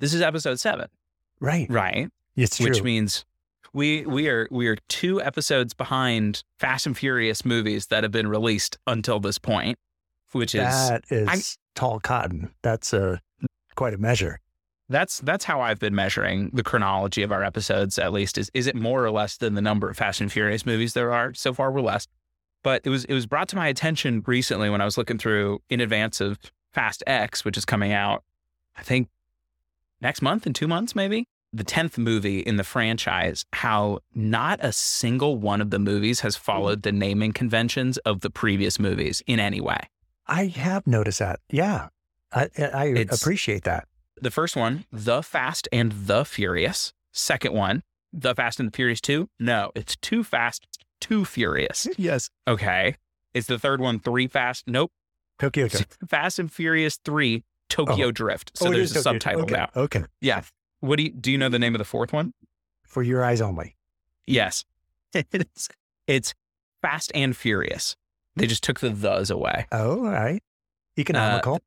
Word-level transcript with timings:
This 0.00 0.12
is 0.14 0.20
episode 0.22 0.58
seven, 0.58 0.88
Right. 1.38 1.68
right? 1.70 2.08
It's 2.36 2.56
true. 2.56 2.66
Which 2.68 2.82
means 2.82 3.24
we 3.72 4.04
we 4.06 4.28
are 4.28 4.48
we 4.50 4.66
are 4.66 4.76
two 4.88 5.22
episodes 5.22 5.74
behind 5.74 6.42
Fast 6.58 6.86
and 6.86 6.96
Furious 6.98 7.44
movies 7.44 7.86
that 7.86 8.02
have 8.02 8.10
been 8.12 8.26
released 8.28 8.78
until 8.86 9.20
this 9.20 9.38
point, 9.38 9.78
which 10.32 10.54
is 10.54 10.62
that 10.62 11.04
is 11.10 11.28
I- 11.28 11.40
tall 11.74 12.00
cotton. 12.00 12.52
That's 12.62 12.92
a 12.92 13.20
quite 13.76 13.94
a 13.94 13.98
measure. 13.98 14.40
that's 14.88 15.20
that's 15.20 15.44
how 15.44 15.60
I've 15.60 15.78
been 15.78 15.94
measuring 15.94 16.50
the 16.52 16.62
chronology 16.64 17.22
of 17.22 17.30
our 17.30 17.44
episodes. 17.44 17.98
At 17.98 18.12
least 18.12 18.38
is 18.38 18.50
is 18.54 18.66
it 18.66 18.74
more 18.74 19.04
or 19.04 19.10
less 19.10 19.36
than 19.36 19.54
the 19.54 19.62
number 19.62 19.88
of 19.88 19.96
Fast 19.96 20.20
and 20.20 20.32
Furious 20.32 20.66
movies 20.66 20.94
there 20.94 21.12
are 21.12 21.32
so 21.34 21.52
far? 21.54 21.70
We're 21.70 21.80
less, 21.82 22.06
but 22.64 22.80
it 22.84 22.90
was 22.90 23.04
it 23.04 23.14
was 23.14 23.26
brought 23.26 23.48
to 23.50 23.56
my 23.56 23.68
attention 23.68 24.22
recently 24.26 24.68
when 24.70 24.80
I 24.80 24.84
was 24.84 24.98
looking 24.98 25.18
through 25.18 25.60
in 25.68 25.80
advance 25.80 26.20
of 26.20 26.38
Fast 26.72 27.02
X, 27.06 27.44
which 27.44 27.56
is 27.56 27.64
coming 27.64 27.92
out, 27.92 28.24
I 28.76 28.82
think 28.82 29.08
next 30.00 30.22
month 30.22 30.46
in 30.46 30.52
two 30.52 30.68
months 30.68 30.94
maybe. 30.94 31.26
The 31.52 31.64
tenth 31.64 31.98
movie 31.98 32.38
in 32.40 32.56
the 32.56 32.64
franchise, 32.64 33.44
how 33.52 34.00
not 34.14 34.60
a 34.62 34.72
single 34.72 35.36
one 35.36 35.60
of 35.60 35.70
the 35.70 35.80
movies 35.80 36.20
has 36.20 36.36
hmm. 36.36 36.42
followed 36.42 36.82
the 36.82 36.92
naming 36.92 37.32
conventions 37.32 37.98
of 37.98 38.20
the 38.20 38.30
previous 38.30 38.78
movies 38.78 39.22
in 39.26 39.40
any 39.40 39.60
way. 39.60 39.80
I 40.26 40.46
have 40.46 40.86
noticed 40.86 41.18
that. 41.18 41.40
Yeah. 41.50 41.88
I, 42.32 42.48
I 42.56 42.86
It's- 42.86 43.20
appreciate 43.20 43.64
that. 43.64 43.88
The 44.22 44.30
first 44.30 44.54
one, 44.54 44.84
The 44.92 45.22
Fast 45.22 45.66
and 45.72 45.92
the 45.92 46.24
Furious. 46.24 46.92
Second 47.12 47.54
one, 47.54 47.82
The 48.12 48.34
Fast 48.34 48.60
and 48.60 48.70
the 48.70 48.76
Furious 48.76 49.00
2. 49.00 49.28
No, 49.40 49.72
it's 49.74 49.96
Too 49.96 50.22
Fast, 50.22 50.66
Too 51.00 51.24
Furious. 51.24 51.88
Yes. 51.96 52.28
Okay. 52.46 52.96
Is 53.34 53.46
the 53.46 53.58
third 53.58 53.80
one 53.80 53.98
Three 53.98 54.28
Fast? 54.28 54.64
Nope. 54.66 54.92
Tokyo. 55.38 55.68
Fast 56.08 56.38
and 56.38 56.52
Furious 56.52 56.98
3, 57.04 57.42
Tokyo 57.70 58.08
oh. 58.08 58.12
Drift. 58.12 58.52
So 58.54 58.68
Oh, 58.68 58.72
there's 58.72 58.94
a 58.94 59.02
subtitle 59.02 59.42
okay. 59.42 59.54
now. 59.54 59.70
Okay. 59.74 60.04
Yeah. 60.20 60.42
What 60.80 60.96
do 60.96 61.04
you 61.04 61.10
do 61.10 61.32
you 61.32 61.38
know 61.38 61.48
the 61.48 61.58
name 61.58 61.74
of 61.74 61.78
the 61.78 61.84
fourth 61.84 62.12
one? 62.12 62.34
For 62.84 63.02
your 63.02 63.24
eyes 63.24 63.40
only. 63.40 63.76
Yes. 64.26 64.64
It's 65.32 65.68
it's 66.06 66.34
Fast 66.82 67.10
and 67.14 67.36
Furious. 67.36 67.96
They 68.36 68.46
just 68.46 68.62
took 68.62 68.78
the 68.78 68.90
thes 68.90 69.30
away. 69.30 69.66
Oh, 69.72 70.04
all 70.04 70.10
right. 70.10 70.40
Economical. 70.96 71.54
Uh, 71.54 71.58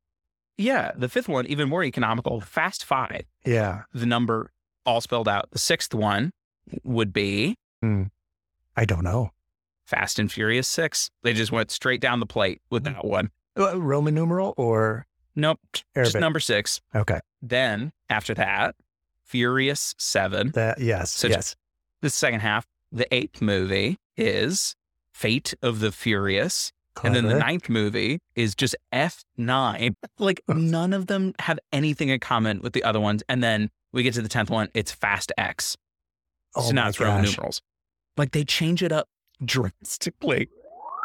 yeah. 0.56 0.92
The 0.96 1.08
fifth 1.10 1.28
one, 1.28 1.46
even 1.46 1.68
more 1.68 1.84
economical, 1.84 2.40
Fast 2.40 2.84
Five. 2.84 3.24
yeah. 3.44 3.82
The 3.92 4.06
number 4.06 4.50
all 4.86 5.00
spelled 5.00 5.28
out. 5.28 5.50
The 5.50 5.58
sixth 5.58 5.94
one 5.94 6.30
would 6.84 7.12
be 7.12 7.56
hmm. 7.82 8.04
I 8.76 8.84
don't 8.84 9.04
know. 9.04 9.30
Fast 9.86 10.18
and 10.18 10.32
Furious 10.32 10.66
6. 10.68 11.10
They 11.22 11.34
just 11.34 11.52
went 11.52 11.70
straight 11.70 12.00
down 12.00 12.20
the 12.20 12.26
plate 12.26 12.60
with 12.70 12.86
hmm. 12.86 12.94
that 12.94 13.04
one. 13.04 13.30
Uh, 13.58 13.78
Roman 13.80 14.14
numeral 14.14 14.54
or 14.56 15.06
Nope, 15.36 15.58
just 15.96 16.14
number 16.16 16.40
6. 16.40 16.80
okay. 16.94 17.20
Then 17.42 17.92
after 18.08 18.34
that, 18.34 18.76
Furious 19.24 19.94
7. 19.98 20.50
That 20.52 20.80
yes. 20.80 21.10
So 21.10 21.26
yes. 21.28 21.56
The 22.02 22.10
second 22.10 22.40
half, 22.40 22.66
the 22.92 23.12
eighth 23.12 23.40
movie 23.42 23.98
is 24.16 24.76
Fate 25.12 25.54
of 25.62 25.80
the 25.80 25.90
Furious. 25.90 26.70
And 27.02 27.12
then 27.14 27.26
the 27.26 27.38
ninth 27.38 27.68
movie 27.68 28.20
is 28.36 28.54
just 28.54 28.76
F9. 28.92 29.94
Like 30.18 30.42
none 30.46 30.92
of 30.92 31.08
them 31.08 31.34
have 31.40 31.58
anything 31.72 32.08
in 32.08 32.20
common 32.20 32.60
with 32.60 32.72
the 32.72 32.84
other 32.84 33.00
ones. 33.00 33.22
And 33.28 33.42
then 33.42 33.70
we 33.92 34.04
get 34.04 34.14
to 34.14 34.22
the 34.22 34.28
10th 34.28 34.48
one, 34.50 34.68
it's 34.74 34.92
Fast 34.92 35.32
X. 35.36 35.76
Oh 36.54 36.62
so 36.62 36.72
now 36.72 36.88
it's 36.88 37.00
Roman 37.00 37.24
numerals. 37.24 37.62
Like 38.16 38.30
they 38.30 38.44
change 38.44 38.82
it 38.82 38.92
up 38.92 39.08
drastically 39.44 40.48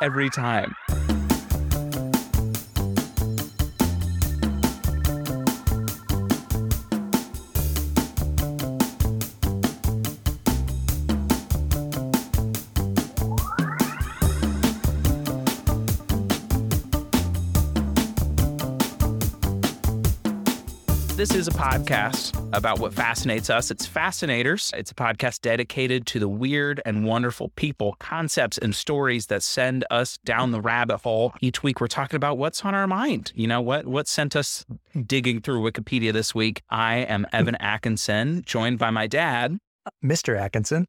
every 0.02 0.30
time. 0.30 0.76
This 21.30 21.48
is 21.48 21.48
a 21.48 21.52
podcast 21.52 22.36
about 22.58 22.80
what 22.80 22.92
fascinates 22.92 23.52
us. 23.52 23.70
It's 23.70 23.86
Fascinators. 23.86 24.72
It's 24.76 24.90
a 24.90 24.96
podcast 24.96 25.42
dedicated 25.42 26.08
to 26.08 26.20
the 26.20 26.28
weird 26.28 26.82
and 26.86 27.06
wonderful 27.06 27.50
people, 27.50 27.96
concepts, 28.00 28.58
and 28.58 28.74
stories 28.74 29.28
that 29.28 29.44
send 29.44 29.86
us 29.92 30.18
down 30.26 30.50
the 30.50 30.60
rabbit 30.60 30.98
hole. 31.02 31.36
Each 31.40 31.62
week, 31.62 31.80
we're 31.80 31.88
talking 31.88 32.16
about 32.16 32.40
what's 32.40 32.66
on 32.66 32.74
our 32.74 32.88
mind. 32.88 33.32
You 33.36 33.46
know, 33.46 33.62
what 33.62 33.86
what 33.86 34.08
sent 34.08 34.36
us 34.36 34.66
digging 35.06 35.40
through 35.42 35.62
Wikipedia 35.62 36.12
this 36.12 36.34
week. 36.34 36.64
I 36.68 36.96
am 36.98 37.28
Evan 37.32 37.56
Atkinson, 37.58 38.42
joined 38.44 38.80
by 38.80 38.90
my 38.90 39.06
dad. 39.06 39.60
Mr. 40.04 40.36
Atkinson. 40.36 40.88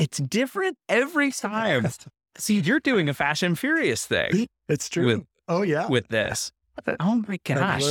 It's 0.00 0.18
different 0.18 0.78
every 0.88 1.30
time. 1.30 1.86
See, 2.36 2.58
you're 2.58 2.80
doing 2.80 3.08
a 3.08 3.14
Fast 3.14 3.44
and 3.44 3.56
Furious 3.56 4.04
thing 4.04 4.48
It's 4.68 4.88
true. 4.88 5.06
With- 5.06 5.26
oh 5.46 5.62
yeah. 5.62 5.86
with 5.86 6.08
this. 6.08 6.50
Oh 6.98 7.22
my 7.28 7.38
gosh. 7.44 7.84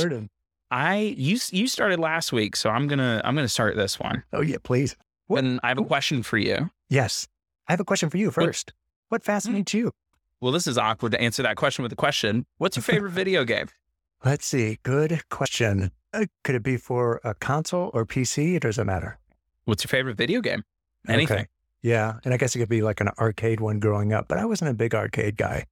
I 0.70 1.14
you 1.16 1.38
you 1.50 1.66
started 1.66 1.98
last 1.98 2.32
week, 2.32 2.56
so 2.56 2.70
I'm 2.70 2.86
gonna 2.86 3.20
I'm 3.24 3.34
gonna 3.34 3.48
start 3.48 3.76
this 3.76 3.98
one. 3.98 4.22
Oh 4.32 4.40
yeah, 4.40 4.56
please. 4.62 4.96
What- 5.26 5.44
And 5.44 5.60
I 5.62 5.68
have 5.68 5.78
a 5.78 5.84
question 5.84 6.22
for 6.22 6.38
you. 6.38 6.70
Yes. 6.88 7.26
I 7.68 7.72
have 7.72 7.80
a 7.80 7.84
question 7.84 8.10
for 8.10 8.16
you 8.18 8.30
first. 8.30 8.72
What 9.08 9.22
fascinates 9.22 9.74
you? 9.74 9.92
Well, 10.40 10.52
this 10.52 10.66
is 10.66 10.78
awkward 10.78 11.12
to 11.12 11.20
answer 11.20 11.42
that 11.42 11.56
question 11.56 11.82
with 11.82 11.92
a 11.92 11.96
question. 11.96 12.46
What's 12.58 12.76
your 12.76 12.82
favorite 12.82 13.10
video 13.12 13.44
game? 13.44 13.68
Let's 14.24 14.46
see. 14.46 14.78
Good 14.82 15.22
question. 15.28 15.90
Uh, 16.12 16.26
could 16.44 16.54
it 16.56 16.62
be 16.62 16.76
for 16.76 17.20
a 17.24 17.34
console 17.34 17.90
or 17.94 18.04
PC? 18.04 18.56
It 18.56 18.62
doesn't 18.62 18.86
matter. 18.86 19.18
What's 19.66 19.84
your 19.84 19.88
favorite 19.88 20.16
video 20.16 20.40
game? 20.40 20.64
Anything. 21.08 21.36
Okay. 21.38 21.46
Yeah. 21.82 22.14
And 22.24 22.34
I 22.34 22.36
guess 22.36 22.54
it 22.56 22.58
could 22.58 22.68
be 22.68 22.82
like 22.82 23.00
an 23.00 23.08
arcade 23.18 23.60
one 23.60 23.78
growing 23.78 24.12
up, 24.12 24.26
but 24.28 24.38
I 24.38 24.44
wasn't 24.46 24.70
a 24.70 24.74
big 24.74 24.94
arcade 24.94 25.36
guy. 25.36 25.66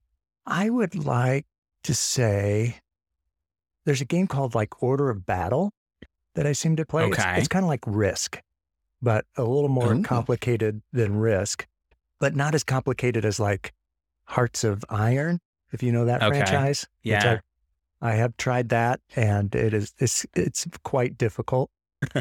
I 0.47 0.71
would 0.71 0.95
like 0.95 1.47
to 1.85 1.95
say 1.95 2.77
there's 3.89 4.03
a 4.03 4.05
game 4.05 4.27
called 4.27 4.55
like 4.55 4.83
Order 4.83 5.09
of 5.09 5.25
Battle 5.25 5.73
that 6.35 6.47
I 6.47 6.53
seem 6.53 6.77
to 6.77 6.85
play. 6.85 7.07
It's- 7.07 7.19
Okay. 7.25 7.39
It's, 7.39 7.49
kind 7.49 7.65
of 7.65 7.69
like 7.69 7.81
Risk, 7.87 8.39
but 9.01 9.25
a 9.39 9.43
little 9.45 9.71
more 9.71 9.95
Ooh. 9.95 10.03
complicated 10.03 10.83
than 10.93 11.17
Risk, 11.17 11.67
but 12.21 12.37
not 12.37 12.55
as 12.55 12.63
complicated 12.65 13.25
as 13.25 13.41
like 13.41 13.73
Hearts 14.25 14.63
of 14.63 14.85
Iron, 14.91 15.41
if 15.73 15.83
you 15.83 15.91
know 15.91 16.05
that 16.05 16.23
Okay. 16.23 16.37
franchise. 16.41 16.87
Yeah. 17.03 17.39
I, 18.03 18.11
I 18.11 18.15
have 18.17 18.37
tried 18.37 18.69
that 18.69 19.01
and 19.17 19.55
it 19.55 19.73
is 19.73 19.95
it's 19.99 20.27
it's 20.35 20.67
quite 20.85 21.17
difficult. 21.17 21.71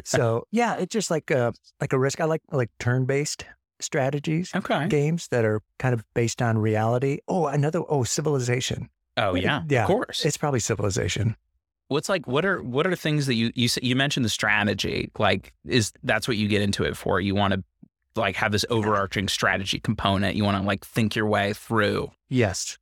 so 0.05 0.47
yeah, 0.51 0.75
it's 0.77 0.93
just 0.93 1.11
like 1.11 1.29
a 1.31 1.53
like 1.81 1.91
a 1.91 1.99
risk. 1.99 2.21
I 2.21 2.25
like 2.25 2.43
like 2.49 2.71
turn 2.79 3.03
based 3.05 3.43
strategies 3.81 4.51
Okay. 4.55 4.87
games 4.87 5.27
that 5.27 5.43
are 5.45 5.61
kind 5.79 5.93
of 5.93 6.03
based 6.15 6.41
on 6.41 6.57
reality. 6.57 7.19
Oh, 7.27 7.47
another 7.47 7.81
oh 7.89 8.03
civilization. 8.05 8.89
Oh 9.17 9.35
yeah. 9.35 9.63
Yeah. 9.67 9.81
Of 9.83 9.87
course. 9.87 10.23
It's 10.25 10.37
probably 10.37 10.61
civilization. 10.61 11.35
What's 11.89 12.09
like 12.09 12.27
what 12.27 12.45
are 12.45 12.61
what 12.61 12.85
are 12.85 12.95
things 12.95 13.25
that 13.27 13.35
you 13.35 13.51
you 13.55 13.69
you 13.81 13.95
mentioned 13.95 14.25
the 14.25 14.29
strategy 14.29 15.09
like 15.17 15.53
is 15.65 15.93
that's 16.03 16.27
what 16.27 16.37
you 16.37 16.47
get 16.47 16.61
into 16.61 16.83
it 16.83 16.97
for? 16.97 17.19
You 17.21 17.33
want 17.35 17.53
to 17.53 17.63
like 18.15 18.35
have 18.35 18.51
this 18.51 18.65
overarching 18.69 19.27
strategy 19.27 19.79
component. 19.79 20.35
You 20.35 20.43
want 20.43 20.57
to 20.61 20.67
like 20.67 20.85
think 20.85 21.15
your 21.15 21.27
way 21.27 21.53
through 21.53 22.11
Yes. 22.29 22.77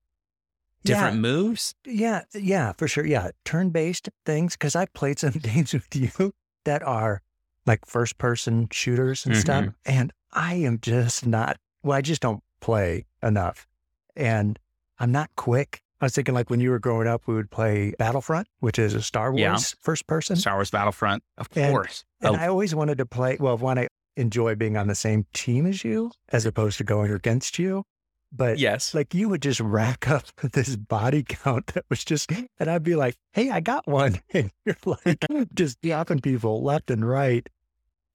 different 0.84 1.18
moves. 1.20 1.76
Yeah, 1.86 2.22
yeah, 2.34 2.40
yeah, 2.42 2.72
for 2.74 2.88
sure. 2.88 3.06
Yeah, 3.06 3.32
turn 3.44 3.70
based 3.70 4.10
things 4.26 4.54
because 4.54 4.76
I've 4.76 4.94
played 4.94 5.20
some 5.20 5.32
games 5.42 5.74
with 5.74 5.94
you 5.96 6.34
that 6.64 6.82
are 6.84 7.22
like 7.66 7.86
first 7.86 8.18
person 8.18 8.68
shooters 8.72 9.26
and 9.26 9.36
stuff, 9.38 9.66
Mm-hmm. 9.66 9.92
and 9.92 10.14
I 10.32 10.56
am 10.56 10.80
just 10.80 11.26
not. 11.26 11.58
Well, 11.84 11.98
I 11.98 12.02
just 12.02 12.22
don't 12.22 12.42
play 12.62 13.06
enough, 13.22 13.68
and 14.16 14.58
I'm 15.00 15.12
not 15.12 15.30
quick. 15.36 15.82
I 16.06 16.08
was 16.08 16.14
thinking 16.16 16.34
like 16.36 16.50
when 16.50 16.60
you 16.60 16.70
were 16.70 16.80
growing 16.80 17.08
up, 17.08 17.24
we 17.28 17.34
would 17.36 17.50
play 17.52 17.94
Battlefront, 18.00 18.48
which 18.60 18.78
is 18.80 18.94
a 18.94 19.02
Star 19.02 19.32
Wars 19.32 19.42
Yeah. 19.42 19.58
first 19.82 20.06
person, 20.08 20.36
Star 20.36 20.56
Wars 20.56 20.70
Battlefront, 20.72 21.24
of 21.38 21.48
And- 21.56 21.72
course. 21.74 22.06
and 22.22 22.36
Oh, 22.36 22.40
I 22.40 22.48
always 22.48 22.74
wanted 22.76 22.98
to 23.00 23.06
play. 23.06 23.38
Well, 23.40 23.58
one, 23.58 23.78
I 23.80 23.88
enjoy 24.16 24.56
being 24.56 24.78
on 24.78 24.88
the 24.88 24.96
same 24.96 25.26
team 25.34 25.66
as 25.66 25.84
you, 25.84 26.12
as 26.30 26.46
opposed 26.46 26.78
to 26.78 26.84
going 26.84 27.12
against 27.12 27.58
you. 27.60 27.84
But 28.32 28.60
yes. 28.60 28.94
like 28.94 29.14
you 29.14 29.30
would 29.30 29.42
just 29.42 29.60
rack 29.62 30.08
up 30.10 30.26
this 30.42 30.76
body 30.76 31.24
count 31.24 31.68
that 31.68 31.86
was 31.90 32.04
just, 32.04 32.32
and 32.60 32.70
I'd 32.70 32.84
be 32.84 32.96
like, 32.96 33.16
"Hey, 33.34 33.50
I 33.50 33.60
got 33.62 33.88
one," 33.88 34.20
and 34.34 34.52
you're 34.66 34.76
like 34.86 35.26
just 35.54 35.78
yapping 35.82 36.20
people 36.22 36.62
left 36.64 36.92
and 36.92 37.08
right. 37.08 37.48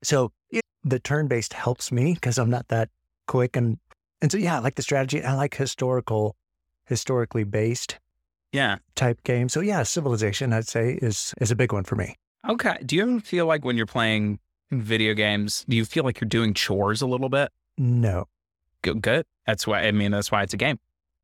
So 0.03 0.33
it, 0.51 0.63
the 0.85 0.99
turn 1.01 1.27
based 1.29 1.55
helps 1.55 1.91
me 1.91 2.15
because 2.15 2.39
I'm 2.39 2.51
not 2.51 2.69
that 2.69 2.91
quick, 3.27 3.57
and 3.57 3.79
and 4.23 4.31
so 4.31 4.37
yeah, 4.39 4.57
I 4.57 4.59
like 4.61 4.75
the 4.75 4.83
strategy. 4.83 5.23
I 5.25 5.35
like 5.35 5.55
historical, 5.55 6.37
historically 6.91 7.45
based 7.45 7.99
yeah. 8.53 8.77
type 8.97 9.25
game. 9.25 9.49
So 9.49 9.61
yeah, 9.61 9.85
Civilization, 9.85 10.53
I'd 10.53 10.69
say, 10.69 10.99
is 11.01 11.33
is 11.41 11.51
a 11.51 11.57
big 11.57 11.73
one 11.73 11.85
for 11.85 11.97
me. 11.97 12.17
Okay. 12.47 12.77
Do 12.85 12.97
you 12.97 13.03
ever 13.03 13.21
feel 13.21 13.47
like 13.47 13.65
when 13.65 13.79
you're 13.79 13.87
playing 13.87 14.41
video 14.71 15.15
games, 15.15 15.65
do 15.69 15.77
you 15.77 15.87
feel 15.87 16.05
like 16.05 16.21
you're 16.21 16.29
doing 16.29 16.53
chores 16.53 17.01
a 17.01 17.07
little 17.07 17.29
bit? 17.31 17.51
No, 17.79 18.27
Good. 18.83 19.03
Good. 19.03 19.27
That's 19.47 19.67
why. 19.67 19.83
I 19.83 19.93
mean, 19.93 20.11
that's 20.11 20.31
why 20.31 20.43
it's 20.43 20.55
a 20.55 20.59
game. 20.59 20.79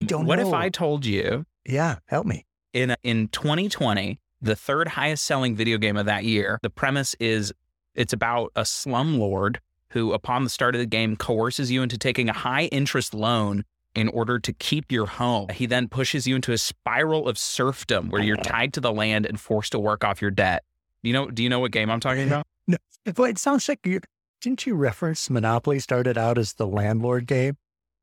Don't 0.04 0.26
what 0.26 0.38
if. 0.38 0.52
I 0.52 0.68
told 0.68 1.04
you 1.04 1.44
yeah, 1.66 1.96
help 2.06 2.26
me. 2.26 2.44
in 2.72 2.96
in 3.02 3.28
2020 3.28 4.20
the 4.42 4.54
third 4.54 4.88
highest 4.88 5.24
selling 5.24 5.56
video 5.56 5.78
game 5.78 5.96
of 5.96 6.06
that 6.06 6.24
year. 6.24 6.58
The 6.62 6.70
premise 6.70 7.14
is 7.18 7.52
it's 7.94 8.12
about 8.12 8.52
a 8.54 8.62
slumlord 8.62 9.56
who, 9.90 10.12
upon 10.12 10.44
the 10.44 10.50
start 10.50 10.74
of 10.74 10.80
the 10.80 10.86
game, 10.86 11.16
coerces 11.16 11.70
you 11.70 11.82
into 11.82 11.96
taking 11.96 12.28
a 12.28 12.34
high 12.34 12.66
interest 12.66 13.14
loan 13.14 13.64
in 13.96 14.08
order 14.08 14.38
to 14.38 14.52
keep 14.52 14.92
your 14.92 15.06
home. 15.06 15.48
He 15.48 15.66
then 15.66 15.88
pushes 15.88 16.26
you 16.26 16.36
into 16.36 16.52
a 16.52 16.58
spiral 16.58 17.28
of 17.28 17.38
serfdom 17.38 18.10
where 18.10 18.22
you're 18.22 18.36
tied 18.36 18.74
to 18.74 18.80
the 18.80 18.92
land 18.92 19.26
and 19.26 19.40
forced 19.40 19.72
to 19.72 19.78
work 19.78 20.04
off 20.04 20.20
your 20.20 20.30
debt. 20.30 20.62
You 21.02 21.12
know, 21.12 21.30
do 21.30 21.42
you 21.42 21.48
know 21.48 21.60
what 21.60 21.72
game 21.72 21.90
I'm 21.90 22.00
talking 22.00 22.26
about? 22.26 22.46
No, 22.68 22.78
but 23.14 23.30
it 23.30 23.38
sounds 23.38 23.68
like 23.68 23.86
you 23.86 24.00
didn't 24.40 24.66
you 24.66 24.74
reference 24.74 25.30
Monopoly 25.30 25.78
started 25.78 26.18
out 26.18 26.36
as 26.36 26.54
the 26.54 26.66
landlord 26.66 27.28
game? 27.28 27.56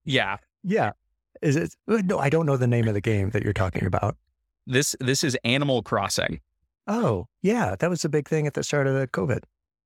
Yeah. 0.06 0.38
Yeah. 0.64 0.92
Is 1.42 1.58
it 1.58 1.76
uh, 1.90 2.02
no, 2.06 2.18
I 2.18 2.30
don't 2.30 2.46
know 2.46 2.56
the 2.56 2.66
name 2.66 2.88
of 2.88 2.94
the 2.94 3.02
game 3.02 3.32
that 3.32 3.44
you're 3.44 3.52
talking 3.52 3.86
about. 3.86 4.16
This 4.66 4.96
this 5.02 5.22
is 5.22 5.38
Animal 5.44 5.84
Crossing. 5.84 6.40
Oh, 6.88 7.28
yeah. 7.42 7.76
That 7.78 7.90
was 7.90 8.06
a 8.06 8.10
big 8.10 8.30
thing 8.30 8.48
at 8.48 8.54
the 8.54 8.64
start 8.64 8.88
of 8.88 8.94
the 8.94 9.06
COVID 9.06 9.44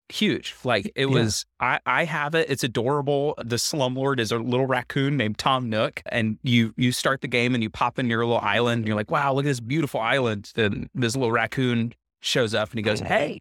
huge. 0.09 0.55
Like 0.63 0.91
it 0.95 1.07
Yeah. 1.07 1.13
was, 1.13 1.45
I, 1.59 1.79
I 1.85 2.05
have 2.05 2.35
it. 2.35 2.49
It's 2.49 2.63
adorable. 2.63 3.35
The 3.37 3.57
slumlord 3.57 4.19
is 4.19 4.31
a 4.31 4.37
little 4.37 4.65
raccoon 4.65 5.17
named 5.17 5.37
Tom 5.37 5.69
Nook, 5.69 6.01
and 6.07 6.37
you 6.43 6.73
you 6.77 6.91
start 6.91 7.21
the 7.21 7.27
game 7.27 7.53
and 7.53 7.63
you 7.63 7.69
pop 7.69 7.99
in 7.99 8.07
your 8.07 8.25
little 8.25 8.41
island. 8.41 8.79
And 8.79 8.87
you're 8.87 8.95
like, 8.95 9.11
wow, 9.11 9.33
look 9.33 9.45
at 9.45 9.49
this 9.49 9.59
beautiful 9.59 9.99
island. 9.99 10.51
Then 10.55 10.89
this 10.95 11.15
little 11.15 11.31
raccoon 11.31 11.93
shows 12.21 12.53
up 12.53 12.69
and 12.71 12.79
he 12.79 12.83
goes, 12.83 12.99
mm-hmm. 12.99 13.13
hey, 13.13 13.39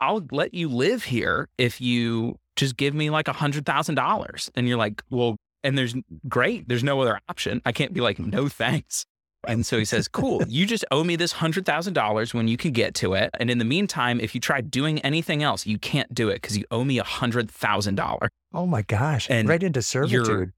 I'll 0.00 0.26
let 0.30 0.54
you 0.54 0.68
live 0.68 1.04
here 1.04 1.48
if 1.58 1.80
you 1.80 2.38
just 2.56 2.76
give 2.76 2.94
me 2.94 3.10
like 3.10 3.28
a 3.28 3.32
hundred 3.32 3.66
thousand 3.66 3.94
dollars. 3.96 4.50
And 4.54 4.68
you're 4.68 4.78
like, 4.78 5.02
well, 5.10 5.36
and 5.62 5.78
there's 5.78 5.94
great. 6.28 6.68
There's 6.68 6.84
no 6.84 7.00
other 7.00 7.20
option. 7.28 7.62
I 7.64 7.72
can't 7.72 7.92
be 7.92 8.00
like, 8.00 8.18
no 8.18 8.48
thanks. 8.48 9.06
And 9.48 9.64
so 9.64 9.78
he 9.78 9.84
says, 9.84 10.08
Cool, 10.08 10.42
you 10.48 10.66
just 10.66 10.84
owe 10.90 11.04
me 11.04 11.16
this 11.16 11.34
$100,000 11.34 12.34
when 12.34 12.48
you 12.48 12.56
can 12.56 12.72
get 12.72 12.94
to 12.96 13.14
it. 13.14 13.30
And 13.38 13.50
in 13.50 13.58
the 13.58 13.64
meantime, 13.64 14.20
if 14.20 14.34
you 14.34 14.40
try 14.40 14.60
doing 14.60 14.98
anything 15.00 15.42
else, 15.42 15.66
you 15.66 15.78
can't 15.78 16.12
do 16.14 16.28
it 16.28 16.34
because 16.42 16.56
you 16.56 16.64
owe 16.70 16.84
me 16.84 16.98
$100,000. 16.98 18.28
Oh 18.52 18.66
my 18.66 18.82
gosh. 18.82 19.28
And 19.30 19.48
right 19.48 19.62
into 19.62 19.82
servitude. 19.82 20.52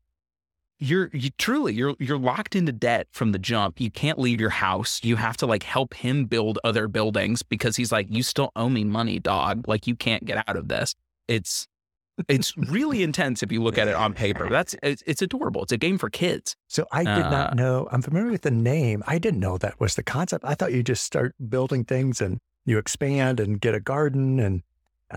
You're 0.79 1.09
you, 1.15 1.31
truly, 1.39 1.73
you're, 1.73 1.95
you're 1.99 2.19
locked 2.19 2.55
into 2.55 2.71
debt 2.71 3.07
from 3.11 3.33
the 3.33 3.39
jump. 3.39 3.81
You 3.81 3.91
can't 3.91 4.19
leave 4.19 4.41
your 4.41 4.51
house. 4.51 5.01
You 5.03 5.17
have 5.17 5.37
to 5.39 5.47
like 5.47 5.63
help 5.63 5.95
him 5.95 6.27
build 6.27 6.59
other 6.65 6.87
buildings 6.87 7.43
because 7.43 7.77
he's 7.77 7.91
like, 7.91 8.09
You 8.11 8.23
still 8.23 8.53
owe 8.57 8.69
me 8.69 8.85
money, 8.85 9.19
dog. 9.19 9.67
Like, 9.67 9.87
you 9.87 9.97
can't 9.97 10.25
get 10.27 10.45
out 10.47 10.57
of 10.57 10.69
this. 10.69 10.95
It's, 11.29 11.67
it's 12.29 12.57
really 12.57 13.03
intense 13.03 13.43
if 13.43 13.53
you 13.53 13.63
look 13.63 13.79
at 13.79 13.89
it 13.89 13.95
on 13.95 14.15
paper. 14.15 14.49
That's 14.51 14.75
it's, 14.83 15.03
it's 15.07 15.23
adorable. 15.23 15.63
It's 15.63 15.73
a 15.73 15.77
game 15.77 15.99
for 15.99 16.09
kids. 16.11 16.57
So 16.69 16.87
I 16.93 17.05
did 17.05 17.25
Uh, 17.25 17.31
not 17.31 17.57
know. 17.57 17.89
I'm 17.93 18.03
familiar 18.03 18.31
with 18.31 18.43
the 18.43 18.51
name. 18.51 19.03
I 19.07 19.19
didn't 19.19 19.41
know 19.41 19.59
that 19.59 19.79
was 19.81 19.95
the 19.95 20.03
concept. 20.03 20.45
I 20.45 20.55
thought 20.55 20.73
you 20.73 20.83
just 20.83 21.05
start 21.05 21.35
building 21.49 21.85
things 21.85 22.21
and 22.21 22.41
you 22.65 22.79
expand 22.79 23.39
and 23.41 23.61
get 23.61 23.75
a 23.75 23.81
garden 23.81 24.41
and 24.41 24.63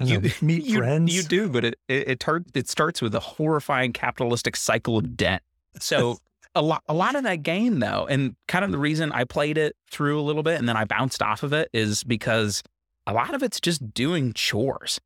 You- 0.02 0.22
know, 0.22 0.30
meet 0.42 0.66
you, 0.66 0.78
friends. 0.80 1.16
You 1.16 1.24
do, 1.24 1.50
but 1.50 1.64
it 1.66 1.76
it 1.88 2.08
it, 2.10 2.28
it 2.54 2.70
starts 2.70 3.02
with 3.02 3.16
a 3.16 3.20
horrifying 3.20 3.94
capitalistic 3.94 4.56
cycle 4.56 4.98
of 4.98 5.16
debt. 5.18 5.42
So 5.80 6.18
a 6.56 6.62
lot 6.62 6.84
a 6.88 6.94
lot 6.94 7.16
of 7.16 7.24
that 7.24 7.44
game 7.44 7.80
though, 7.80 8.06
and 8.10 8.36
kind 8.48 8.66
of 8.66 8.72
the 8.72 8.78
reason 8.78 9.12
I 9.12 9.24
played 9.24 9.58
it 9.58 9.76
through 9.90 10.20
a 10.20 10.24
little 10.24 10.44
bit 10.44 10.60
and 10.60 10.68
then 10.68 10.76
I 10.78 10.84
bounced 10.86 11.22
off 11.24 11.44
of 11.44 11.54
it 11.54 11.70
is 11.74 12.04
because 12.04 12.62
a 13.08 13.14
lot 13.14 13.34
of 13.34 13.42
it's 13.42 13.60
just 13.60 13.94
doing 13.94 14.34
chores. 14.34 15.00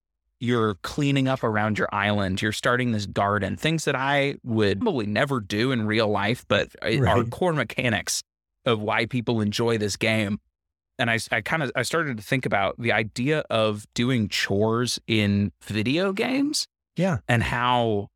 You're 0.44 0.76
cleaning 0.84 1.30
up 1.30 1.42
around 1.42 1.78
your 1.78 1.88
island. 1.94 2.42
You're 2.42 2.52
starting 2.52 2.92
this 2.92 3.06
garden. 3.06 3.56
Things 3.56 3.86
that 3.86 3.96
I 3.96 4.36
would 4.44 4.82
probably 4.82 5.06
never 5.06 5.40
do 5.40 5.72
in 5.72 5.86
real 5.88 6.10
life, 6.10 6.44
but 6.50 6.68
are 6.84 7.24
core 7.24 7.54
mechanics 7.54 8.22
of 8.66 8.82
why 8.82 9.06
people 9.06 9.40
enjoy 9.40 9.78
this 9.78 9.96
game 9.96 10.40
and 11.00 11.10
I, 11.10 11.18
I 11.32 11.42
kind 11.42 11.64
of 11.64 11.72
I 11.76 11.82
started 11.84 12.18
to 12.18 12.24
think 12.24 12.46
about 12.46 12.76
the 12.78 12.92
idea 12.92 13.40
of 13.50 13.86
doing 13.94 14.28
chores 14.30 15.00
in 15.08 15.52
video 15.64 16.12
games 16.14 16.68
Yeah. 16.98 17.18
and 17.28 17.42
how 17.44 18.10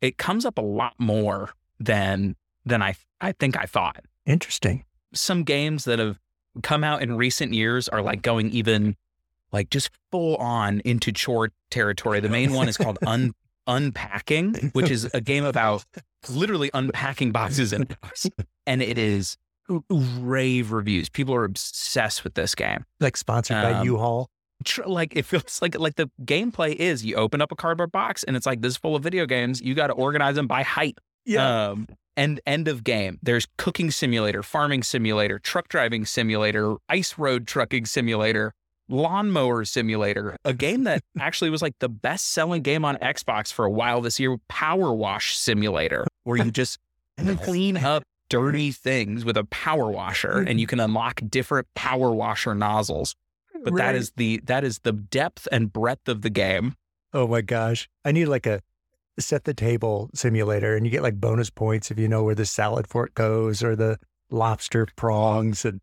it 0.00 0.16
comes 0.18 0.44
up 0.44 0.58
a 0.58 0.62
lot 0.62 0.94
more 0.98 1.50
than 1.78 2.34
than 2.64 2.82
I 2.82 2.94
I 3.20 3.32
think 3.32 3.56
I 3.58 3.64
thought. 3.66 4.04
Interesting. 4.26 4.84
Some 5.12 5.44
games 5.44 5.84
that 5.84 5.98
have 5.98 6.18
come 6.62 6.82
out 6.82 7.02
in 7.02 7.16
recent 7.16 7.52
years 7.54 7.88
are 7.88 8.02
like 8.02 8.22
going 8.22 8.50
even 8.50 8.96
like 9.54 9.70
just 9.70 9.88
full 10.12 10.36
on 10.36 10.80
into 10.84 11.12
chore 11.12 11.50
territory. 11.70 12.20
The 12.20 12.28
main 12.28 12.52
one 12.52 12.68
is 12.68 12.76
called 12.76 12.98
Un 13.06 13.32
Unpacking, 13.66 14.70
which 14.74 14.90
is 14.90 15.08
a 15.14 15.20
game 15.22 15.44
about 15.44 15.84
literally 16.28 16.70
unpacking 16.74 17.32
boxes 17.32 17.72
in 17.72 17.84
a. 17.84 18.30
And 18.66 18.82
it 18.82 18.98
is 18.98 19.38
rave 19.90 20.72
reviews. 20.72 21.08
People 21.08 21.34
are 21.34 21.44
obsessed 21.44 22.24
with 22.24 22.34
this 22.34 22.54
game. 22.54 22.84
Like 23.00 23.16
sponsored 23.16 23.62
by 23.62 23.72
Um, 23.72 23.86
U-Haul. 23.86 24.28
Tr- 24.64 24.84
Like 24.84 25.16
it 25.16 25.24
feels 25.24 25.60
like 25.62 25.78
like 25.78 25.96
the 25.96 26.10
gameplay 26.22 26.74
is 26.74 27.04
you 27.04 27.16
open 27.16 27.40
up 27.40 27.52
a 27.52 27.56
cardboard 27.56 27.90
box 27.92 28.22
and 28.22 28.36
it's 28.36 28.46
like 28.46 28.60
this 28.60 28.72
is 28.74 28.76
full 28.76 28.96
of 28.96 29.02
video 29.02 29.26
games. 29.26 29.60
You 29.60 29.74
got 29.74 29.88
to 29.88 29.94
organize 29.94 30.34
them 30.36 30.46
by 30.46 30.62
height. 30.62 30.98
Um, 31.70 31.88
and 32.16 32.40
end 32.46 32.68
of 32.68 32.84
game. 32.84 33.18
There's 33.22 33.46
cooking 33.58 33.90
simulator, 33.90 34.42
farming 34.42 34.82
simulator, 34.84 35.38
truck 35.38 35.68
driving 35.68 36.04
simulator, 36.04 36.76
ice 36.88 37.18
road 37.18 37.46
trucking 37.48 37.86
simulator, 37.86 38.52
lawnmower 38.88 39.64
simulator. 39.64 40.36
A 40.44 40.52
game 40.52 40.84
that 40.84 41.02
actually 41.18 41.50
was 41.50 41.62
like 41.62 41.74
the 41.80 41.88
best 41.88 42.32
selling 42.32 42.62
game 42.62 42.84
on 42.84 42.96
Xbox 42.96 43.52
for 43.52 43.64
a 43.64 43.70
while 43.70 44.00
this 44.00 44.20
year, 44.20 44.36
Power 44.48 44.92
Wash 44.92 45.36
Simulator, 45.36 46.06
where 46.24 46.36
you 46.36 46.50
just 46.50 46.78
clean 47.42 47.76
up 47.76 48.02
dirty 48.30 48.72
things 48.72 49.24
with 49.24 49.36
a 49.36 49.44
power 49.44 49.90
washer 49.90 50.34
mm-hmm. 50.34 50.48
and 50.48 50.60
you 50.60 50.66
can 50.66 50.80
unlock 50.80 51.20
different 51.28 51.66
power 51.74 52.10
washer 52.10 52.54
nozzles. 52.54 53.14
But 53.62 53.76
that 53.76 53.86
Right. 53.86 53.94
is 53.94 54.12
the 54.16 54.40
that 54.44 54.64
is 54.64 54.80
the 54.80 54.92
depth 54.92 55.46
and 55.52 55.72
breadth 55.72 56.08
of 56.08 56.22
the 56.22 56.30
game. 56.30 56.74
Oh 57.12 57.26
my 57.26 57.40
gosh. 57.40 57.88
I 58.04 58.12
need 58.12 58.26
like 58.26 58.46
a 58.46 58.60
set 59.18 59.44
the 59.44 59.54
table 59.54 60.10
simulator 60.14 60.76
and 60.76 60.84
you 60.84 60.90
get 60.90 61.02
like 61.02 61.20
bonus 61.20 61.48
points 61.48 61.90
if 61.90 61.98
you 61.98 62.08
know 62.08 62.24
where 62.24 62.34
the 62.34 62.44
salad 62.44 62.88
fork 62.88 63.14
goes 63.14 63.62
or 63.62 63.76
the 63.76 63.98
lobster 64.30 64.88
prongs 64.96 65.64
and 65.64 65.80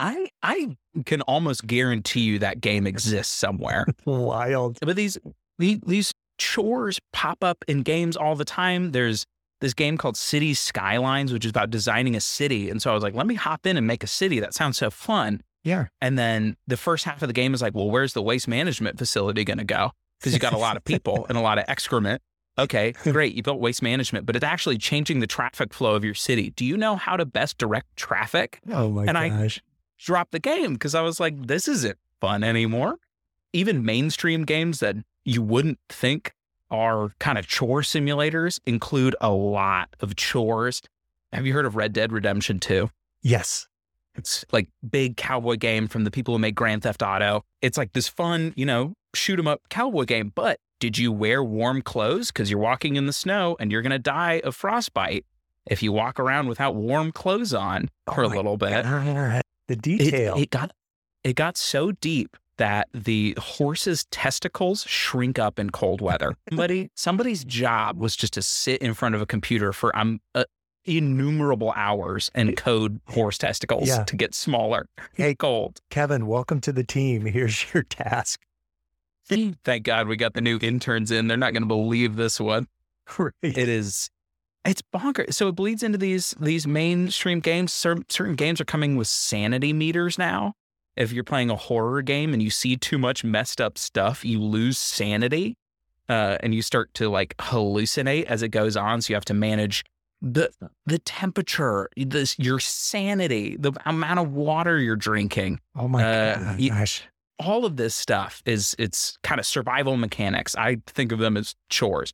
I 0.00 0.28
I 0.42 0.76
can 1.06 1.22
almost 1.22 1.66
guarantee 1.66 2.20
you 2.20 2.38
that 2.38 2.60
game 2.60 2.86
exists 2.86 3.34
somewhere. 3.34 3.84
wild. 4.04 4.78
but 4.80 4.96
these 4.96 5.18
the- 5.58 5.80
these 5.86 6.12
chores 6.38 6.98
pop 7.12 7.42
up 7.42 7.64
in 7.68 7.82
games 7.82 8.16
all 8.16 8.36
the 8.36 8.44
time. 8.44 8.92
There's 8.92 9.26
this 9.60 9.74
game 9.74 9.96
called 9.98 10.16
City 10.16 10.54
Skylines, 10.54 11.32
which 11.32 11.44
is 11.44 11.50
about 11.50 11.70
designing 11.70 12.14
a 12.14 12.20
city. 12.20 12.70
And 12.70 12.80
so 12.80 12.92
I 12.92 12.94
was 12.94 13.02
like, 13.02 13.14
let 13.14 13.26
me 13.26 13.34
hop 13.34 13.66
in 13.66 13.76
and 13.76 13.86
make 13.88 14.04
a 14.04 14.06
city. 14.06 14.38
That 14.38 14.54
sounds 14.54 14.76
so 14.78 14.88
fun. 14.88 15.40
Yeah. 15.64 15.86
And 16.00 16.16
then 16.16 16.56
the 16.68 16.76
first 16.76 17.04
half 17.04 17.22
of 17.22 17.28
the 17.28 17.32
game 17.32 17.54
is 17.54 17.60
like, 17.60 17.74
well, 17.74 17.90
where's 17.90 18.12
the 18.12 18.22
waste 18.22 18.46
management 18.46 18.98
facility 18.98 19.42
going 19.42 19.58
to 19.58 19.64
go? 19.64 19.90
Because 20.20 20.32
you 20.32 20.38
got 20.38 20.52
a 20.52 20.58
lot 20.58 20.76
of 20.76 20.84
people 20.84 21.26
and 21.28 21.36
a 21.36 21.40
lot 21.40 21.58
of 21.58 21.64
excrement. 21.66 22.22
Okay, 22.56 22.92
great. 23.02 23.34
You 23.34 23.42
built 23.42 23.58
waste 23.58 23.82
management, 23.82 24.26
but 24.26 24.36
it's 24.36 24.44
actually 24.44 24.78
changing 24.78 25.18
the 25.18 25.26
traffic 25.26 25.74
flow 25.74 25.96
of 25.96 26.04
your 26.04 26.14
city. 26.14 26.50
Do 26.50 26.64
you 26.64 26.76
know 26.76 26.94
how 26.94 27.16
to 27.16 27.26
best 27.26 27.58
direct 27.58 27.96
traffic? 27.96 28.60
Oh 28.70 28.88
my 28.90 29.06
And 29.06 29.18
I- 29.18 29.48
Drop 29.98 30.30
the 30.30 30.38
game 30.38 30.74
because 30.74 30.94
I 30.94 31.00
was 31.02 31.18
like, 31.20 31.46
this 31.46 31.68
isn't 31.68 31.98
fun 32.20 32.42
anymore. 32.44 32.96
Even 33.52 33.84
mainstream 33.84 34.44
games 34.44 34.80
that 34.80 34.96
you 35.24 35.42
wouldn't 35.42 35.78
think 35.88 36.34
are 36.70 37.10
kind 37.18 37.38
of 37.38 37.46
chore 37.46 37.80
simulators 37.82 38.60
include 38.66 39.16
a 39.20 39.30
lot 39.30 39.88
of 40.00 40.16
chores. 40.16 40.82
Have 41.32 41.46
you 41.46 41.52
heard 41.52 41.66
of 41.66 41.76
Red 41.76 41.92
Dead 41.92 42.12
Redemption 42.12 42.58
2? 42.60 42.90
yes. 43.22 43.66
It's 44.14 44.44
like 44.50 44.68
big 44.90 45.16
cowboy 45.16 45.54
game 45.56 45.86
from 45.86 46.02
the 46.02 46.10
people 46.10 46.34
who 46.34 46.40
make 46.40 46.56
Grand 46.56 46.82
Theft 46.82 47.02
Auto. 47.04 47.44
It's 47.62 47.78
like 47.78 47.92
this 47.92 48.08
fun, 48.08 48.52
you 48.56 48.66
know, 48.66 48.94
shoot 49.14 49.38
'em 49.38 49.46
up 49.46 49.60
cowboy 49.68 50.06
game. 50.06 50.32
But 50.34 50.58
did 50.80 50.98
you 50.98 51.12
wear 51.12 51.44
warm 51.44 51.82
clothes 51.82 52.32
because 52.32 52.50
you're 52.50 52.58
walking 52.58 52.96
in 52.96 53.06
the 53.06 53.12
snow 53.12 53.56
and 53.60 53.70
you're 53.70 53.82
going 53.82 53.92
to 53.92 53.98
die 54.00 54.40
of 54.42 54.56
frostbite 54.56 55.24
if 55.70 55.84
you 55.84 55.92
walk 55.92 56.18
around 56.18 56.48
without 56.48 56.74
warm 56.74 57.12
clothes 57.12 57.54
on 57.54 57.90
for 58.12 58.24
Oh 58.24 58.26
a 58.26 58.34
little 58.34 58.56
bit? 58.56 58.84
God. 58.84 59.42
The 59.68 59.74
it, 59.74 59.82
detail. 59.82 60.36
it 60.36 60.50
got 60.50 60.72
it 61.24 61.36
got 61.36 61.56
so 61.56 61.92
deep 61.92 62.36
that 62.56 62.88
the 62.92 63.36
horse's 63.38 64.04
testicles 64.10 64.82
shrink 64.88 65.38
up 65.38 65.58
in 65.58 65.70
cold 65.70 66.00
weather. 66.00 66.34
Somebody 66.50 66.90
somebody's 66.96 67.44
job 67.44 67.98
was 68.00 68.16
just 68.16 68.32
to 68.34 68.42
sit 68.42 68.80
in 68.82 68.94
front 68.94 69.14
of 69.14 69.20
a 69.20 69.26
computer 69.26 69.72
for 69.72 69.96
um 69.96 70.20
uh, 70.34 70.44
innumerable 70.84 71.72
hours 71.76 72.30
and 72.34 72.56
code 72.56 73.00
horse 73.08 73.36
testicles 73.36 73.88
Yeah. 73.88 74.04
to 74.04 74.16
get 74.16 74.34
smaller. 74.34 74.88
Hey. 75.14 75.34
cold. 75.34 75.80
Kevin, 75.90 76.26
welcome 76.26 76.60
to 76.62 76.72
the 76.72 76.84
team. 76.84 77.26
Here's 77.26 77.66
your 77.74 77.82
task. 77.82 78.40
Thank 79.28 79.82
God 79.84 80.08
we 80.08 80.16
got 80.16 80.32
the 80.32 80.40
new 80.40 80.58
interns 80.62 81.10
in. 81.10 81.28
They're 81.28 81.36
not 81.36 81.52
going 81.52 81.62
to 81.62 81.66
believe 81.68 82.16
this 82.16 82.40
one. 82.40 82.66
Right. 83.18 83.32
It 83.42 83.68
is 83.68 84.08
it's 84.68 84.82
bonkers. 84.94 85.34
So 85.34 85.48
it 85.48 85.52
bleeds 85.52 85.82
into 85.82 85.98
these 85.98 86.34
these 86.40 86.66
mainstream 86.66 87.40
games. 87.40 87.72
Certain, 87.72 88.04
certain 88.08 88.34
games 88.34 88.60
are 88.60 88.64
coming 88.64 88.96
with 88.96 89.08
sanity 89.08 89.72
meters 89.72 90.18
now. 90.18 90.54
If 90.96 91.12
you're 91.12 91.24
playing 91.24 91.50
a 91.50 91.56
horror 91.56 92.02
game 92.02 92.32
and 92.32 92.42
you 92.42 92.50
see 92.50 92.76
too 92.76 92.98
much 92.98 93.22
messed 93.24 93.60
up 93.60 93.78
stuff, 93.78 94.24
you 94.24 94.40
lose 94.42 94.78
sanity, 94.78 95.56
uh, 96.08 96.38
and 96.40 96.54
you 96.54 96.62
start 96.62 96.92
to 96.94 97.08
like 97.08 97.36
hallucinate 97.38 98.24
as 98.24 98.42
it 98.42 98.48
goes 98.48 98.76
on. 98.76 99.00
So 99.02 99.12
you 99.12 99.14
have 99.14 99.24
to 99.26 99.34
manage 99.34 99.84
the 100.20 100.50
the 100.86 100.98
temperature, 100.98 101.88
this 101.96 102.36
your 102.38 102.58
sanity, 102.58 103.56
the 103.58 103.72
amount 103.86 104.18
of 104.18 104.32
water 104.32 104.78
you're 104.78 104.96
drinking. 104.96 105.60
Oh 105.76 105.86
my 105.88 106.02
Uh, 106.02 106.56
gosh. 106.56 107.04
All 107.38 107.64
of 107.64 107.76
this 107.76 107.94
stuff 107.94 108.42
is 108.44 108.74
it's 108.80 109.16
kind 109.22 109.38
of 109.38 109.46
survival 109.46 109.96
mechanics. 109.96 110.56
I 110.56 110.78
think 110.88 111.12
of 111.12 111.20
them 111.20 111.36
as 111.36 111.54
chores. 111.70 112.12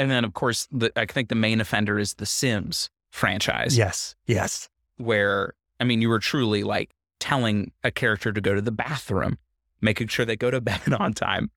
And 0.00 0.10
then 0.10 0.24
of 0.24 0.32
course 0.32 0.66
the 0.72 0.90
I 0.96 1.04
think 1.04 1.28
the 1.28 1.34
main 1.34 1.60
offender 1.60 1.98
is 1.98 2.14
the 2.14 2.24
Sims 2.24 2.88
franchise. 3.10 3.76
Yes. 3.76 4.16
Yes. 4.26 4.70
Where 4.96 5.52
I 5.78 5.84
mean 5.84 6.00
you 6.00 6.08
were 6.08 6.18
truly 6.18 6.62
like 6.62 6.90
telling 7.18 7.72
a 7.84 7.90
character 7.90 8.32
to 8.32 8.40
go 8.40 8.54
to 8.54 8.62
the 8.62 8.72
bathroom, 8.72 9.36
making 9.82 10.08
sure 10.08 10.24
they 10.24 10.36
go 10.36 10.50
to 10.50 10.60
bed 10.72 10.94
on 10.98 11.12
time. 11.12 11.50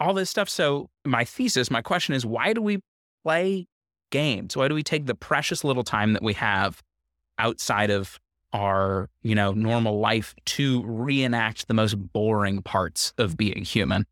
All 0.00 0.14
this 0.14 0.30
stuff. 0.30 0.48
So 0.48 0.88
my 1.04 1.24
thesis, 1.24 1.70
my 1.70 1.82
question 1.82 2.14
is 2.14 2.24
why 2.24 2.54
do 2.54 2.62
we 2.62 2.80
play 3.22 3.66
games? 4.08 4.56
Why 4.56 4.68
do 4.68 4.74
we 4.74 4.82
take 4.82 5.04
the 5.04 5.14
precious 5.14 5.62
little 5.62 5.84
time 5.84 6.14
that 6.14 6.22
we 6.22 6.32
have 6.34 6.82
outside 7.38 7.90
of 7.90 8.18
our, 8.54 9.10
you 9.22 9.34
know, 9.34 9.52
normal 9.52 9.98
life 9.98 10.34
to 10.46 10.82
reenact 10.84 11.68
the 11.68 11.74
most 11.74 11.96
boring 12.12 12.62
parts 12.62 13.12
of 13.18 13.36
being 13.36 13.62
human? 13.62 14.06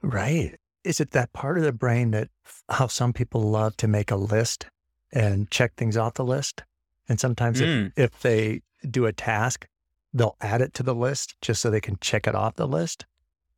Right. 0.00 0.56
Is 0.84 1.00
it 1.00 1.10
that 1.12 1.32
part 1.32 1.58
of 1.58 1.64
the 1.64 1.72
brain 1.72 2.10
that 2.12 2.28
how 2.70 2.86
some 2.86 3.12
people 3.12 3.42
love 3.42 3.76
to 3.78 3.88
make 3.88 4.10
a 4.10 4.16
list 4.16 4.66
and 5.12 5.50
check 5.50 5.74
things 5.76 5.96
off 5.96 6.14
the 6.14 6.24
list? 6.24 6.62
And 7.08 7.18
sometimes 7.18 7.60
if, 7.60 7.68
Mm. 7.68 7.92
if 7.96 8.20
they 8.20 8.62
do 8.88 9.06
a 9.06 9.12
task, 9.12 9.66
they'll 10.12 10.36
add 10.40 10.60
it 10.60 10.74
to 10.74 10.82
the 10.82 10.94
list 10.94 11.34
just 11.42 11.60
so 11.60 11.70
they 11.70 11.80
can 11.80 11.96
check 12.00 12.26
it 12.26 12.34
off 12.34 12.54
the 12.56 12.66
list. 12.68 13.06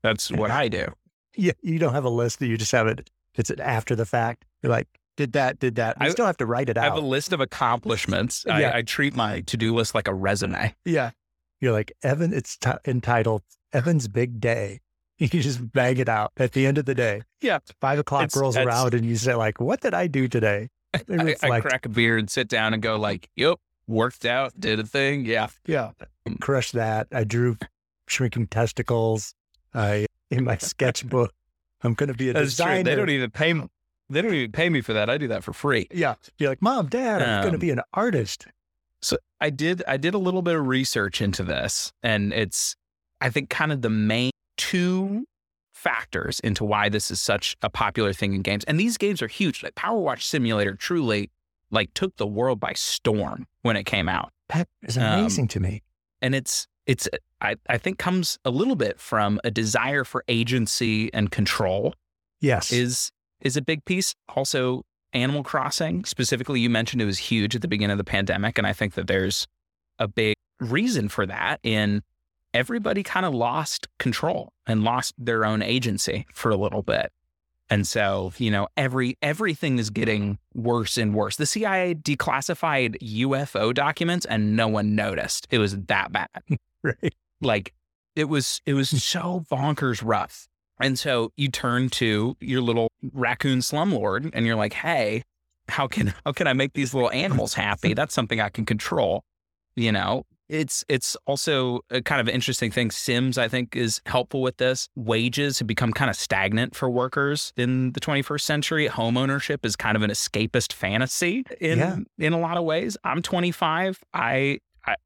That's 0.03 0.31
what 0.31 0.51
I 0.63 0.69
do. 0.69 0.87
Yeah. 1.37 1.53
You 1.63 1.79
don't 1.79 1.93
have 1.95 2.05
a 2.05 2.11
list 2.11 2.39
that 2.41 2.47
you 2.47 2.57
just 2.57 2.73
have 2.73 2.87
it. 2.87 3.11
It's 3.37 3.51
an 3.51 3.61
after 3.61 3.95
the 3.95 4.07
fact. 4.07 4.45
You're 4.63 4.71
like, 4.71 4.89
did 5.17 5.33
that, 5.33 5.59
did 5.59 5.75
that. 5.77 5.97
You 6.01 6.07
I- 6.07 6.11
still 6.11 6.27
have 6.27 6.37
to 6.39 6.47
write 6.47 6.69
it 6.69 6.77
out. 6.79 6.83
I 6.85 6.89
have 6.95 6.97
a 7.03 7.07
list 7.07 7.33
of 7.33 7.41
accomplishments. 7.41 8.45
Yeah. 8.47 8.71
I, 8.71 8.79
I 8.79 8.83
treat 8.83 9.15
my 9.15 9.41
to-do 9.43 9.75
list 9.75 9.95
like 9.95 10.09
a 10.09 10.15
resume. 10.15 10.75
yeah. 10.85 11.11
You're 11.61 11.73
like, 11.73 11.93
Evan, 12.03 12.33
it's 12.33 12.57
t- 12.57 12.71
entitled 12.87 13.43
Evan's 13.75 14.09
Big 14.09 14.41
Day. 14.41 14.81
You 15.33 15.43
just 15.43 15.73
bang 15.73 15.99
it 15.99 16.09
out 16.09 16.33
at 16.39 16.53
the 16.53 16.67
end 16.67 16.79
of 16.79 16.87
the 16.87 16.95
day. 16.95 17.23
Yeah. 17.43 17.59
Five 17.81 17.99
o'clock 17.99 18.25
It's- 18.25 18.41
rolls 18.41 18.57
it's- 18.57 18.67
around 18.67 18.95
and 18.95 19.05
you 19.05 19.17
say, 19.17 19.35
like, 19.35 19.61
what 19.61 19.81
did 19.83 19.93
I 19.95 20.07
do 20.07 20.27
today? 20.29 20.69
I, 20.95 21.03
it's 21.09 21.45
I 21.45 21.49
like, 21.49 21.63
crack 21.63 21.85
a 21.87 21.89
beer 21.89 22.17
and 22.17 22.29
sit 22.31 22.49
down 22.49 22.73
and 22.75 22.83
go 22.83 22.97
like, 22.97 23.29
"Yep, 23.37 23.59
worked 23.87 24.25
out, 24.25 24.59
did 24.59 24.81
a 24.81 24.85
thing, 24.85 25.25
yeah." 25.25 25.49
Yeah. 25.67 25.91
Crush 26.41 26.73
that. 26.73 27.07
I 27.13 27.23
drew 27.25 27.57
shrinking 28.09 28.49
testicles. 28.49 29.35
I 29.75 30.07
in 30.31 30.43
my 30.45 30.57
sketchbook. 30.57 31.33
I'm 31.83 31.95
gonna 31.95 32.15
be 32.15 32.31
a 32.31 32.33
That's 32.33 32.57
true. 32.57 32.65
designer. 32.67 32.83
They 32.83 32.97
don't 32.97 33.11
even 33.11 33.31
pay 33.31 33.53
me. 33.55 33.69
They 34.09 34.23
don't 34.23 34.35
even 34.35 34.51
pay 34.53 34.69
me 34.69 34.81
for 34.81 34.93
that. 34.95 35.09
I 35.09 35.17
do 35.19 35.29
that 35.29 35.45
for 35.45 35.53
free. 35.53 35.87
yeah. 35.93 36.15
You're 36.39 36.49
like, 36.49 36.61
Mom, 36.63 36.89
Dad, 36.89 37.23
I'm 37.23 37.43
gonna 37.45 37.55
Um, 37.55 37.61
be 37.61 37.71
an 37.71 37.81
artist. 37.95 38.47
So 39.01 39.17
I 39.41 39.51
did. 39.51 39.83
I 39.87 39.97
did 39.97 40.15
a 40.15 40.19
little 40.19 40.43
bit 40.43 40.57
of 40.57 40.67
research 40.67 41.23
into 41.23 41.45
this, 41.45 41.93
and 42.03 42.33
it's 42.33 42.75
I 43.21 43.31
think 43.31 43.49
kind 43.51 43.71
of 43.71 43.83
the 43.83 43.91
main 43.91 44.33
two 44.71 45.25
factors 45.73 46.41
into 46.41 46.65
why 46.65 46.89
this 46.89 47.11
is 47.11 47.21
such 47.21 47.57
a 47.63 47.71
popular 47.71 48.13
thing 48.13 48.35
in 48.35 48.43
games. 48.43 48.65
And 48.65 48.79
these 48.79 48.99
games 48.99 49.23
are 49.23 49.29
huge. 49.29 49.63
Like 49.63 49.75
Power 49.75 49.99
Wash 49.99 50.25
Simulator 50.27 50.75
truly 50.75 51.31
like 51.71 51.93
took 51.95 52.17
the 52.17 52.27
world 52.27 52.61
by 52.61 52.73
storm 52.75 53.47
when 53.63 53.77
it 53.77 53.85
came 53.85 54.09
out. 54.09 54.31
That 54.49 54.69
is 54.83 54.99
um, 54.99 55.05
amazing 55.21 55.49
to 55.49 55.61
me. 55.61 55.83
and 56.21 56.35
it's 56.35 56.67
it's 56.87 57.09
I, 57.41 57.55
I 57.69 57.79
think 57.79 57.99
comes 57.99 58.39
a 58.45 58.51
little 58.51 58.75
bit 58.77 58.99
from 58.99 59.39
a 59.45 59.51
desire 59.51 60.03
for 60.05 60.25
agency 60.29 61.13
and 61.15 61.31
control 61.31 61.95
Yes. 62.41 62.73
is 62.73 63.13
is 63.41 63.57
a 63.57 63.63
big 63.63 63.85
piece 63.85 64.15
also 64.35 64.83
animal 65.13 65.43
crossing 65.43 66.05
specifically 66.05 66.61
you 66.61 66.71
mentioned 66.71 67.01
it 67.03 67.05
was 67.07 67.19
huge 67.19 67.55
at 67.57 67.63
the 67.63 67.69
beginning 67.69 67.93
of 67.93 67.99
the 67.99 68.05
pandemic 68.05 68.57
and 68.59 68.67
i 68.67 68.73
think 68.73 68.95
that 68.95 69.07
there's 69.09 69.47
a 69.99 70.07
big 70.09 70.35
reason 70.61 71.09
for 71.09 71.27
that 71.27 71.59
in 71.63 72.03
everybody 72.55 73.03
kind 73.03 73.27
of 73.27 73.35
lost 73.35 73.89
control 73.99 74.53
and 74.67 74.85
lost 74.85 75.15
their 75.19 75.45
own 75.45 75.63
agency 75.63 76.27
for 76.35 76.51
a 76.51 76.57
little 76.57 76.83
bit. 76.83 77.13
And 77.69 77.87
so 77.87 78.33
you 78.37 78.51
know 78.51 78.67
every 78.77 79.17
everything 79.23 79.79
is 79.79 79.91
getting 79.91 80.39
worse 80.55 80.99
and 80.99 81.15
worse. 81.15 81.37
The 81.37 81.47
cia 81.47 81.95
declassified 81.95 82.97
ufo 83.01 83.73
documents 83.73 84.27
and 84.27 84.57
no 84.57 84.67
one 84.67 84.97
noticed. 84.97 85.47
It 85.51 85.59
was 85.59 85.77
that 85.77 86.13
bad. 86.13 86.29
Right. 86.83 87.15
like 87.43 87.75
it 88.17 88.25
was 88.25 88.63
it 88.65 88.73
was 88.73 88.89
so 89.05 89.45
bonkers 89.51 90.03
rough. 90.05 90.49
And 90.81 90.99
so 90.99 91.31
you 91.37 91.51
turn 91.51 91.91
to 91.91 92.39
your 92.41 92.63
little 92.63 92.91
raccoon 93.13 93.59
slumlord 93.59 94.31
and 94.33 94.47
you're 94.47 94.57
like 94.57 94.73
hey 94.73 95.23
how 95.69 95.87
can 95.87 96.13
how 96.25 96.33
can 96.33 96.47
i 96.49 96.53
make 96.53 96.73
these 96.73 96.95
little 96.95 97.11
animals 97.13 97.55
happy? 97.55 97.95
That's 98.01 98.15
something 98.15 98.41
i 98.41 98.49
can 98.49 98.65
control 98.65 99.23
you 99.81 99.93
know 99.93 100.25
it's 100.49 100.85
it's 100.89 101.17
also 101.27 101.81
a 101.91 102.03
kind 102.03 102.21
of 102.21 102.29
interesting 102.29 102.73
thing. 102.73 102.91
Sims 102.91 103.39
i 103.39 103.47
think 103.47 103.77
is 103.77 104.01
helpful 104.07 104.43
with 104.43 104.57
this. 104.57 104.89
Wages 104.97 105.61
have 105.61 105.69
become 105.69 105.93
kind 105.93 106.11
of 106.11 106.17
stagnant 106.17 106.75
for 106.75 106.91
workers 106.91 107.53
in 107.57 107.93
the 107.93 108.01
21st 108.01 108.41
century. 108.41 108.87
Home 108.89 109.17
ownership 109.17 109.65
is 109.65 109.77
kind 109.77 109.97
of 109.97 110.03
an 110.03 110.11
escapist 110.11 110.73
fantasy 110.73 111.45
in 111.61 111.79
Yeah. 111.79 111.97
in 112.19 112.33
a 112.33 112.39
lot 112.41 112.57
of 112.57 112.65
ways. 112.65 112.97
I'm 113.05 113.23
25 113.23 114.03
i 114.13 114.59
i 114.87 114.97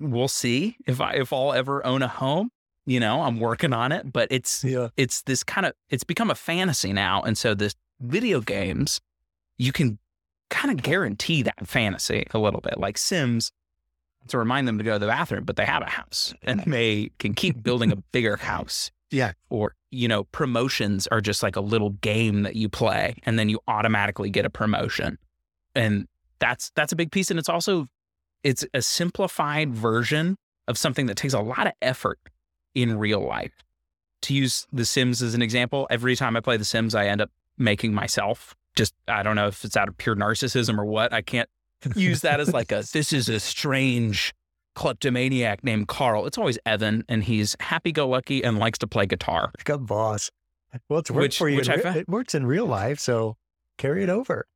we'll 0.00 0.28
see 0.28 0.76
if 0.86 1.00
i 1.00 1.12
if 1.12 1.32
i'll 1.32 1.52
ever 1.52 1.84
own 1.86 2.02
a 2.02 2.08
home. 2.08 2.50
You 2.86 3.00
know 3.00 3.20
i'm 3.22 3.38
working 3.38 3.72
on 3.74 3.92
it 3.92 4.10
but 4.12 4.28
it's 4.30 4.64
Yeah. 4.64 4.88
it's 4.96 5.22
this 5.22 5.42
kind 5.44 5.66
of 5.66 5.74
it's 5.90 6.04
become 6.04 6.30
a 6.30 6.34
fantasy 6.34 6.92
now. 6.94 7.20
And 7.20 7.36
so 7.36 7.54
this 7.54 7.74
video 8.00 8.40
games 8.40 9.00
you 9.58 9.72
can 9.72 9.98
kind 10.48 10.70
of 10.70 10.82
guarantee 10.82 11.42
that 11.42 11.66
fantasy 11.66 12.26
a 12.32 12.38
little 12.38 12.60
bit. 12.62 12.78
Like 12.78 12.96
sims 12.96 13.50
to 14.28 14.38
remind 14.38 14.66
them 14.68 14.78
to 14.78 14.84
go 14.84 14.94
to 14.94 14.98
the 14.98 15.06
bathroom 15.06 15.44
but 15.44 15.56
they 15.56 15.64
have 15.64 15.82
a 15.82 15.90
house 15.90 16.34
and 16.42 16.60
they 16.66 17.10
can 17.18 17.34
keep 17.34 17.62
building 17.62 17.90
a 17.92 17.96
bigger 18.12 18.36
house 18.52 18.90
Yeah. 19.10 19.32
or 19.50 19.74
you 19.90 20.08
know 20.08 20.24
promotions 20.24 21.06
are 21.08 21.20
just 21.20 21.42
like 21.42 21.56
a 21.56 21.60
little 21.60 21.90
game 21.90 22.42
that 22.42 22.56
you 22.56 22.68
play 22.68 23.14
and 23.24 23.38
then 23.38 23.48
you 23.48 23.60
automatically 23.68 24.30
get 24.30 24.44
a 24.44 24.50
promotion. 24.50 25.18
And 25.74 26.06
that's 26.38 26.70
that's 26.74 26.92
a 26.92 26.96
big 26.96 27.10
piece 27.12 27.30
and 27.30 27.38
it's 27.38 27.48
also 27.48 27.86
it's 28.42 28.64
a 28.74 28.82
simplified 28.82 29.74
version 29.74 30.36
of 30.68 30.76
something 30.76 31.06
that 31.06 31.16
takes 31.16 31.32
a 31.34 31.40
lot 31.40 31.66
of 31.66 31.72
effort 31.80 32.18
in 32.74 32.98
real 32.98 33.20
life. 33.26 33.52
To 34.22 34.34
use 34.34 34.66
the 34.72 34.84
sims 34.84 35.22
as 35.22 35.34
an 35.34 35.42
example 35.42 35.86
every 35.90 36.16
time 36.16 36.36
i 36.36 36.40
play 36.40 36.56
the 36.56 36.64
sims 36.64 36.94
i 36.94 37.06
end 37.06 37.20
up 37.20 37.30
making 37.58 37.94
myself. 37.94 38.54
Just 38.74 38.92
i 39.08 39.22
don't 39.22 39.36
know 39.36 39.46
if 39.46 39.64
it's 39.64 39.76
out 39.76 39.88
of 39.88 39.96
pure 39.96 40.16
narcissism 40.16 40.78
or 40.78 40.84
what 40.84 41.12
i 41.12 41.22
can't 41.22 41.48
use 41.94 42.22
that 42.22 42.40
as 42.40 42.52
like 42.52 42.72
a 42.72 42.82
this 42.92 43.12
is 43.12 43.28
a 43.28 43.38
strange 43.40 44.34
kleptomaniac 44.74 45.64
named 45.64 45.88
carl 45.88 46.26
it's 46.26 46.36
always 46.36 46.58
evan 46.66 47.02
and 47.08 47.24
he's 47.24 47.56
happy-go-lucky 47.60 48.44
and 48.44 48.58
likes 48.58 48.78
to 48.78 48.86
play 48.86 49.06
guitar 49.06 49.50
a 49.68 49.78
boss. 49.78 50.30
Well, 50.90 50.98
it's 50.98 51.10
worked 51.10 51.22
Which- 51.22 51.38
for 51.38 51.48
you. 51.48 51.56
which 51.56 51.68
re- 51.68 51.78
found- 51.80 51.96
it 51.96 52.08
works 52.08 52.34
in 52.34 52.44
real 52.46 52.66
life, 52.66 52.98
so 52.98 53.36
carry 53.78 54.02
it 54.02 54.10
over. 54.10 54.46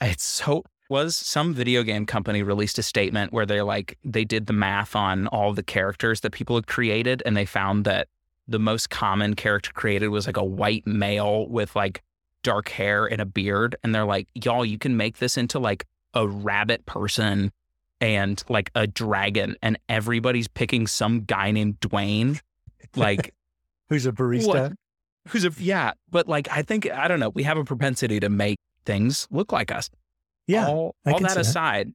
It's 0.00 0.24
so 0.24 0.62
was 0.90 1.16
some 1.16 1.54
video 1.54 1.82
game 1.82 2.04
company 2.04 2.42
released 2.42 2.78
a 2.78 2.82
statement 2.82 3.32
where 3.32 3.46
they're 3.46 3.64
like 3.64 3.96
they 4.04 4.24
did 4.24 4.46
the 4.46 4.52
math 4.52 4.94
on 4.94 5.26
all 5.28 5.54
the 5.54 5.62
characters 5.62 6.20
that 6.20 6.32
people 6.32 6.56
had 6.56 6.66
created 6.66 7.22
and 7.24 7.36
they 7.36 7.46
found 7.46 7.84
that 7.86 8.08
the 8.48 8.58
most 8.58 8.90
common 8.90 9.34
character 9.34 9.70
created 9.72 10.08
was 10.08 10.26
like 10.26 10.36
a 10.36 10.44
white 10.44 10.86
male 10.86 11.48
with 11.48 11.74
like 11.76 12.02
dark 12.42 12.68
hair 12.70 13.06
and 13.06 13.20
a 13.20 13.24
beard 13.24 13.76
and 13.84 13.94
they're 13.94 14.04
like 14.04 14.26
y'all 14.34 14.64
you 14.64 14.78
can 14.78 14.96
make 14.96 15.18
this 15.18 15.36
into 15.38 15.58
like 15.60 15.86
a 16.14 16.26
rabbit 16.26 16.86
person 16.86 17.52
and 18.00 18.42
like 18.48 18.70
a 18.74 18.86
dragon 18.86 19.56
and 19.62 19.78
everybody's 19.88 20.48
picking 20.48 20.86
some 20.86 21.20
guy 21.22 21.50
named 21.50 21.78
Dwayne 21.80 22.40
like 22.96 23.34
Who's 23.88 24.06
a 24.06 24.12
barista? 24.12 24.46
What? 24.46 24.72
who's 25.28 25.44
a 25.44 25.52
yeah 25.58 25.92
but 26.10 26.26
like 26.28 26.48
I 26.50 26.62
think 26.62 26.90
I 26.90 27.06
don't 27.06 27.20
know 27.20 27.28
we 27.28 27.42
have 27.42 27.58
a 27.58 27.64
propensity 27.64 28.20
to 28.20 28.28
make 28.30 28.58
things 28.86 29.28
look 29.30 29.52
like 29.52 29.70
us 29.70 29.90
Yeah. 30.46 30.66
all, 30.66 30.94
all 31.06 31.18
that 31.20 31.30
see 31.30 31.34
that. 31.34 31.40
aside, 31.40 31.92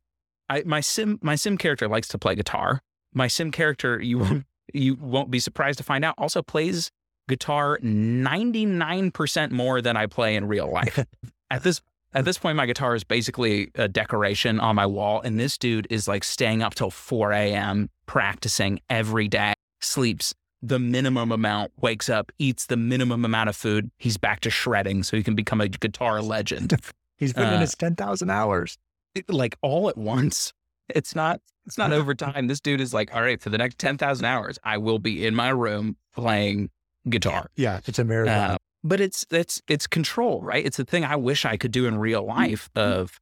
I 0.47 0.61
my 0.65 0.79
sim 0.79 1.17
my 1.21 1.35
sim 1.35 1.57
character 1.57 1.87
likes 1.87 2.07
to 2.09 2.19
play 2.19 2.35
guitar. 2.35 2.81
My 3.13 3.27
sim 3.27 3.49
character, 3.51 3.99
you 4.01 4.19
won't 4.19 4.45
you 4.73 4.95
won't 4.95 5.31
be 5.31 5.39
surprised 5.39 5.77
to 5.79 5.83
find 5.83 6.05
out, 6.05 6.13
also 6.19 6.41
plays 6.43 6.91
guitar 7.27 7.79
ninety 7.81 8.65
nine 8.65 9.09
percent 9.09 9.51
more 9.51 9.81
than 9.81 9.97
I 9.97 10.05
play 10.05 10.35
in 10.35 10.47
real 10.47 10.71
life. 10.71 10.99
at 11.49 11.63
this 11.63 11.81
at 12.15 12.25
this 12.25 12.37
point, 12.39 12.55
my 12.57 12.65
guitar 12.65 12.95
is 12.95 13.03
basically 13.03 13.69
a 13.75 13.87
decoration 13.87 14.59
on 14.59 14.75
my 14.75 14.85
wall, 14.85 15.21
and 15.21 15.39
this 15.39 15.57
dude 15.57 15.85
is 15.89 16.07
like 16.07 16.23
staying 16.23 16.63
up 16.63 16.73
till 16.73 16.89
four 16.89 17.31
a.m. 17.31 17.89
practicing 18.07 18.79
every 18.89 19.27
day. 19.27 19.53
Sleeps 19.81 20.33
the 20.61 20.79
minimum 20.79 21.31
amount, 21.31 21.71
wakes 21.79 22.09
up, 22.09 22.31
eats 22.39 22.65
the 22.65 22.77
minimum 22.77 23.23
amount 23.25 23.49
of 23.49 23.55
food. 23.55 23.91
He's 23.99 24.17
back 24.17 24.39
to 24.41 24.49
shredding, 24.49 25.03
so 25.03 25.15
he 25.17 25.21
can 25.21 25.35
become 25.35 25.61
a 25.61 25.67
guitar 25.67 26.21
legend. 26.21 26.73
He's 27.17 27.31
put 27.33 27.43
in 27.43 27.53
uh, 27.53 27.59
his 27.59 27.75
10,000 27.75 28.29
hours. 28.29 28.77
it- 29.13 29.29
like 29.29 29.57
all 29.61 29.87
at 29.89 29.97
once. 29.97 30.51
It's 30.89 31.15
not 31.15 31.39
it's 31.65 31.77
not 31.77 31.91
over 31.93 32.13
time. 32.13 32.47
This 32.47 32.59
dude 32.59 32.81
is 32.81 32.93
like, 32.93 33.13
all 33.15 33.21
right, 33.21 33.41
for 33.41 33.49
the 33.49 33.57
next 33.57 33.77
ten 33.79 33.97
thousand 33.97 34.25
hours, 34.25 34.59
I 34.63 34.77
will 34.77 34.99
be 34.99 35.25
in 35.25 35.33
my 35.35 35.49
room 35.49 35.97
playing 36.13 36.69
guitar. 37.09 37.49
Yeah. 37.55 37.79
It's 37.85 37.97
a 37.99 38.03
marathon. 38.03 38.51
Uh, 38.51 38.57
but 38.85 39.01
it's 39.01 39.25
it's 39.31 39.61
it's 39.67 39.87
control, 39.87 40.41
right? 40.41 40.63
It's 40.65 40.77
the 40.77 40.85
thing 40.85 41.03
I 41.03 41.15
wish 41.15 41.43
I 41.43 41.57
could 41.57 41.71
do 41.71 41.87
in 41.87 41.97
real 41.97 42.21
mm-hmm. 42.21 42.37
life 42.37 42.69
of 42.75 43.19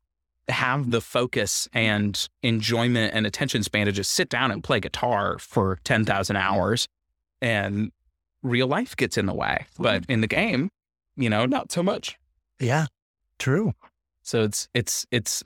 have 0.50 0.92
the 0.92 1.00
focus 1.00 1.70
and 1.74 2.28
enjoyment 2.44 3.14
and 3.16 3.26
attention 3.26 3.64
span 3.64 3.86
to 3.86 3.94
just 3.94 4.12
sit 4.12 4.28
down 4.28 4.52
and 4.52 4.62
play 4.62 4.82
guitar 4.82 5.40
for 5.40 5.80
10,000 5.86 6.36
hours 6.36 6.90
and 7.42 7.94
real 8.42 8.68
life 8.68 8.94
gets 8.98 9.18
in 9.18 9.26
the 9.26 9.34
way. 9.34 9.66
But 9.80 10.02
mm-hmm. 10.02 10.12
in 10.12 10.22
the 10.22 10.28
game, 10.28 10.70
you 11.16 11.30
know, 11.30 11.46
not 11.46 11.72
so 11.72 11.82
much. 11.82 12.18
Yeah, 12.60 12.88
true. 13.40 13.74
So 14.22 14.44
it's 14.44 14.68
it's 14.74 15.06
it's 15.12 15.44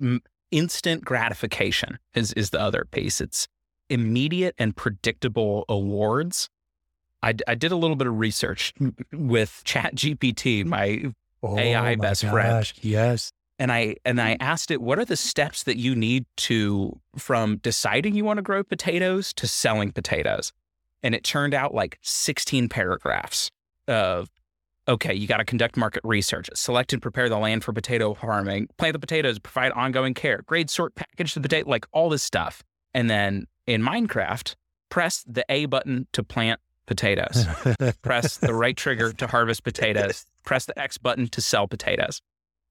instant 0.49 1.05
gratification 1.05 1.99
is 2.15 2.33
is 2.33 2.49
the 2.49 2.59
other 2.59 2.87
piece. 2.89 3.21
It's 3.21 3.47
immediate 3.89 4.55
and 4.57 4.75
predictable 4.75 5.63
awards. 5.69 6.49
I, 7.23 7.33
I 7.47 7.55
did 7.55 7.71
a 7.71 7.75
little 7.75 7.95
bit 7.95 8.07
of 8.07 8.17
research 8.17 8.73
hmm. 8.77 8.89
with 9.11 9.61
Chat 9.65 9.95
GPT, 9.95 10.65
my 10.65 11.11
oh 11.43 11.57
AI 11.57 11.81
my 11.81 11.95
best 11.95 12.23
gosh, 12.23 12.31
friend. 12.31 12.73
Yes. 12.81 13.31
And 13.59 13.71
I 13.71 13.95
and 14.05 14.21
I 14.21 14.35
hmm. 14.35 14.41
asked 14.41 14.71
it, 14.71 14.81
what 14.81 14.99
are 14.99 15.05
the 15.05 15.17
steps 15.17 15.63
that 15.63 15.77
you 15.77 15.95
need 15.95 16.25
to 16.37 16.99
from 17.17 17.57
deciding 17.57 18.15
you 18.15 18.25
want 18.25 18.37
to 18.37 18.43
grow 18.43 18.63
potatoes 18.63 19.33
to 19.33 19.47
selling 19.47 19.91
potatoes? 19.91 20.53
And 21.03 21.15
it 21.15 21.23
turned 21.23 21.53
out 21.53 21.73
like 21.73 21.99
16 22.01 22.69
paragraphs 22.69 23.51
of 23.87 24.29
okay, 24.89 25.13
you 25.13 25.27
got 25.27 25.37
to 25.37 25.45
conduct 25.45 25.75
market 25.75 26.01
research, 26.05 26.49
select 26.53 26.93
and 26.93 27.01
prepare 27.01 27.27
the 27.27 27.37
land 27.37 27.63
for 27.63 27.73
potato 27.73 28.13
farming, 28.13 28.69
plant 28.77 28.93
the 28.93 28.99
potatoes, 28.99 29.37
provide 29.37 29.71
ongoing 29.73 30.13
care, 30.13 30.43
grade, 30.45 30.69
sort, 30.69 30.95
package 30.95 31.33
the 31.33 31.41
potato, 31.41 31.69
like 31.69 31.85
all 31.91 32.09
this 32.09 32.23
stuff. 32.23 32.63
And 32.93 33.09
then 33.09 33.47
in 33.65 33.81
Minecraft, 33.81 34.55
press 34.89 35.25
the 35.27 35.45
A 35.49 35.65
button 35.65 36.07
to 36.13 36.23
plant 36.23 36.61
potatoes, 36.87 37.45
press 38.01 38.37
the 38.37 38.53
right 38.53 38.75
trigger 38.75 39.13
to 39.13 39.27
harvest 39.27 39.63
potatoes, 39.63 40.25
press 40.43 40.65
the 40.65 40.77
X 40.79 40.97
button 40.97 41.27
to 41.27 41.41
sell 41.41 41.67
potatoes. 41.67 42.21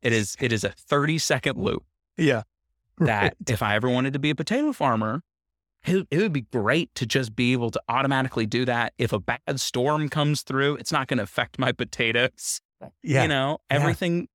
It 0.02 0.12
is 0.12 0.36
it 0.40 0.52
is 0.52 0.64
a 0.64 0.70
30 0.70 1.18
second 1.18 1.58
loop. 1.58 1.84
Yeah. 2.16 2.42
That 2.98 3.22
right. 3.22 3.34
if 3.46 3.62
I 3.62 3.76
ever 3.76 3.88
wanted 3.88 4.14
to 4.14 4.18
be 4.18 4.30
a 4.30 4.34
potato 4.34 4.72
farmer, 4.72 5.22
it, 5.84 6.06
it 6.10 6.18
would 6.18 6.32
be 6.32 6.42
great 6.42 6.94
to 6.96 7.06
just 7.06 7.36
be 7.36 7.52
able 7.52 7.70
to 7.70 7.80
automatically 7.88 8.46
do 8.46 8.64
that. 8.64 8.94
If 8.98 9.12
a 9.12 9.20
bad 9.20 9.60
storm 9.60 10.08
comes 10.08 10.42
through, 10.42 10.76
it's 10.76 10.92
not 10.92 11.06
going 11.06 11.18
to 11.18 11.24
affect 11.24 11.58
my 11.58 11.72
potatoes. 11.72 12.60
Yeah. 13.02 13.22
You 13.22 13.28
know, 13.28 13.58
everything 13.70 14.28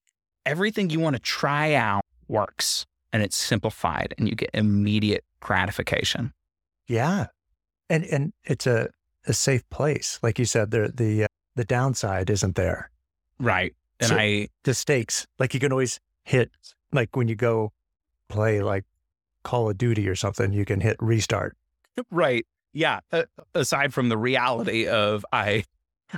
yeah. 0.46 0.52
everything 0.52 0.90
you 0.90 1.00
want 1.00 1.16
to 1.16 1.22
try 1.22 1.74
out 1.74 2.04
works 2.28 2.86
and 3.12 3.22
it's 3.22 3.38
simplified 3.38 4.14
and 4.18 4.28
you 4.28 4.36
get 4.36 4.50
immediate 4.54 5.24
gratification. 5.40 6.34
Yeah. 6.88 7.28
And 7.90 8.06
and 8.06 8.34
it's 8.46 8.68
a 8.68 8.90
a 9.28 9.34
safe 9.34 9.68
place. 9.70 10.20
Like 10.22 10.40
you 10.40 10.46
said, 10.46 10.72
the 10.72 10.92
the 10.94 11.26
uh, 11.26 11.28
the 11.56 11.66
downside 11.66 12.30
isn't 12.30 12.56
there. 12.56 12.90
Right. 13.40 13.76
And 14.00 14.10
so 14.10 14.18
I 14.18 14.48
the 14.64 14.74
stakes, 14.74 15.28
like 15.40 15.54
you 15.54 15.60
can 15.60 15.72
always 15.72 16.00
hit 16.24 16.52
like 16.92 17.16
when 17.16 17.28
you 17.28 17.36
go 17.36 17.72
play 18.30 18.62
like 18.62 18.86
Call 19.44 19.70
of 19.70 19.78
Duty 19.78 20.08
or 20.08 20.16
something, 20.16 20.54
you 20.54 20.66
can 20.66 20.82
hit 20.82 20.98
restart. 21.00 21.56
Right. 22.10 22.46
Yeah. 22.74 23.00
Uh, 23.12 23.24
aside 23.54 23.94
from 23.94 24.10
the 24.10 24.18
reality 24.18 24.88
of 24.88 25.26
I 25.32 25.66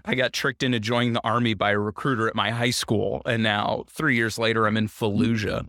I 0.06 0.16
got 0.16 0.34
tricked 0.34 0.64
into 0.64 0.80
joining 0.80 1.14
the 1.14 1.22
army 1.24 1.54
by 1.54 1.72
a 1.72 1.80
recruiter 1.80 2.28
at 2.28 2.36
my 2.36 2.52
high 2.52 2.72
school 2.72 3.22
and 3.26 3.44
now 3.44 3.86
3 3.90 4.16
years 4.16 4.40
later 4.40 4.66
I'm 4.66 4.78
in 4.78 4.88
Fallujah, 4.88 5.68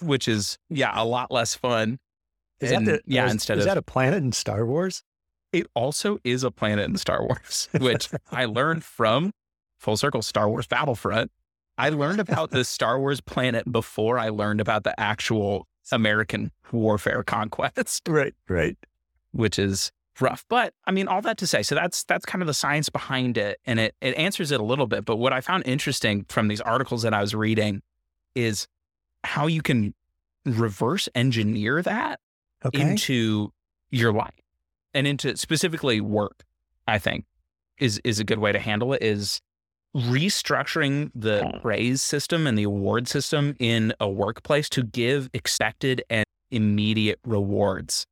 which 0.00 0.28
is 0.28 0.58
yeah, 0.70 0.92
a 0.94 1.04
lot 1.04 1.30
less 1.30 1.54
fun. 1.54 1.98
Is 2.60 2.72
and, 2.72 2.86
that 2.88 3.04
the, 3.04 3.12
yeah, 3.12 3.26
is, 3.26 3.32
instead 3.32 3.58
is 3.58 3.64
of, 3.64 3.70
that 3.70 3.78
a 3.78 3.82
planet 3.82 4.22
in 4.22 4.32
Star 4.32 4.66
Wars? 4.66 5.02
It 5.52 5.66
also 5.74 6.18
is 6.24 6.44
a 6.44 6.50
planet 6.50 6.88
in 6.88 6.96
Star 6.96 7.22
Wars, 7.24 7.68
which 7.78 8.10
I 8.30 8.44
learned 8.44 8.84
from 8.84 9.32
full 9.78 9.96
circle 9.96 10.22
Star 10.22 10.48
Wars 10.48 10.66
Battlefront. 10.66 11.30
I 11.78 11.90
learned 11.90 12.20
about 12.20 12.50
the 12.50 12.64
Star 12.64 12.98
Wars 12.98 13.20
planet 13.20 13.70
before 13.70 14.18
I 14.18 14.30
learned 14.30 14.60
about 14.60 14.84
the 14.84 14.98
actual 14.98 15.68
American 15.92 16.50
warfare 16.72 17.22
conquest. 17.22 18.02
Right, 18.08 18.34
right. 18.48 18.76
Which 19.32 19.58
is 19.58 19.92
rough. 20.20 20.44
But 20.48 20.74
I 20.84 20.90
mean, 20.90 21.08
all 21.08 21.22
that 21.22 21.38
to 21.38 21.46
say, 21.46 21.62
so 21.62 21.74
that's 21.74 22.04
that's 22.04 22.26
kind 22.26 22.42
of 22.42 22.46
the 22.46 22.54
science 22.54 22.88
behind 22.88 23.38
it. 23.38 23.58
And 23.64 23.78
it 23.78 23.94
it 24.00 24.14
answers 24.16 24.50
it 24.50 24.60
a 24.60 24.64
little 24.64 24.86
bit. 24.86 25.04
But 25.04 25.16
what 25.16 25.32
I 25.32 25.40
found 25.40 25.66
interesting 25.66 26.24
from 26.28 26.48
these 26.48 26.60
articles 26.60 27.02
that 27.02 27.14
I 27.14 27.20
was 27.20 27.34
reading 27.34 27.82
is 28.34 28.66
how 29.24 29.46
you 29.46 29.62
can 29.62 29.94
reverse 30.44 31.08
engineer 31.14 31.82
that 31.82 32.20
okay. 32.64 32.80
into 32.80 33.52
your 33.90 34.12
life 34.12 34.34
and 34.94 35.06
into 35.06 35.36
specifically 35.36 36.00
work, 36.00 36.44
I 36.86 36.98
think 36.98 37.24
is 37.78 38.00
is 38.04 38.18
a 38.18 38.24
good 38.24 38.38
way 38.38 38.52
to 38.52 38.58
handle 38.58 38.92
it 38.92 39.02
is 39.02 39.40
restructuring 39.96 41.10
the 41.14 41.58
praise 41.62 42.02
system 42.02 42.46
and 42.46 42.58
the 42.58 42.62
award 42.62 43.08
system 43.08 43.56
in 43.58 43.92
a 44.00 44.08
workplace 44.08 44.68
to 44.68 44.82
give 44.82 45.30
expected 45.32 46.02
and 46.10 46.24
immediate 46.50 47.18
rewards 47.24 48.06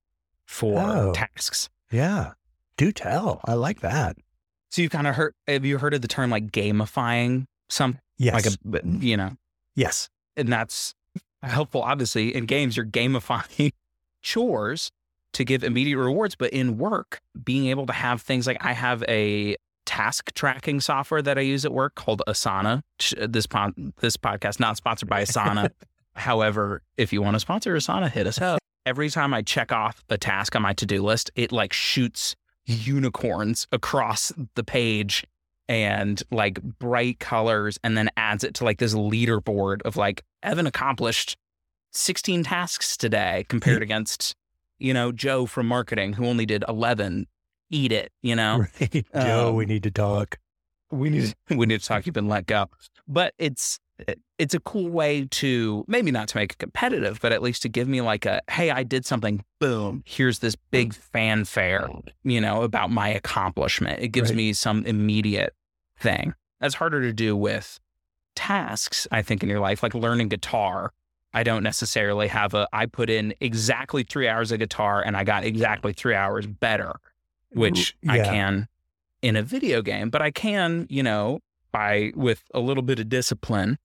for 0.47 0.81
oh, 0.81 1.13
tasks. 1.13 1.69
Yeah. 1.91 2.33
Do 2.77 2.93
tell. 2.93 3.41
I 3.45 3.55
like 3.55 3.81
that. 3.81 4.17
So 4.71 4.83
you 4.83 4.89
kind 4.89 5.07
of 5.07 5.15
heard 5.15 5.33
have 5.47 5.65
you 5.65 5.79
heard 5.79 5.95
of 5.95 6.03
the 6.03 6.09
term 6.09 6.31
like 6.31 6.51
gamifying 6.51 7.47
some 7.69 7.99
yes. 8.19 8.35
like 8.35 8.47
a 8.47 8.87
you 9.05 9.17
know. 9.17 9.33
Yes. 9.75 10.09
And 10.37 10.49
that's 10.53 10.95
helpful 11.43 11.83
obviously 11.83 12.35
in 12.35 12.45
games 12.47 12.77
you're 12.77 12.87
gamifying 12.87 13.73
chores 14.23 14.91
to 15.37 15.45
give 15.45 15.63
immediate 15.63 15.99
rewards 15.99 16.35
but 16.35 16.51
in 16.51 16.79
work 16.79 17.21
being 17.45 17.67
able 17.67 17.85
to 17.85 17.93
have 17.93 18.23
things 18.23 18.47
like 18.47 18.57
I 18.65 18.73
have 18.73 19.05
a 19.07 19.55
task 19.85 20.33
tracking 20.33 20.81
software 20.81 21.21
that 21.21 21.37
I 21.37 21.43
use 21.43 21.67
at 21.67 21.73
work 21.73 21.95
called 21.95 22.23
Asana. 22.27 22.79
Uh, 23.19 23.27
this 23.29 23.47
this 24.01 24.17
podcast 24.17 24.59
not 24.61 24.79
sponsored 24.79 25.11
by 25.11 25.23
Asana. 25.23 25.71
However, 26.17 26.81
if 26.97 27.13
you 27.13 27.21
want 27.21 27.35
to 27.35 27.41
sponsor 27.41 27.77
Asana, 27.77 28.11
hit 28.11 28.27
us 28.27 28.41
up. 28.41 28.59
Every 28.87 29.11
time 29.11 29.35
I 29.35 29.43
check 29.43 29.73
off 29.73 30.03
a 30.09 30.17
task 30.17 30.57
on 30.57 30.63
my 30.63 30.73
to-do 30.73 31.03
list, 31.03 31.31
it 31.35 31.53
like 31.53 31.75
shoots 31.75 32.35
unicorns 32.65 33.67
across 33.73 34.33
the 34.55 34.65
page 34.65 35.23
and 35.69 36.23
like 36.31 36.63
bright 36.63 37.19
colors 37.19 37.79
and 37.85 37.99
then 37.99 38.09
adds 38.17 38.43
it 38.43 38.55
to 38.55 38.65
like 38.65 38.79
this 38.79 38.95
leaderboard 38.95 39.83
of 39.83 39.99
like 39.99 40.23
Evan 40.43 40.67
accomplished 40.67 41.37
16 41.93 42.45
tasks 42.45 42.97
today 42.97 43.45
compared 43.51 43.83
against 43.83 44.35
you 44.79 44.95
know 44.95 45.13
Joe 45.13 45.47
from 45.47 45.67
marketing 45.67 46.15
who 46.15 46.27
only 46.27 46.47
did 46.47 46.65
11 46.69 47.27
eat 47.71 47.93
it, 47.93 48.13
you 48.23 48.37
know? 48.37 48.67
Right. 48.81 49.07
Joe, 49.15 49.49
um, 49.49 49.57
we 49.57 49.67
need 49.67 49.83
to 49.85 49.91
talk. 49.91 50.39
We 50.91 51.11
need 51.11 51.35
we 51.51 51.67
need 51.67 51.81
to 51.81 51.87
talk. 51.87 52.07
You've 52.07 52.15
been 52.15 52.29
let 52.29 52.47
go. 52.47 52.67
But 53.09 53.35
it's 53.39 53.79
it's 54.39 54.55
a 54.55 54.61
cool 54.61 54.91
way 54.91 55.27
to 55.31 55.85
maybe 55.89 56.11
not 56.11 56.29
to 56.29 56.37
make 56.37 56.53
it 56.53 56.59
competitive, 56.59 57.19
but 57.21 57.33
at 57.33 57.43
least 57.43 57.63
to 57.63 57.69
give 57.69 57.89
me 57.89 58.03
like 58.03 58.27
a 58.27 58.41
hey, 58.51 58.71
I 58.71 58.83
did 58.83 59.07
something. 59.07 59.43
Boom! 59.59 60.03
Here's 60.05 60.41
this 60.41 60.55
big 60.71 60.95
fanfare, 60.95 61.89
you 62.23 62.41
know, 62.41 62.63
about 62.63 62.91
my 62.91 63.09
accomplishment. 63.09 64.01
It 64.03 64.09
gives 64.09 64.31
right. 64.31 64.37
me 64.37 64.53
some 64.53 64.85
immediate 64.85 65.55
thing. 65.99 66.35
That's 66.61 66.75
harder 66.75 67.01
to 67.03 67.13
do 67.13 67.37
with 67.37 67.81
tasks, 68.35 69.07
I 69.11 69.23
think, 69.23 69.43
in 69.43 69.49
your 69.49 69.61
life, 69.61 69.83
like 69.83 69.95
learning 69.95 70.29
guitar. 70.29 70.93
I 71.37 71.45
don't 71.45 71.63
necessarily 71.63 72.29
have 72.29 72.55
a. 72.55 72.67
I 72.73 72.87
put 72.87 73.11
in 73.11 73.35
exactly 73.41 74.03
three 74.03 74.27
hours 74.27 74.51
of 74.51 74.59
guitar 74.59 75.03
and 75.03 75.17
I 75.17 75.23
got 75.23 75.45
exactly 75.45 75.93
three 75.93 76.15
hours 76.15 76.47
better 76.47 76.97
which 77.57 77.97
yeah. 78.03 78.13
I 78.13 78.19
can 78.21 78.69
in 79.23 79.37
a 79.37 79.43
video 79.43 79.83
game, 79.83 80.11
but 80.11 80.23
I 80.23 80.31
can, 80.31 80.87
you 80.91 81.03
know, 81.03 81.41
by 81.73 82.13
with 82.15 82.43
a 82.55 82.61
little 82.61 82.83
bit 82.83 82.99
of 82.99 83.09
discipline, 83.09 83.79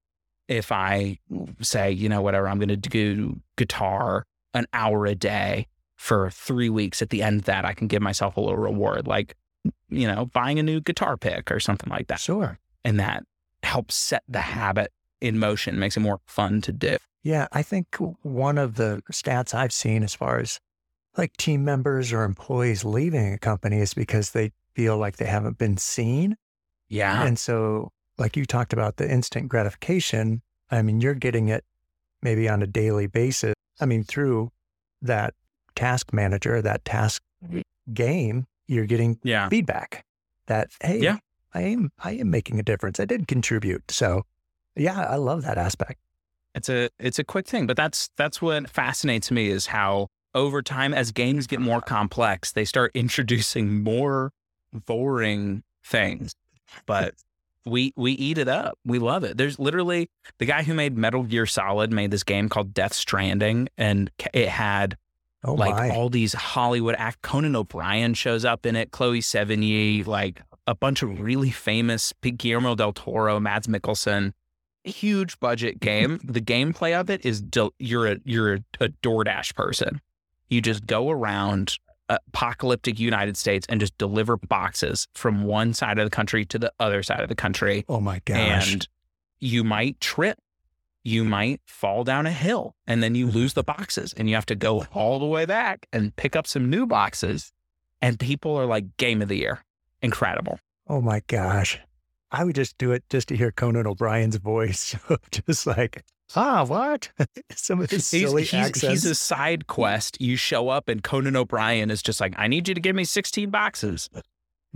if 0.48 0.72
I 0.72 1.20
say, 1.62 1.92
you 1.92 2.10
know, 2.10 2.22
whatever, 2.22 2.48
I'm 2.48 2.58
going 2.58 2.70
to 2.70 2.78
do 2.78 3.40
guitar 3.56 4.26
an 4.54 4.66
hour 4.74 5.06
a 5.06 5.16
day 5.16 5.68
for 5.96 6.30
three 6.30 6.70
weeks. 6.70 7.02
At 7.02 7.10
the 7.10 7.24
end 7.24 7.42
of 7.42 7.46
that, 7.46 7.66
I 7.66 7.74
can 7.74 7.88
give 7.88 8.02
myself 8.02 8.38
a 8.38 8.42
little 8.42 8.58
reward, 8.58 9.08
like, 9.08 9.36
you 9.90 10.08
know, 10.08 10.26
buying 10.26 10.60
a 10.60 10.64
new 10.64 10.82
guitar 10.82 11.18
pick 11.18 11.52
or 11.52 11.60
something 11.60 11.90
like 11.90 12.08
that. 12.08 12.20
Sure. 12.20 12.60
And 12.84 13.00
that 13.00 13.24
helps 13.64 13.96
set 13.96 14.24
the 14.28 14.42
habit 14.42 14.92
in 15.22 15.40
motion, 15.40 15.80
makes 15.80 15.96
it 15.96 16.02
more 16.02 16.20
fun 16.26 16.62
to 16.62 16.72
do. 16.72 16.98
Yeah. 17.24 17.48
I 17.52 17.62
think 17.62 17.96
one 18.22 18.58
of 18.58 18.76
the 18.76 19.02
stats 19.12 19.54
I've 19.54 19.74
seen 19.74 20.04
as 20.04 20.14
far 20.14 20.40
as 20.40 20.60
like 21.18 21.36
team 21.38 21.64
members 21.66 22.14
or 22.14 22.24
employees 22.24 22.84
leaving 22.86 23.34
a 23.34 23.38
company 23.38 23.80
is 23.80 23.94
because 23.94 24.32
they 24.32 24.52
feel 24.74 24.98
like 24.98 25.18
they 25.18 25.26
haven't 25.26 25.58
been 25.58 25.78
seen. 25.78 26.38
Yeah. 26.88 27.24
And 27.26 27.38
so, 27.38 27.92
like 28.18 28.36
you 28.36 28.46
talked 28.46 28.74
about 28.74 28.98
the 28.98 29.10
instant 29.10 29.50
gratification, 29.50 30.42
I 30.70 30.82
mean, 30.82 31.02
you're 31.02 31.16
getting 31.16 31.50
it 31.50 31.64
maybe 32.22 32.48
on 32.48 32.62
a 32.62 32.68
daily 32.68 33.08
basis. 33.08 33.54
I 33.80 33.86
mean, 33.86 34.04
through 34.04 34.52
that 35.02 35.34
task 35.76 36.14
manager, 36.14 36.62
that 36.62 36.86
task 36.86 37.24
game, 37.94 38.46
you're 38.68 38.86
getting 38.86 39.20
yeah. 39.24 39.50
feedback 39.50 40.06
that, 40.48 40.70
hey, 40.82 41.00
yeah. 41.00 41.18
I 41.54 41.62
am 41.62 41.92
I 42.00 42.14
am 42.14 42.30
making 42.30 42.60
a 42.60 42.64
difference. 42.64 43.00
I 43.00 43.06
did 43.06 43.28
contribute. 43.28 43.92
So 43.92 44.24
yeah, 44.76 45.02
I 45.02 45.16
love 45.16 45.44
that 45.44 45.58
aspect. 45.58 46.00
It's 46.54 46.70
a 46.70 46.90
it's 47.00 47.20
a 47.20 47.24
quick 47.24 47.48
thing, 47.48 47.68
but 47.68 47.78
that's 47.78 48.10
that's 48.18 48.42
what 48.42 48.70
fascinates 48.70 49.32
me 49.32 49.48
is 49.48 49.68
how 49.68 50.08
over 50.34 50.62
time, 50.62 50.94
as 50.94 51.12
games 51.12 51.48
get 51.48 51.60
more 51.60 51.78
uh-huh. 51.78 51.86
complex, 51.88 52.52
they 52.52 52.66
start 52.66 52.92
introducing 52.96 53.84
more 53.84 54.32
boring 54.74 55.64
things. 55.84 56.34
But 56.86 57.16
we 57.66 57.94
we 57.96 58.14
eat 58.14 58.38
it 58.38 58.48
up. 58.48 58.78
We 58.86 59.00
love 59.00 59.24
it. 59.24 59.38
There's 59.38 59.60
literally 59.60 60.10
the 60.40 60.46
guy 60.46 60.64
who 60.64 60.74
made 60.74 60.98
Metal 60.98 61.24
Gear 61.24 61.46
Solid 61.46 61.92
made 61.92 62.12
this 62.12 62.24
game 62.24 62.50
called 62.50 62.74
Death 62.74 62.94
Stranding, 62.94 63.70
and 63.78 64.10
it 64.34 64.50
had 64.50 64.98
Oh 65.44 65.56
like 65.56 65.74
my. 65.74 65.90
all 65.90 66.10
these 66.10 66.34
Hollywood 66.34 66.96
act. 66.98 67.22
Conan 67.24 67.56
O'Brien 67.56 68.14
shows 68.14 68.46
up 68.46 68.66
in 68.66 68.76
it. 68.76 68.92
Chloe 68.92 69.22
Sevigny, 69.22 70.06
like 70.06 70.42
a 70.68 70.76
bunch 70.76 71.02
of 71.02 71.20
really 71.20 71.50
famous 71.50 72.14
Guillermo 72.22 72.76
del 72.76 72.94
Toro, 72.94 73.40
Mads 73.40 73.68
Mikkelsen. 73.68 74.34
Huge 74.84 75.40
budget 75.40 75.80
game. 75.80 76.20
the 76.24 76.42
gameplay 76.42 77.00
of 77.00 77.10
it 77.10 77.26
is 77.26 77.42
del- 77.42 77.74
you're 77.80 78.08
a 78.08 78.18
you're 78.24 78.54
a, 78.56 78.60
a 78.80 78.90
DoorDash 78.90 79.54
person. 79.56 80.02
You 80.50 80.62
just 80.62 80.86
go 80.88 81.10
around 81.10 81.78
uh, 82.10 82.18
apocalyptic 82.28 83.00
United 83.00 83.38
States 83.38 83.66
and 83.70 83.80
just 83.80 83.98
deliver 83.98 84.38
boxes 84.38 85.08
from 85.14 85.44
one 85.44 85.74
side 85.74 85.98
of 86.00 86.06
the 86.06 86.10
country 86.10 86.44
to 86.46 86.60
the 86.60 86.74
other 86.80 87.04
side 87.04 87.22
of 87.22 87.30
the 87.30 87.36
country. 87.36 87.86
oh 87.88 88.00
my 88.00 88.20
gosh. 88.26 88.74
And 88.74 88.88
you 89.40 89.64
might 89.64 90.00
trip. 90.02 90.38
You 91.04 91.24
might 91.24 91.62
fall 91.66 92.04
down 92.04 92.28
a 92.28 92.32
hill 92.32 92.76
and 92.86 93.02
then 93.02 93.16
you 93.16 93.26
lose 93.28 93.54
the 93.54 93.64
boxes 93.64 94.14
and 94.16 94.30
you 94.30 94.36
have 94.36 94.46
to 94.48 94.56
go 94.56 94.86
all 94.94 95.18
the 95.20 95.26
way 95.26 95.46
back 95.46 95.88
and 95.92 96.16
pick 96.16 96.36
up 96.36 96.46
some 96.46 96.70
new 96.70 96.86
boxes. 96.86 97.52
And 98.04 98.20
people 98.20 98.56
are 98.56 98.68
like, 98.68 98.98
game 98.98 99.22
of 99.22 99.28
the 99.28 99.38
year. 99.38 99.64
Incredible. 100.04 100.60
oh 100.88 101.02
my 101.02 101.22
gosh. 101.28 101.80
I 102.32 102.44
would 102.44 102.56
just 102.56 102.78
do 102.78 102.92
it 102.92 103.04
just 103.10 103.28
to 103.30 103.38
hear 103.38 103.52
Conan 103.52 103.88
O'Brien's 103.88 104.38
voice. 104.38 104.96
just 105.32 105.68
like, 105.68 106.04
ah, 106.36 106.64
what? 106.66 107.10
Some 107.56 107.82
of 107.82 107.90
his 107.90 108.10
He's, 108.10 108.22
silly 108.22 108.44
he's, 108.44 108.54
accents. 108.54 108.82
he's 108.82 109.06
a 109.06 109.16
side 109.16 109.68
quest. 109.68 110.20
You 110.22 110.36
show 110.36 110.70
up 110.70 110.88
and 110.88 111.04
Conan 111.04 111.36
O'Brien 111.36 111.92
is 111.92 112.02
just 112.02 112.22
like, 112.22 112.34
I 112.38 112.48
need 112.48 112.68
you 112.68 112.74
to 112.74 112.82
give 112.82 112.96
me 112.96 113.04
16 113.04 113.50
boxes. 113.50 114.10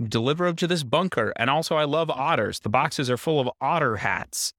Deliver 0.02 0.46
them 0.46 0.56
to 0.56 0.66
this 0.66 0.82
bunker. 0.82 1.32
And 1.36 1.48
also, 1.48 1.76
I 1.76 1.84
love 1.84 2.10
otters. 2.10 2.60
The 2.60 2.68
boxes 2.68 3.08
are 3.08 3.16
full 3.16 3.40
of 3.40 3.48
otter 3.60 3.96
hats. 3.96 4.52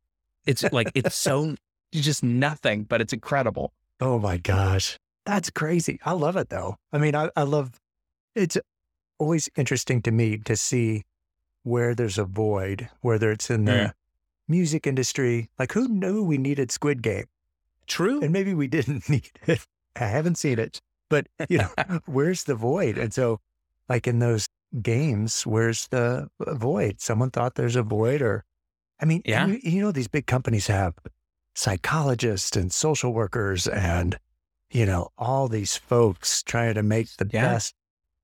It's 0.46 0.64
like, 0.72 0.92
it's 0.96 1.16
so 1.16 1.56
just 1.92 2.24
nothing, 2.24 2.84
but 2.84 3.02
it's 3.02 3.14
incredible. 3.14 3.74
Oh 4.00 4.18
my 4.18 4.38
gosh. 4.38 4.98
That's 5.26 5.50
crazy. 5.50 6.00
I 6.04 6.14
love 6.14 6.38
it 6.38 6.50
though. 6.50 6.78
I 6.92 6.98
mean, 6.98 7.16
I, 7.16 7.30
I 7.36 7.44
love 7.44 7.72
it's 8.34 8.58
always 9.20 9.50
interesting 9.58 10.02
to 10.04 10.12
me 10.12 10.38
to 10.38 10.56
see 10.56 11.04
where 11.68 11.94
there's 11.94 12.18
a 12.18 12.24
void, 12.26 12.90
whether 13.02 13.32
it's 13.32 13.50
in 13.50 13.66
the 13.66 13.74
Yeah. 13.76 13.92
music 14.48 14.88
industry. 14.88 15.50
Like 15.60 15.74
who 15.74 15.88
knew 15.88 16.24
we 16.24 16.38
needed 16.38 16.72
Squid 16.72 17.02
Game? 17.02 17.26
True. 17.88 18.22
And 18.22 18.32
maybe 18.32 18.54
we 18.54 18.68
didn't 18.68 19.08
need 19.10 19.32
it. 19.46 19.66
I 19.96 20.06
haven't 20.06 20.38
seen 20.38 20.60
it. 20.60 20.82
But 21.10 21.28
you 21.50 21.60
know, 21.60 21.70
where's 22.06 22.44
the 22.46 22.56
void? 22.56 22.98
And 22.98 23.14
so 23.14 23.40
like 23.90 24.08
in 24.08 24.20
those 24.20 24.48
games, 24.82 25.46
where's 25.46 25.88
the 25.88 26.30
uh, 26.46 26.54
void? 26.56 27.00
Someone 27.02 27.32
thought 27.32 27.56
there's 27.56 27.76
a 27.78 27.84
void 27.84 28.22
or 28.22 28.44
I 29.00 29.06
mean, 29.06 29.22
Yeah. 29.26 29.46
you, 29.48 29.60
you 29.64 29.82
know, 29.82 29.92
these 29.92 30.08
big 30.08 30.26
companies 30.26 30.68
have 30.68 30.96
psychologists 31.54 32.56
and 32.56 32.72
social 32.72 33.14
workers 33.14 33.68
and, 33.68 34.18
you 34.72 34.86
know, 34.86 35.10
all 35.18 35.48
these 35.48 35.76
folks 35.76 36.44
trying 36.44 36.76
to 36.76 36.84
make 36.84 37.10
the 37.18 37.30
Yeah. 37.32 37.54
best 37.54 37.74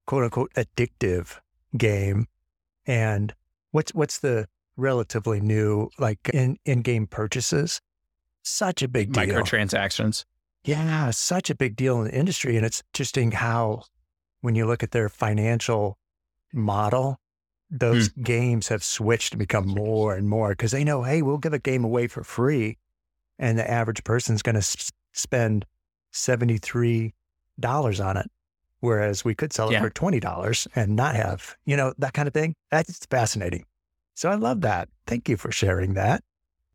quote 0.05 0.23
unquote 0.23 0.53
addictive 0.55 1.39
game. 1.77 2.27
And 2.85 3.33
what's, 3.71 3.93
what's 3.93 4.19
the 4.19 4.47
relatively 4.77 5.39
new, 5.39 5.89
like 5.97 6.29
in, 6.33 6.57
in 6.65 6.81
game 6.81 7.07
purchases? 7.07 7.81
Such 8.43 8.81
a 8.81 8.87
big 8.87 9.13
deal. 9.13 9.25
Microtransactions. 9.25 10.25
Yeah, 10.65 11.11
such 11.11 11.49
a 11.49 11.55
big 11.55 11.75
deal 11.75 11.99
in 11.99 12.05
the 12.05 12.17
industry. 12.17 12.55
And 12.57 12.65
it's 12.65 12.83
interesting 12.93 13.31
how, 13.31 13.83
when 14.41 14.55
you 14.55 14.65
look 14.65 14.83
at 14.83 14.91
their 14.91 15.09
financial 15.09 15.97
model, 16.53 17.19
those 17.69 18.09
hmm. 18.09 18.21
games 18.21 18.67
have 18.67 18.83
switched 18.83 19.31
to 19.31 19.37
become 19.37 19.67
more 19.67 20.15
and 20.15 20.29
more 20.29 20.49
because 20.49 20.71
they 20.71 20.83
know, 20.83 21.03
hey, 21.03 21.21
we'll 21.21 21.37
give 21.37 21.53
a 21.53 21.59
game 21.59 21.83
away 21.83 22.07
for 22.07 22.23
free. 22.23 22.77
And 23.39 23.57
the 23.57 23.69
average 23.69 24.03
person's 24.03 24.43
going 24.43 24.55
to 24.55 24.91
spend 25.11 25.65
$73 26.13 27.11
on 27.73 28.17
it. 28.17 28.31
Whereas 28.83 29.23
we 29.23 29.33
could 29.33 29.53
sell 29.53 29.69
it 29.69 29.73
Yeah. 29.73 29.79
for 29.79 29.89
$20 29.89 30.67
and 30.75 30.93
not 30.93 31.15
have, 31.15 31.55
you 31.65 31.77
know, 31.77 31.93
that 31.99 32.11
kind 32.13 32.27
of 32.27 32.33
thing. 32.33 32.53
That's 32.69 33.05
fascinating. 33.05 33.63
So 34.13 34.29
I 34.29 34.35
love 34.35 34.59
that. 34.59 34.89
Thank 35.07 35.29
you 35.29 35.37
for 35.37 35.53
sharing 35.53 35.93
that. 35.93 36.21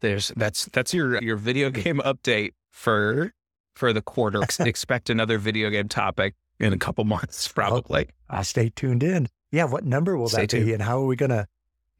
There's 0.00 0.32
that's 0.34 0.64
that's 0.72 0.94
your 0.94 1.22
your 1.22 1.36
video 1.36 1.68
game 1.82 2.00
update 2.02 2.52
for 2.70 3.34
for 3.74 3.92
the 3.92 4.00
quarter. 4.00 4.40
Expect 4.60 5.10
another 5.10 5.36
video 5.36 5.68
game 5.68 5.88
topic 5.88 6.34
in 6.58 6.72
a 6.72 6.78
couple 6.78 7.04
months, 7.04 7.46
oh, 7.50 7.52
probably. 7.54 8.08
I 8.30 8.42
stay 8.42 8.70
tuned 8.74 9.02
in. 9.02 9.28
Yeah, 9.52 9.64
what 9.64 9.84
number 9.84 10.16
will 10.16 10.30
Stay 10.30 10.46
that 10.46 10.50
be? 10.64 10.72
And 10.72 10.80
how 10.82 11.02
are 11.02 11.06
we 11.06 11.14
going 11.14 11.28
to 11.28 11.46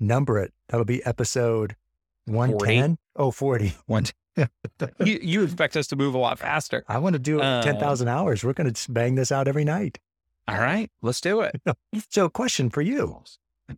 number 0.01 0.39
it? 0.39 0.55
That'll 0.71 0.87
be 0.87 1.05
episode 1.05 1.77
110? 2.25 2.97
Oh, 3.15 3.31
40. 3.31 3.75
One. 3.85 4.07
you 5.05 5.19
you 5.23 5.43
expect 5.45 5.77
us 5.77 5.87
to 5.89 5.97
move 5.97 6.15
a 6.15 6.19
lot 6.19 6.39
faster. 6.39 6.85
I 6.89 6.99
want 6.99 7.15
to 7.15 7.19
do 7.19 7.41
Uh, 7.41 7.63
10,000 7.63 8.09
hours. 8.09 8.45
We're 8.45 8.53
going 8.53 8.73
to 8.73 8.93
bang 8.93 9.15
this 9.15 9.33
out 9.33 9.49
every 9.49 9.65
night. 9.65 9.99
All 10.47 10.59
right, 10.59 10.91
let's 11.03 11.21
do 11.21 11.41
it. 11.41 11.61
So, 12.11 12.27
a 12.27 12.31
question 12.31 12.71
for 12.71 12.81
you 12.81 13.23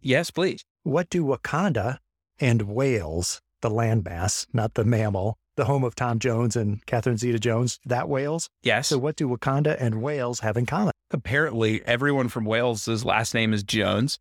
Yes, 0.01 0.31
please. 0.31 0.64
What 0.85 1.11
do 1.11 1.25
Wakanda 1.25 1.99
and 2.38 2.62
Wales, 2.62 3.40
the 3.61 3.70
landmass, 3.70 4.46
not 4.53 4.75
the 4.75 4.85
mammal, 4.85 5.37
the 5.57 5.64
home 5.64 5.83
of 5.83 5.94
Tom 5.96 6.18
Jones 6.20 6.55
and 6.55 6.85
Catherine 6.87 7.16
Zeta 7.16 7.38
Jones, 7.40 7.81
that 7.85 8.09
Wales? 8.09 8.49
Yes. 8.62 8.88
So, 8.88 8.99
what 8.99 9.16
do 9.16 9.29
Wakanda 9.29 9.77
and 9.81 10.01
Wales 10.01 10.40
have 10.40 10.57
in 10.57 10.66
common? 10.66 10.92
apparently 11.12 11.83
everyone 11.87 12.29
from 12.29 12.44
Wales's 12.44 13.05
last 13.05 13.35
name 13.35 13.53
is 13.53 13.64
Jones. 13.64 14.20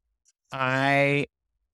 I 0.52 1.28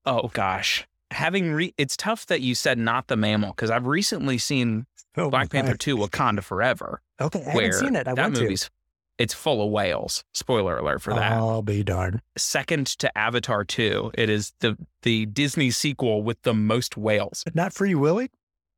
oh 0.04 0.28
gosh. 0.34 0.86
Having 1.16 1.52
re- 1.54 1.74
it's 1.78 1.96
tough 1.96 2.26
that 2.26 2.42
you 2.42 2.54
said 2.54 2.76
not 2.76 3.06
the 3.06 3.16
mammal 3.16 3.50
because 3.50 3.70
I've 3.70 3.86
recently 3.86 4.36
seen 4.36 4.84
Oh, 5.16 5.30
Black 5.30 5.50
my- 5.50 5.62
Panther 5.62 5.76
2 5.76 5.96
Wakanda 5.96 6.42
Forever 6.42 7.00
Okay, 7.18 7.42
I 7.42 7.50
haven't 7.50 7.72
seen 7.72 7.96
it. 7.96 8.06
I 8.06 8.12
that 8.14 8.32
movie's 8.32 8.70
it's 9.16 9.32
full 9.32 9.64
of 9.64 9.70
whales. 9.70 10.24
Spoiler 10.34 10.76
alert 10.76 11.00
for 11.00 11.14
that. 11.14 11.32
I'll 11.32 11.62
be 11.62 11.82
darned. 11.82 12.20
Second 12.36 12.86
to 12.98 13.16
Avatar 13.16 13.64
2, 13.64 14.10
it 14.12 14.28
is 14.28 14.52
the 14.60 14.76
the 15.02 15.24
Disney 15.24 15.70
sequel 15.70 16.22
with 16.22 16.42
the 16.42 16.52
most 16.52 16.98
whales. 16.98 17.42
Not 17.54 17.72
Free 17.72 17.94
Willy? 17.94 18.30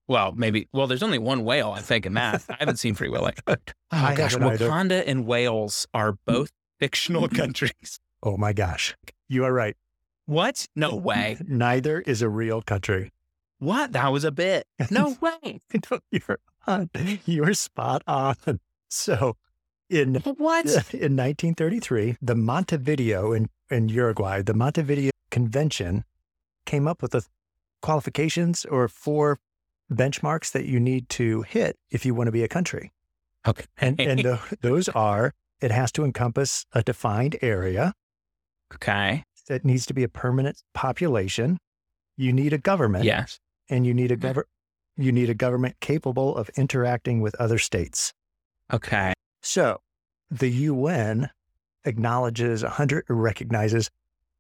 Well, 0.06 0.32
maybe 0.36 0.68
well 0.72 0.86
there's 0.86 1.02
only 1.02 1.18
one 1.18 1.44
whale 1.44 1.72
I 1.72 1.80
think 1.80 2.06
in 2.06 2.14
that. 2.14 2.44
I 2.48 2.56
haven't 2.60 2.76
seen 2.76 2.94
Free 2.94 3.08
Willy. 3.08 3.32
Oh 3.90 3.96
I 3.96 4.14
gosh, 4.14 4.34
haven't 4.34 4.48
either. 4.48 4.68
Wakanda 4.68 5.02
and 5.06 5.26
Wales 5.26 5.86
are 5.92 6.12
mm. 6.12 6.18
both 6.24 6.52
fictional 6.78 7.26
countries. 7.40 7.98
Oh 8.22 8.36
my 8.36 8.52
gosh. 8.52 8.94
You 9.28 9.44
are 9.44 9.52
right. 9.52 9.76
What? 10.28 10.66
No 10.76 10.94
way. 10.94 11.38
Neither 11.46 12.02
is 12.02 12.20
a 12.20 12.28
real 12.28 12.60
country. 12.60 13.12
What? 13.60 13.92
That 13.92 14.12
was 14.12 14.24
a 14.24 14.30
bit. 14.30 14.66
No 14.90 15.16
way. 15.22 15.60
No, 15.90 16.00
You're 16.10 16.38
on. 16.66 16.90
You're 17.24 17.54
spot 17.54 18.02
on. 18.06 18.36
So, 18.90 19.38
in 19.88 20.16
What? 20.16 20.66
in 20.92 21.16
1933, 21.16 22.18
the 22.20 22.34
Montevideo 22.34 23.32
in, 23.32 23.48
in 23.70 23.88
Uruguay, 23.88 24.42
the 24.42 24.52
Montevideo 24.52 25.12
Convention 25.30 26.04
came 26.66 26.86
up 26.86 27.00
with 27.00 27.12
the 27.12 27.24
qualifications 27.80 28.66
or 28.66 28.86
four 28.86 29.38
benchmarks 29.90 30.52
that 30.52 30.66
you 30.66 30.78
need 30.78 31.08
to 31.08 31.40
hit 31.40 31.78
if 31.90 32.04
you 32.04 32.14
want 32.14 32.28
to 32.28 32.32
be 32.32 32.42
a 32.42 32.48
country. 32.48 32.92
Okay. 33.46 33.64
And, 33.78 33.98
and 34.10 34.20
tho- 34.20 34.40
those 34.60 34.90
are 34.90 35.32
it 35.62 35.70
has 35.70 35.90
to 35.92 36.04
encompass 36.04 36.66
a 36.72 36.82
defined 36.82 37.36
area, 37.40 37.94
Okay. 38.74 39.24
It 39.50 39.64
needs 39.64 39.86
to 39.86 39.94
be 39.94 40.02
a 40.02 40.08
permanent 40.08 40.62
population, 40.74 41.58
you 42.16 42.32
need 42.32 42.52
a 42.52 42.58
government, 42.58 43.04
Yes. 43.04 43.40
and 43.68 43.86
you 43.86 43.94
need 43.94 44.10
a 44.10 44.16
mm-hmm. 44.16 44.38
gover- 44.40 44.44
you 44.96 45.12
need 45.12 45.30
a 45.30 45.34
government 45.34 45.76
capable 45.80 46.36
of 46.36 46.50
interacting 46.56 47.20
with 47.20 47.34
other 47.36 47.58
states. 47.58 48.12
Okay. 48.72 49.12
So, 49.42 49.80
the 50.30 50.48
UN 50.48 51.30
acknowledges 51.84 52.62
100 52.62 53.04
recognizes 53.08 53.90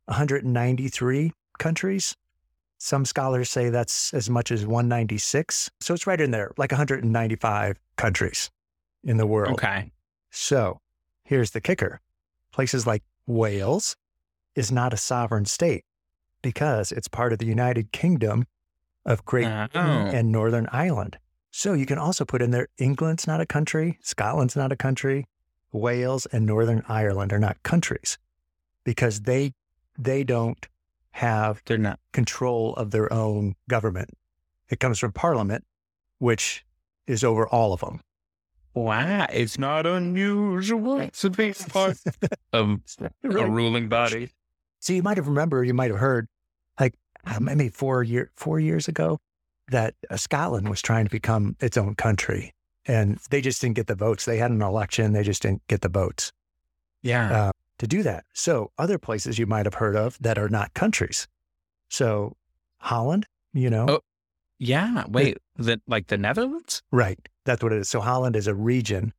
193 0.06 1.32
countries. 1.58 2.16
Some 2.78 3.04
scholars 3.04 3.50
say 3.50 3.70
that's 3.70 4.12
as 4.14 4.28
much 4.28 4.50
as 4.50 4.66
196. 4.66 5.70
So 5.80 5.94
it's 5.94 6.06
right 6.06 6.20
in 6.20 6.30
there, 6.30 6.52
like 6.56 6.70
195 6.72 7.78
countries 7.96 8.50
in 9.04 9.16
the 9.16 9.26
world. 9.26 9.54
Okay. 9.54 9.90
So, 10.30 10.80
here's 11.24 11.52
the 11.52 11.60
kicker. 11.60 12.00
Places 12.52 12.86
like 12.86 13.02
Wales 13.26 13.96
is 14.58 14.70
not 14.72 14.92
a 14.92 14.96
sovereign 14.96 15.44
state 15.44 15.84
because 16.42 16.92
it's 16.92 17.08
part 17.08 17.32
of 17.32 17.38
the 17.38 17.46
United 17.46 17.92
Kingdom 17.92 18.46
of 19.06 19.24
Great 19.24 19.44
Britain 19.44 19.70
Oh. 19.74 20.16
and 20.16 20.30
Northern 20.32 20.68
Ireland. 20.72 21.18
So 21.50 21.72
you 21.72 21.86
can 21.86 21.98
also 21.98 22.24
put 22.24 22.42
in 22.42 22.50
there 22.50 22.68
England's 22.78 23.26
not 23.26 23.40
a 23.40 23.46
country, 23.46 23.98
Scotland's 24.02 24.54
not 24.56 24.70
a 24.72 24.76
country, 24.76 25.26
Wales 25.72 26.26
and 26.26 26.44
Northern 26.46 26.82
Ireland 26.88 27.32
are 27.32 27.38
not 27.38 27.62
countries 27.62 28.18
because 28.84 29.22
they 29.22 29.52
they 29.98 30.22
don't 30.24 30.66
have 31.12 31.62
They're 31.66 31.78
not. 31.78 31.98
control 32.12 32.74
of 32.74 32.90
their 32.92 33.12
own 33.12 33.54
government. 33.68 34.10
It 34.68 34.78
comes 34.78 34.98
from 34.98 35.12
parliament, 35.12 35.64
which 36.18 36.64
is 37.06 37.24
over 37.24 37.48
all 37.48 37.72
of 37.72 37.80
them. 37.80 38.00
Wow. 38.74 39.26
It's 39.32 39.58
not 39.58 39.86
unusual 39.86 41.08
to 41.08 41.30
be 41.30 41.52
part 41.52 41.98
of 42.52 42.78
a 43.00 43.10
ruling 43.50 43.88
body. 43.88 44.30
So 44.80 44.92
you 44.92 45.02
might 45.02 45.16
have 45.16 45.28
remembered, 45.28 45.66
you 45.66 45.74
might 45.74 45.90
have 45.90 46.00
heard, 46.00 46.28
like 46.78 46.94
uh, 47.26 47.40
maybe 47.40 47.68
four 47.68 48.02
year 48.02 48.30
four 48.36 48.60
years 48.60 48.88
ago 48.88 49.18
that 49.70 49.94
uh, 50.10 50.16
Scotland 50.16 50.68
was 50.68 50.80
trying 50.80 51.04
to 51.04 51.10
become 51.10 51.56
its 51.60 51.76
own 51.76 51.94
country, 51.94 52.54
and 52.86 53.18
they 53.30 53.40
just 53.40 53.60
didn't 53.60 53.76
get 53.76 53.86
the 53.86 53.94
votes. 53.94 54.24
They 54.24 54.38
had 54.38 54.50
an 54.50 54.62
election, 54.62 55.12
they 55.12 55.22
just 55.22 55.42
didn't 55.42 55.66
get 55.68 55.80
the 55.82 55.88
votes 55.88 56.32
Yeah. 57.02 57.32
uh, 57.48 57.52
to 57.78 57.86
do 57.86 58.02
that. 58.04 58.24
So 58.32 58.70
other 58.78 58.98
places 58.98 59.38
you 59.38 59.46
might 59.46 59.66
have 59.66 59.74
heard 59.74 59.96
of 59.96 60.16
that 60.20 60.38
are 60.38 60.48
not 60.48 60.72
countries. 60.74 61.28
So 61.88 62.36
Holland, 62.78 63.26
you 63.52 63.68
know, 63.70 63.86
Oh. 63.88 64.00
yeah. 64.58 65.04
Wait, 65.08 65.38
the 65.56 65.80
like 65.86 66.06
the 66.06 66.16
Netherlands? 66.18 66.82
right? 66.92 67.18
That's 67.44 67.62
what 67.62 67.72
it 67.72 67.78
is. 67.80 67.88
So 67.88 68.00
Holland 68.00 68.36
is 68.36 68.46
a 68.46 68.54
region 68.54 69.12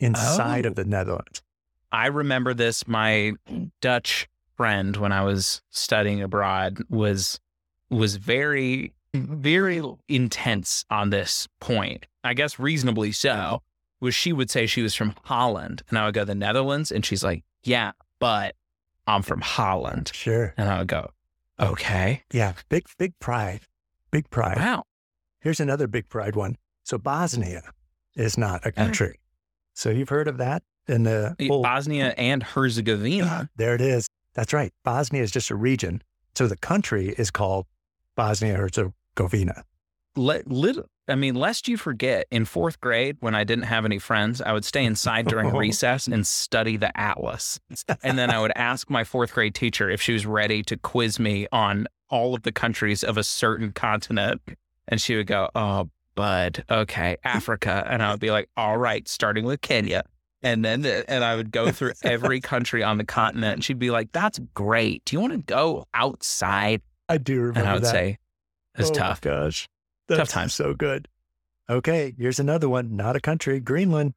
inside 0.00 0.66
Oh. 0.66 0.70
of 0.70 0.74
the 0.76 0.84
Netherlands. 0.84 1.42
I 1.90 2.06
remember 2.08 2.52
this. 2.54 2.86
My 2.86 3.32
Dutch 3.80 4.28
friend, 4.58 4.94
when 4.98 5.12
I 5.12 5.22
was 5.22 5.62
studying 5.70 6.20
abroad, 6.22 6.78
was 6.90 7.40
was 7.88 8.16
very 8.16 8.92
very 9.14 9.80
intense 10.08 10.84
on 10.90 11.08
this 11.08 11.48
point. 11.60 12.06
I 12.24 12.34
guess 12.34 12.58
reasonably 12.58 13.12
so. 13.12 13.62
Was 14.00 14.14
she 14.14 14.32
would 14.32 14.50
say 14.50 14.66
she 14.66 14.82
was 14.82 14.94
from 14.94 15.14
Holland, 15.24 15.82
and 15.88 15.96
I 15.98 16.04
would 16.04 16.14
go 16.14 16.24
the 16.24 16.34
Netherlands, 16.34 16.92
and 16.92 17.04
she's 17.06 17.24
like, 17.24 17.42
"Yeah, 17.64 17.92
but 18.20 18.54
I'm 19.06 19.22
from 19.22 19.40
Holland," 19.40 20.10
Sure. 20.14 20.52
and 20.58 20.68
I 20.68 20.78
would 20.78 20.86
go, 20.88 21.10
"Okay, 21.58 22.22
Yeah. 22.32 22.52
Big 22.68 22.86
big 22.98 23.18
pride. 23.18 23.60
Big 24.10 24.28
pride. 24.30 24.56
wow, 24.58 24.84
Here's 25.40 25.58
another 25.60 25.86
big 25.88 26.08
pride 26.08 26.36
one. 26.36 26.56
So 26.84 26.96
Bosnia 26.98 27.62
is 28.14 28.36
not 28.38 28.64
a 28.66 28.70
country. 28.72 29.18
So 29.74 29.90
you've 29.90 30.08
heard 30.10 30.28
of 30.28 30.36
that 30.38 30.62
in 30.86 31.02
the 31.04 31.34
whole, 31.48 31.62
Bosnia 31.62 32.08
and 32.18 32.42
Herzegovina." 32.42 33.48
there 33.56 33.74
it 33.74 33.80
is. 33.80 34.06
That's 34.34 34.52
right. 34.52 34.72
Bosnia 34.84 35.22
is 35.22 35.30
just 35.30 35.50
a 35.50 35.56
region. 35.56 36.02
So 36.34 36.46
the 36.46 36.56
country 36.56 37.08
is 37.18 37.30
called 37.30 37.66
Bosnia 38.14 38.54
Herzegovina. 38.54 39.64
Let, 40.16 40.50
lit, 40.50 40.76
I 41.08 41.14
mean, 41.14 41.34
lest 41.34 41.68
you 41.68 41.76
forget, 41.76 42.26
in 42.30 42.44
fourth 42.44 42.80
grade, 42.80 43.16
when 43.20 43.34
I 43.34 43.44
didn't 43.44 43.64
have 43.64 43.84
any 43.84 43.98
friends, 43.98 44.40
I 44.40 44.52
would 44.52 44.64
stay 44.64 44.84
inside 44.84 45.26
during 45.26 45.52
recess 45.56 46.06
and 46.06 46.26
study 46.26 46.76
the 46.76 46.96
atlas. 46.98 47.58
And 48.02 48.18
then 48.18 48.30
I 48.30 48.40
would 48.40 48.52
ask 48.54 48.90
my 48.90 49.04
fourth 49.04 49.32
grade 49.32 49.54
teacher 49.54 49.88
if 49.88 50.02
she 50.02 50.12
was 50.12 50.26
ready 50.26 50.62
to 50.64 50.76
quiz 50.76 51.18
me 51.18 51.46
on 51.50 51.86
all 52.10 52.34
of 52.34 52.42
the 52.42 52.52
countries 52.52 53.02
of 53.02 53.16
a 53.16 53.24
certain 53.24 53.72
continent. 53.72 54.42
And 54.86 55.00
she 55.00 55.16
would 55.16 55.26
go, 55.26 55.48
Oh, 55.54 55.90
bud, 56.14 56.64
okay, 56.70 57.16
Africa. 57.24 57.86
And 57.88 58.02
I 58.02 58.10
would 58.10 58.20
be 58.20 58.30
like, 58.30 58.48
All 58.56 58.76
right, 58.76 59.06
starting 59.08 59.44
with 59.44 59.60
Kenya. 59.60 60.04
And 60.42 60.64
then, 60.64 60.84
and 60.86 61.24
I 61.24 61.34
would 61.36 61.50
go 61.50 61.70
through 61.72 61.92
every 62.02 62.40
country 62.40 62.82
on 62.82 62.98
the 62.98 63.04
continent. 63.04 63.54
And 63.54 63.64
she'd 63.64 63.78
be 63.78 63.90
like, 63.90 64.12
That's 64.12 64.38
great. 64.54 65.04
Do 65.04 65.16
you 65.16 65.20
want 65.20 65.32
to 65.32 65.38
go 65.38 65.84
outside? 65.94 66.80
I 67.08 67.18
do 67.18 67.40
remember 67.40 67.60
And 67.60 67.68
I 67.68 67.74
would 67.74 67.82
that. 67.84 67.90
say, 67.90 68.18
It's 68.76 68.90
oh 68.90 68.94
tough. 68.94 69.20
gosh. 69.20 69.68
Tough 70.08 70.18
That's 70.18 70.32
times. 70.32 70.54
So 70.54 70.74
good. 70.74 71.08
Okay. 71.70 72.14
Here's 72.18 72.38
another 72.38 72.68
one. 72.68 72.96
Not 72.96 73.16
a 73.16 73.20
country. 73.20 73.60
Greenland. 73.60 74.14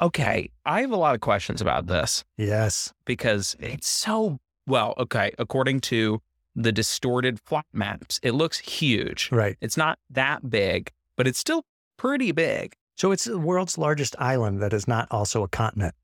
Okay. 0.00 0.50
I 0.64 0.80
have 0.82 0.90
a 0.90 0.96
lot 0.96 1.14
of 1.14 1.20
questions 1.20 1.60
about 1.60 1.86
this. 1.86 2.24
Yes. 2.36 2.92
because 3.04 3.56
it's 3.60 3.88
so 3.88 4.38
well, 4.66 4.94
okay, 4.96 5.32
according 5.38 5.80
to 5.80 6.20
the 6.54 6.70
distorted 6.70 7.40
flat 7.44 7.64
maps, 7.72 8.20
it 8.22 8.30
looks 8.32 8.58
huge. 8.60 9.28
Right. 9.32 9.56
It's 9.60 9.76
not 9.76 9.98
that 10.10 10.48
big, 10.50 10.92
but 11.16 11.26
it's 11.26 11.38
still 11.40 11.64
pretty 11.96 12.30
big. 12.30 12.74
So 12.96 13.10
it's 13.12 13.24
the 13.24 13.38
world's 13.38 13.78
largest 13.78 14.14
island 14.18 14.60
that 14.62 14.72
is 14.72 14.86
not 14.86 15.08
also 15.10 15.42
a 15.42 15.48
continent. 15.48 15.94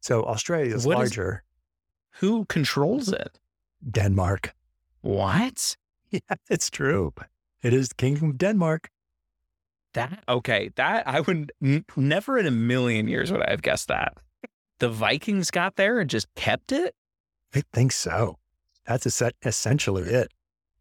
So 0.00 0.24
Australia 0.24 0.74
is 0.74 0.86
What 0.86 0.94
is- 0.94 1.16
larger. 1.16 1.42
Who 2.20 2.44
controls 2.44 3.08
it? 3.12 3.38
Denmark. 3.90 4.54
What? 5.00 5.76
Yeah, 6.10 6.36
it's 6.48 6.70
true. 6.70 7.12
It 7.62 7.72
is 7.74 7.88
the 7.88 7.96
Kingdom 7.96 8.30
of 8.30 8.38
Denmark. 8.38 8.88
That 9.94 10.22
okay, 10.28 10.70
that 10.76 11.08
I 11.08 11.20
would 11.20 11.50
n- 11.60 11.84
never 11.96 12.38
in 12.38 12.46
a 12.46 12.52
million 12.52 13.08
years 13.08 13.32
would 13.32 13.42
I 13.42 13.50
have 13.50 13.62
guessed 13.62 13.88
that. 13.88 14.14
The 14.78 14.88
Vikings 14.88 15.50
got 15.50 15.74
there 15.74 15.98
and 15.98 16.08
just 16.08 16.28
kept 16.36 16.70
it? 16.70 16.94
I 17.52 17.62
think 17.72 17.90
so. 17.90 18.38
That's 18.86 19.06
es- 19.06 19.32
essentially 19.44 20.02
it. 20.04 20.28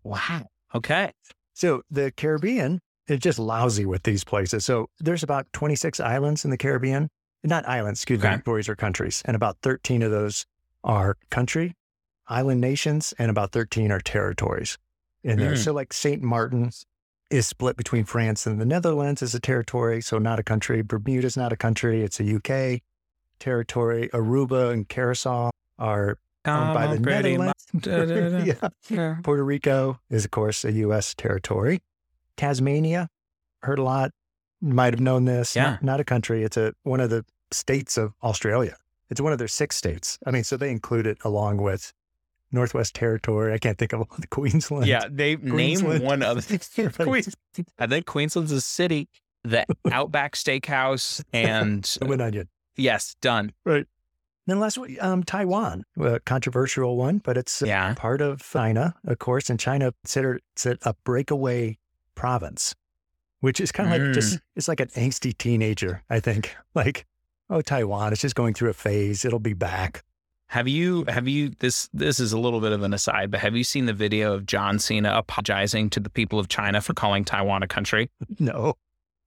Wow. 0.04 0.46
Okay. 0.76 1.12
So 1.54 1.82
the 1.90 2.12
Caribbean 2.12 2.80
is 3.08 3.20
just 3.20 3.40
lousy 3.40 3.86
with 3.86 4.04
these 4.04 4.24
places. 4.24 4.66
So 4.66 4.88
there's 5.00 5.24
about 5.24 5.48
26 5.54 6.00
islands 6.00 6.46
in 6.46 6.52
the 6.52 6.58
Caribbean. 6.58 7.10
Not 7.44 7.68
islands, 7.68 8.00
excuse 8.00 8.20
me, 8.20 8.26
Okay. 8.28 8.36
territories 8.36 8.70
or 8.70 8.76
countries. 8.76 9.22
And 9.26 9.36
about 9.36 9.58
13 9.62 10.02
of 10.02 10.12
those 10.12 10.46
are 10.84 11.18
country, 11.30 11.76
island 12.28 12.62
nations, 12.62 13.14
and 13.20 13.30
about 13.30 13.52
13 13.52 13.92
are 13.92 14.00
territories 14.00 14.78
in 15.24 15.40
there. 15.40 15.54
Mm. 15.54 15.58
So 15.58 15.74
like 15.74 15.92
St. 15.92 16.22
Martin 16.24 16.72
is 17.30 17.46
split 17.48 17.76
between 17.76 18.06
France 18.06 18.46
and 18.48 18.62
the 18.62 18.66
Netherlands 18.66 19.22
as 19.22 19.36
a 19.36 19.40
territory. 19.42 20.02
So 20.02 20.20
not 20.20 20.40
a 20.40 20.44
country. 20.44 20.82
Bermuda's 20.84 21.36
not 21.36 21.52
a 21.52 21.58
country. 21.58 22.02
It's 22.04 22.20
a 22.22 22.36
UK 22.36 22.82
territory. 23.40 24.10
Aruba 24.14 24.72
and 24.72 24.88
Curacao 24.88 25.50
are 25.78 26.18
owned 26.46 26.74
by 26.74 26.88
the 26.88 26.96
Come 26.96 26.98
on, 26.98 27.04
pretty 27.04 27.38
Netherlands. 27.38 27.54
Yeah. 28.46 28.70
Yeah. 28.90 29.16
Puerto 29.24 29.44
Rico 29.44 30.00
is, 30.10 30.26
of 30.26 30.32
course, 30.32 30.64
a 30.64 30.72
U.S. 30.74 31.16
territory. 31.16 31.82
Tasmania, 32.38 33.10
heard 33.62 33.80
a 33.80 33.84
lot, 33.84 34.12
might 34.62 34.94
have 34.94 35.02
known 35.02 35.26
this. 35.26 35.56
Yeah. 35.56 35.64
Not, 35.72 35.84
not 35.84 36.00
a 36.00 36.04
country. 36.04 36.44
It's 36.44 36.58
a 36.58 36.74
one 36.84 37.00
of 37.00 37.10
the 37.10 37.26
states 37.52 37.98
of 37.98 38.14
Australia. 38.24 38.76
It's 39.10 39.22
one 39.22 39.32
of 39.34 39.38
their 39.40 39.48
six 39.48 39.76
states. 39.76 40.18
I 40.26 40.32
mean, 40.32 40.44
so 40.44 40.58
they 40.58 40.72
include 40.72 41.06
it 41.06 41.18
along 41.24 41.58
with 41.58 41.94
Northwest 42.52 42.96
Territory. 42.96 43.54
I 43.54 43.58
can't 43.58 43.78
think 43.78 43.94
of 43.94 44.02
all 44.02 44.10
the 44.18 44.28
Queensland. 44.38 44.88
Yeah, 44.88 45.08
they 45.10 45.36
name 45.36 46.02
one 46.02 46.24
of. 46.24 46.48
Queens. 47.00 47.36
I 47.80 47.88
think 47.88 48.06
Queensland's 48.06 48.52
a 48.52 48.62
city. 48.62 49.08
The 49.44 49.66
Outback 49.92 50.36
Steakhouse 50.36 51.22
and 51.34 51.98
Went 52.02 52.22
on 52.22 52.32
you. 52.34 52.46
yes, 52.78 53.16
done. 53.22 53.52
Right. 53.66 53.86
Then 54.48 54.60
last 54.60 54.78
one, 54.78 54.98
um, 55.00 55.24
Taiwan, 55.24 55.84
a 56.00 56.20
controversial 56.22 56.96
one, 56.98 57.18
but 57.20 57.38
it's 57.38 57.62
uh, 57.62 57.66
Yeah. 57.66 57.94
part 57.96 58.20
of 58.22 58.42
China, 58.42 58.96
of 59.06 59.20
course, 59.20 59.50
and 59.50 59.60
China 59.60 59.94
considered 60.04 60.42
it 60.66 60.80
a 60.84 60.94
breakaway 61.06 61.78
province, 62.16 62.76
which 63.40 63.60
is 63.60 63.72
kind 63.72 63.94
of 63.94 64.02
like 64.02 64.14
just 64.14 64.36
mm. 64.36 64.42
it's 64.56 64.68
like 64.68 64.80
an 64.80 64.90
angsty 64.90 65.38
teenager, 65.38 66.04
I 66.10 66.20
think. 66.20 66.56
Like, 66.76 67.06
oh, 67.52 67.62
Taiwan, 67.62 68.14
it's 68.14 68.22
just 68.24 68.34
going 68.34 68.56
through 68.56 68.72
a 68.72 68.74
phase. 68.74 69.26
It'll 69.26 69.38
be 69.38 69.54
back. 69.54 70.04
Have 70.48 70.68
you 70.68 71.04
have 71.08 71.28
you 71.28 71.52
this 71.60 71.90
this 71.94 72.20
is 72.20 72.34
a 72.34 72.40
little 72.40 72.62
bit 72.62 72.72
of 72.72 72.84
an 72.84 72.94
aside, 72.94 73.32
but 73.32 73.40
have 73.40 73.56
you 73.56 73.64
seen 73.64 73.86
the 73.86 73.94
video 73.94 74.34
of 74.34 74.46
John 74.46 74.80
Cena 74.80 75.14
apologizing 75.16 75.90
to 75.92 76.00
the 76.00 76.10
people 76.10 76.40
of 76.40 76.48
China 76.48 76.82
for 76.82 76.94
calling 76.94 77.26
Taiwan 77.26 77.64
a 77.64 77.68
country? 77.68 78.10
No. 78.40 78.76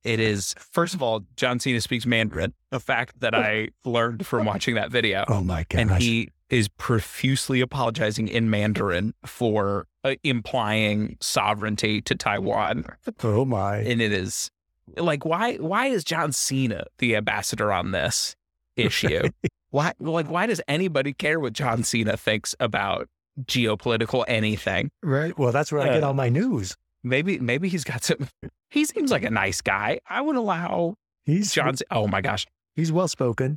It 0.05 0.21
is 0.21 0.55
first 0.59 0.95
of 0.95 1.03
all, 1.03 1.25
John 1.37 1.59
Cena 1.59 1.81
speaks 1.81 2.07
Mandarin, 2.07 2.53
a 2.71 2.79
fact 2.79 3.19
that 3.21 3.35
oh. 3.35 3.39
I 3.39 3.69
learned 3.85 4.25
from 4.25 4.47
watching 4.47 4.77
that 4.77 4.93
video. 4.93 5.25
Oh 5.27 5.43
my 5.43 5.67
gosh. 5.69 5.81
and 5.81 5.91
he 5.91 6.31
is 6.51 6.69
profusely 6.69 7.61
apologizing 7.61 8.29
in 8.29 8.49
Mandarin 8.51 9.15
for 9.25 9.87
uh, 10.05 10.15
implying 10.23 11.17
sovereignty 11.21 12.01
to 12.03 12.15
Taiwan. 12.15 12.85
oh 13.25 13.45
my. 13.45 13.79
and 13.79 14.01
it 14.01 14.13
is 14.13 14.51
like 14.97 15.25
why 15.25 15.57
why 15.57 15.87
is 15.87 16.05
John 16.05 16.31
Cena 16.33 16.85
the 16.99 17.17
ambassador 17.17 17.73
on 17.73 17.91
this 17.91 18.37
issue? 18.77 19.29
why 19.71 19.93
like 19.99 20.31
why 20.31 20.47
does 20.47 20.61
anybody 20.69 21.13
care 21.13 21.41
what 21.41 21.53
John 21.53 21.83
Cena 21.83 22.17
thinks 22.17 22.55
about 22.61 23.09
geopolitical 23.45 24.25
anything? 24.29 24.91
right. 25.03 25.37
Well, 25.39 25.53
that's 25.53 25.73
where 25.73 25.83
I 25.83 25.87
get 25.93 26.03
Uh, 26.05 26.09
all 26.09 26.15
my 26.15 26.29
news. 26.29 26.77
Maybe 27.03 27.39
maybe 27.39 27.69
he's 27.69 27.85
got 27.85 28.05
some 28.05 28.29
he 28.71 28.85
seems 28.85 29.11
like 29.11 29.25
a 29.25 29.31
nice 29.31 29.61
guy. 29.61 29.99
I 30.09 30.21
would 30.21 30.37
allow 30.37 30.95
He's 31.25 31.53
John 31.53 31.75
Oh 31.91 32.07
my 32.07 32.21
gosh. 32.21 32.47
he's 32.77 32.93
well 32.93 33.09
spoken. 33.09 33.57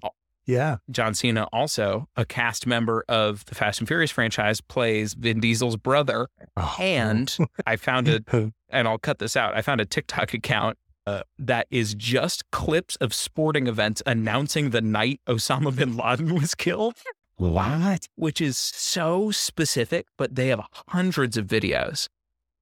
Yeah. 0.49 0.77
John 0.89 1.13
Cena 1.13 1.47
also 1.53 2.07
a 2.15 2.25
cast 2.25 2.65
member 2.65 3.05
of 3.07 3.45
the 3.45 3.53
Fast 3.55 3.79
and 3.79 3.87
Furious 3.87 4.09
franchise 4.09 4.61
plays 4.61 5.13
Vin 5.13 5.39
Diesel's 5.39 5.77
brother 5.77 6.27
Oh. 6.57 6.75
and 6.79 7.35
I 7.67 7.75
found 7.75 8.07
a 8.07 8.21
and 8.69 8.87
I'll 8.87 8.97
cut 8.97 9.19
this 9.19 9.35
out. 9.37 9.55
I 9.55 9.61
found 9.61 9.79
a 9.79 9.85
TikTok 9.85 10.33
account 10.33 10.77
uh, 11.05 11.21
that 11.37 11.67
is 11.69 11.93
just 11.93 12.49
clips 12.51 12.95
of 12.97 13.13
sporting 13.13 13.67
events 13.67 14.01
announcing 14.05 14.71
the 14.71 14.81
night 14.81 15.21
Osama 15.27 15.75
bin 15.75 15.95
Laden 15.95 16.33
was 16.35 16.55
killed, 16.55 16.95
what? 17.37 18.07
which 18.15 18.41
is 18.41 18.57
so 18.57 19.31
specific, 19.31 20.07
but 20.17 20.35
they 20.35 20.47
have 20.47 20.61
hundreds 20.89 21.37
of 21.37 21.45
videos. 21.47 22.07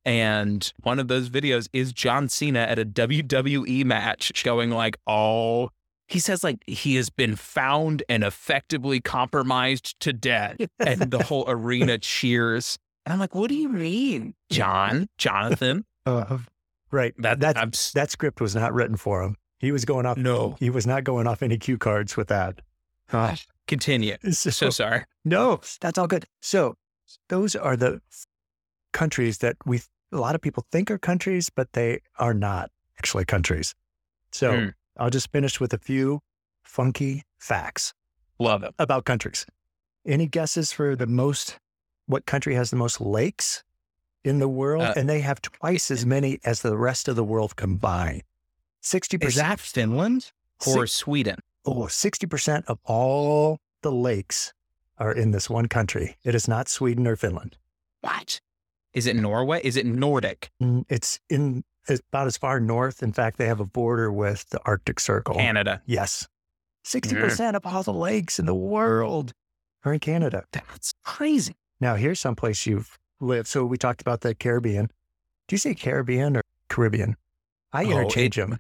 And 0.06 0.72
one 0.84 1.00
of 1.00 1.08
those 1.10 1.30
videos 1.30 1.68
is 1.74 1.92
John 1.92 2.30
Cena 2.30 2.60
at 2.60 2.80
a 2.80 2.86
WWE 2.86 3.84
match 3.84 4.32
showing 4.36 4.70
like 4.70 4.98
all 5.06 5.72
he 6.08 6.20
says 6.20 6.44
like 6.44 6.64
he 6.68 6.96
has 6.96 7.10
been 7.10 7.36
found 7.36 8.04
and 8.10 8.24
effectively 8.24 9.00
compromised 9.02 10.00
to 10.02 10.14
death 10.14 10.56
and 10.80 11.12
the 11.12 11.24
whole 11.24 11.46
arena 11.48 11.98
cheers. 11.98 12.78
And 13.06 13.14
I'm 13.14 13.20
like, 13.20 13.36
what 13.36 13.50
do 13.50 13.56
you 13.56 13.70
mean, 13.70 14.34
John, 14.50 15.08
Jonathan? 15.18 15.86
Uh, 16.06 16.40
right. 16.92 17.14
That 17.20 17.40
That 17.42 17.58
I'm 17.58 17.72
that 17.94 18.12
script 18.12 18.42
was 18.42 18.56
not 18.56 18.74
written 18.74 18.98
for 18.98 19.22
him. 19.24 19.36
He 19.60 19.72
was 19.72 19.86
going 19.86 20.06
off. 20.06 20.18
no. 20.18 20.56
He 20.60 20.70
was 20.70 20.86
not 20.86 21.04
going 21.04 21.26
off 21.28 21.42
any 21.44 21.58
cue 21.58 21.78
cards 21.78 22.16
with 22.16 22.28
that. 22.28 22.62
Gosh. 23.10 23.48
Continue. 23.68 24.16
So, 24.32 24.50
So 24.50 24.70
sorry. 24.70 25.04
no, 25.26 25.60
that's 25.82 25.98
all 25.98 26.08
good. 26.08 26.26
So 26.42 26.76
those 27.30 27.56
are 27.56 27.76
the 27.76 28.02
countries 28.94 29.40
that 29.40 29.56
we 29.66 29.82
a 30.12 30.18
lot 30.18 30.36
of 30.36 30.42
people 30.42 30.66
think 30.72 30.90
are 30.90 30.98
countries, 30.98 31.50
but 31.50 31.74
they 31.74 32.00
are 32.18 32.34
not 32.34 32.72
actually 32.98 33.26
countries. 33.26 33.76
So 34.32 34.52
Hmm. 34.58 34.68
I'll 35.00 35.10
just 35.10 35.32
finish 35.32 35.60
with 35.60 35.74
a 35.74 35.78
few 35.78 36.22
funky 36.64 37.24
facts 37.38 37.94
Love 38.40 38.64
it. 38.64 38.74
about 38.80 39.06
countries. 39.06 39.46
Any 40.06 40.28
guesses 40.28 40.72
for 40.72 40.96
the 40.96 41.08
most, 41.08 41.60
what 42.06 42.26
country 42.26 42.56
has 42.56 42.70
the 42.70 42.76
most 42.78 43.02
lakes 43.02 43.64
in 44.24 44.40
the 44.40 44.48
world? 44.48 44.84
Uh, 44.84 44.94
and 44.96 45.10
they 45.10 45.22
have 45.22 45.42
twice 45.42 45.92
as 45.92 46.06
many 46.06 46.40
as 46.44 46.62
the 46.62 46.78
rest 46.78 47.08
of 47.08 47.16
the 47.16 47.24
world 47.24 47.56
combined. 47.56 48.24
60%. 48.84 49.24
Is 49.26 49.36
that 49.36 49.60
Finland 49.60 50.32
or 50.66 50.86
Six- 50.88 50.94
Sweden? 50.94 51.38
oh, 51.66 51.88
60% 51.88 52.64
of 52.68 52.80
all 52.86 53.60
the 53.82 53.92
lakes 53.92 54.54
are 54.98 55.12
in 55.12 55.32
this 55.32 55.50
one 55.50 55.68
country. 55.68 56.16
It 56.24 56.34
is 56.36 56.48
not 56.48 56.68
Sweden 56.70 57.06
or 57.08 57.16
Finland. 57.16 57.58
What? 58.02 58.40
Is 58.94 59.06
it 59.06 59.16
Norway? 59.16 59.62
Is 59.64 59.76
it 59.78 59.86
Nordic? 59.86 60.50
Mm, 60.62 60.86
It's 60.90 61.20
in 61.30 61.60
it's 61.60 61.64
about 61.90 62.28
as 62.28 62.38
far 62.38 62.60
north. 62.60 63.02
In 63.04 63.14
fact, 63.14 63.38
they 63.38 63.48
have 63.48 63.60
a 63.60 63.66
border 63.66 64.12
with 64.12 64.50
the 64.50 64.60
Arctic 64.66 65.00
Circle. 65.00 65.36
Canada. 65.36 65.82
Yes. 65.86 66.28
60% 66.86 67.56
of 67.56 67.66
all 67.66 67.84
the 67.84 67.94
lakes 67.94 68.40
in 68.40 68.46
the 68.46 68.56
world 68.56 69.34
are 69.84 69.94
in 69.94 70.00
Canada. 70.00 70.46
That's 70.52 70.94
crazy. 71.04 71.54
Now, 71.82 71.96
here's 71.96 72.20
someplace 72.20 72.66
you've 72.66 72.98
lived. 73.20 73.48
So 73.48 73.66
we 73.66 73.78
talked 73.78 74.02
about 74.02 74.22
the 74.22 74.34
Caribbean. 74.34 74.86
Do 75.48 75.54
you 75.54 75.58
say 75.58 75.74
Caribbean 75.76 76.38
or 76.38 76.42
Caribbean? 76.70 77.16
I 77.74 77.86
Oh, 77.86 77.90
interchange 77.92 78.38
it- 78.38 78.42
them. 78.50 78.60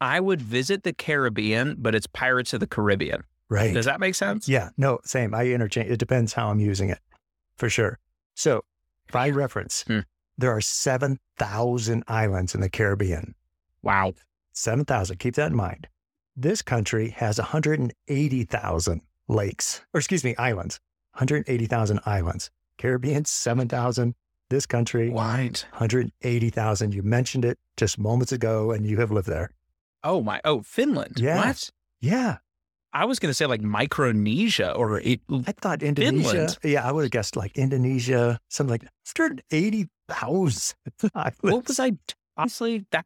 I 0.00 0.20
would 0.20 0.42
visit 0.42 0.82
the 0.82 0.92
Caribbean, 0.92 1.76
but 1.78 1.94
it's 1.94 2.06
Pirates 2.06 2.52
of 2.52 2.60
the 2.60 2.66
Caribbean. 2.66 3.24
Right. 3.48 3.72
Does 3.72 3.86
that 3.86 3.98
make 4.00 4.14
sense? 4.14 4.46
Yeah. 4.48 4.70
No, 4.76 4.98
same. 5.04 5.34
I 5.34 5.46
interchange. 5.46 5.90
It 5.90 5.96
depends 5.98 6.34
how 6.34 6.50
I'm 6.50 6.60
using 6.60 6.90
it 6.90 6.98
for 7.56 7.70
sure. 7.70 7.98
So 8.34 8.64
by 9.10 9.30
reference, 9.30 9.84
Hmm. 9.86 10.00
There 10.38 10.50
are 10.50 10.60
7,000 10.60 12.04
islands 12.08 12.54
in 12.54 12.60
the 12.60 12.68
Caribbean. 12.70 13.34
Wow. 13.82 14.14
7,000. 14.52 15.18
Keep 15.18 15.34
that 15.36 15.50
in 15.50 15.56
mind. 15.56 15.88
This 16.36 16.62
country 16.62 17.10
has 17.10 17.38
180,000 17.38 19.00
lakes, 19.28 19.82
or 19.94 19.98
excuse 19.98 20.24
me, 20.24 20.36
islands. 20.36 20.80
180,000 21.14 22.00
islands. 22.04 22.50
Caribbean, 22.78 23.24
7,000. 23.24 24.14
This 24.48 24.66
country, 24.66 25.10
What? 25.10 25.66
180,000. 25.72 26.94
You 26.94 27.02
mentioned 27.02 27.44
it 27.44 27.58
just 27.76 27.98
moments 27.98 28.32
ago, 28.32 28.70
and 28.70 28.86
you 28.86 28.98
have 28.98 29.10
lived 29.10 29.28
there. 29.28 29.50
Oh 30.04 30.22
my. 30.22 30.40
Oh, 30.44 30.62
Finland. 30.62 31.18
Yeah. 31.18 31.44
What? 31.44 31.70
Yeah. 32.00 32.36
I 32.92 33.06
was 33.06 33.18
going 33.18 33.30
to 33.30 33.34
say 33.34 33.46
like 33.46 33.60
Micronesia 33.60 34.72
or 34.72 35.00
I 35.00 35.18
thought 35.60 35.82
Indonesia. 35.82 36.30
Finland. 36.30 36.58
Yeah, 36.62 36.86
I 36.86 36.92
would 36.92 37.02
have 37.02 37.10
guessed 37.10 37.36
like 37.36 37.58
Indonesia, 37.58 38.38
something 38.48 38.70
like 38.70 38.82
180,000 38.82 39.90
islands. 40.08 40.74
what 41.40 41.66
was 41.66 41.80
I? 41.80 41.92
Honestly, 42.36 42.84
that 42.92 43.04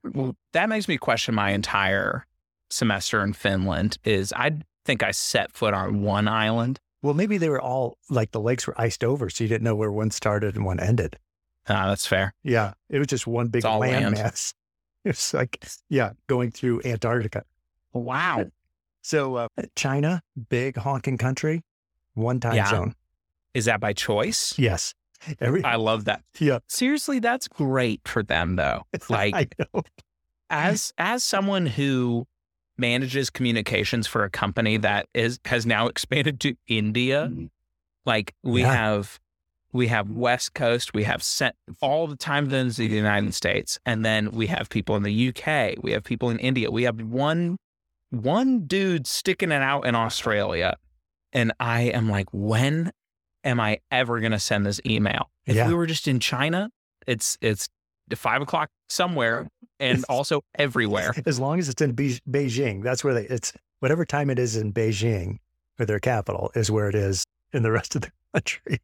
that 0.52 0.68
makes 0.68 0.88
me 0.88 0.96
question 0.98 1.34
my 1.34 1.50
entire 1.50 2.26
semester 2.70 3.22
in 3.22 3.32
Finland. 3.32 3.98
Is 4.04 4.32
I 4.32 4.52
think 4.84 5.02
I 5.02 5.10
set 5.12 5.52
foot 5.52 5.74
on 5.74 6.02
one 6.02 6.26
island. 6.28 6.80
Well, 7.02 7.14
maybe 7.14 7.38
they 7.38 7.48
were 7.48 7.60
all 7.60 7.96
like 8.10 8.32
the 8.32 8.40
lakes 8.40 8.66
were 8.66 8.78
iced 8.80 9.04
over, 9.04 9.30
so 9.30 9.44
you 9.44 9.48
didn't 9.48 9.62
know 9.64 9.76
where 9.76 9.90
one 9.92 10.10
started 10.10 10.56
and 10.56 10.64
one 10.64 10.80
ended. 10.80 11.16
Ah, 11.68 11.88
that's 11.88 12.06
fair. 12.06 12.34
Yeah, 12.42 12.72
it 12.88 12.98
was 12.98 13.06
just 13.06 13.26
one 13.26 13.48
big 13.48 13.64
all 13.64 13.78
land. 13.80 14.16
landmass. 14.16 14.54
It's 15.02 15.32
like, 15.32 15.64
yeah, 15.88 16.10
going 16.26 16.50
through 16.50 16.82
Antarctica. 16.84 17.44
Wow. 17.94 18.44
So 19.00 19.36
uh, 19.36 19.48
China, 19.74 20.20
big 20.50 20.76
honking 20.76 21.16
country, 21.16 21.62
one 22.12 22.38
time 22.38 22.56
Yeah. 22.56 22.68
zone. 22.68 22.94
Is 23.54 23.64
that 23.64 23.80
by 23.80 23.94
choice? 23.94 24.52
Yes, 24.58 24.92
every 25.40 25.62
I 25.64 25.76
love 25.76 26.04
that. 26.06 26.22
yeah. 26.38 26.58
Seriously, 26.66 27.18
that's 27.18 27.48
great 27.48 28.00
for 28.04 28.22
them 28.22 28.56
though. 28.56 28.82
Like 29.08 29.54
as 30.48 30.92
as 30.98 31.22
someone 31.24 31.66
who 31.66 32.26
manages 32.76 33.30
communications 33.30 34.06
for 34.06 34.24
a 34.24 34.30
company 34.30 34.76
that 34.78 35.06
is 35.14 35.38
has 35.44 35.66
now 35.66 35.86
expanded 35.92 36.40
to 36.40 36.54
India, 36.66 37.28
mm-hmm. 37.30 37.46
like 38.06 38.34
we 38.42 38.62
Yeah. 38.62 38.72
have 38.74 39.20
we 39.72 39.86
have 39.86 40.10
West 40.10 40.54
Coast, 40.54 40.94
we 40.94 41.04
have 41.04 41.22
sent 41.22 41.54
all 41.80 42.08
the 42.08 42.16
time 42.16 42.50
zones 42.50 42.80
in 42.80 42.90
the 42.90 42.96
United 42.96 43.32
States, 43.34 43.78
and 43.86 44.04
then 44.04 44.32
we 44.32 44.48
have 44.48 44.68
people 44.68 44.96
in 44.96 45.04
the 45.04 45.28
UK, 45.28 45.76
we 45.80 45.92
have 45.92 46.02
people 46.02 46.28
in 46.30 46.38
India, 46.40 46.70
we 46.70 46.82
have 46.84 47.00
one 47.00 47.56
one 48.10 48.66
dude 48.66 49.06
sticking 49.06 49.52
it 49.52 49.62
out 49.62 49.86
in 49.86 49.94
Australia, 49.94 50.76
and 51.32 51.52
I 51.60 51.82
am 51.82 52.08
like, 52.08 52.26
when 52.32 52.90
am 53.44 53.60
I 53.60 53.78
ever 53.90 54.20
going 54.20 54.32
to 54.32 54.38
send 54.38 54.66
this 54.66 54.80
email? 54.86 55.30
If 55.46 55.56
Yeah. 55.56 55.68
we 55.68 55.74
were 55.74 55.86
just 55.86 56.06
in 56.08 56.20
China, 56.20 56.70
it's 57.06 57.36
it's 57.40 57.68
five 58.14 58.42
o'clock 58.42 58.68
somewhere, 58.88 59.48
and 59.78 60.04
also 60.08 60.42
everywhere. 60.56 61.14
As 61.26 61.38
long 61.40 61.58
as 61.58 61.68
it's 61.68 61.80
in 61.80 61.92
Be- 61.92 62.20
Beijing, 62.28 62.82
that's 62.82 63.02
where 63.04 63.14
they. 63.14 63.26
It's 63.26 63.52
whatever 63.80 64.04
time 64.04 64.30
it 64.30 64.38
is 64.38 64.56
in 64.56 64.72
Beijing, 64.72 65.38
or 65.78 65.86
their 65.86 66.00
capital, 66.00 66.50
is 66.54 66.70
where 66.70 66.88
it 66.88 66.94
is 66.94 67.24
in 67.52 67.62
the 67.62 67.70
rest 67.72 67.94
of 67.96 68.02
the 68.02 68.10
country. 68.34 68.78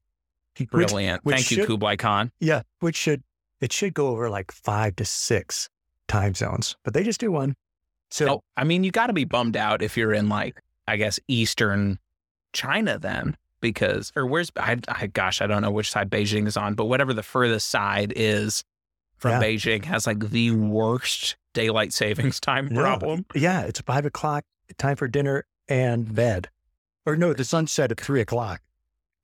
Brilliant. 0.70 1.22
which 1.24 1.36
Thank 1.36 1.50
you, 1.50 1.56
should- 1.58 1.66
Kublai 1.66 1.96
Khan. 1.96 2.32
Yeah, 2.40 2.62
which 2.80 2.96
should 2.96 3.22
it 3.60 3.72
should 3.72 3.92
go 3.94 4.08
over 4.08 4.30
like 4.30 4.50
five 4.52 4.96
to 4.96 5.04
six 5.04 5.68
time 6.08 6.34
zones, 6.34 6.76
but 6.84 6.94
they 6.94 7.02
just 7.02 7.20
do 7.20 7.30
one. 7.30 7.54
So 8.10 8.28
Oh, 8.28 8.42
I 8.56 8.64
mean, 8.64 8.84
you 8.84 8.90
got 8.90 9.08
to 9.08 9.12
be 9.12 9.24
bummed 9.24 9.56
out 9.56 9.82
if 9.82 9.96
you're 9.96 10.12
in 10.14 10.28
like, 10.28 10.62
I 10.86 10.96
guess, 10.96 11.18
Eastern 11.28 11.98
China 12.52 12.98
then, 12.98 13.36
because, 13.72 14.12
or 14.16 14.26
where's, 14.26 14.50
I, 14.56 14.78
I 14.88 15.06
gosh, 15.08 15.40
I 15.42 15.46
don't 15.46 15.62
know 15.62 15.70
which 15.70 15.90
side 15.90 16.08
Beijing 16.10 16.46
is 16.46 16.56
on, 16.56 16.74
but 16.74 16.84
whatever 16.86 17.12
the 17.12 17.22
furthest 17.22 17.68
side 17.68 18.12
is 18.16 18.62
from 19.16 19.32
Yeah. 19.32 19.42
Beijing 19.48 19.84
has 19.84 20.06
like 20.06 20.30
the 20.30 20.50
worst 20.52 21.36
daylight 21.54 21.92
savings 21.92 22.38
time 22.40 22.68
No. 22.70 22.80
problem. 22.82 23.26
yeah, 23.34 23.62
it's 23.62 23.80
five 23.80 24.06
o'clock, 24.06 24.44
time 24.78 24.96
for 24.96 25.08
dinner 25.08 25.44
and 25.68 26.14
bed, 26.14 26.48
or 27.04 27.16
no, 27.16 27.32
the 27.32 27.44
sunset 27.44 27.90
at 27.90 28.00
three 28.00 28.20
o'clock 28.20 28.60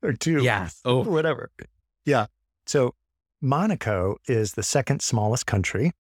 or 0.03 0.13
two. 0.13 0.43
Yeah. 0.43 0.69
Oh, 0.85 1.03
whatever. 1.05 1.51
Yeah. 2.05 2.27
So 2.67 2.95
Monaco 3.41 4.17
is 4.27 4.53
the 4.55 4.63
second 4.63 5.03
smallest 5.03 5.47
country. 5.47 5.93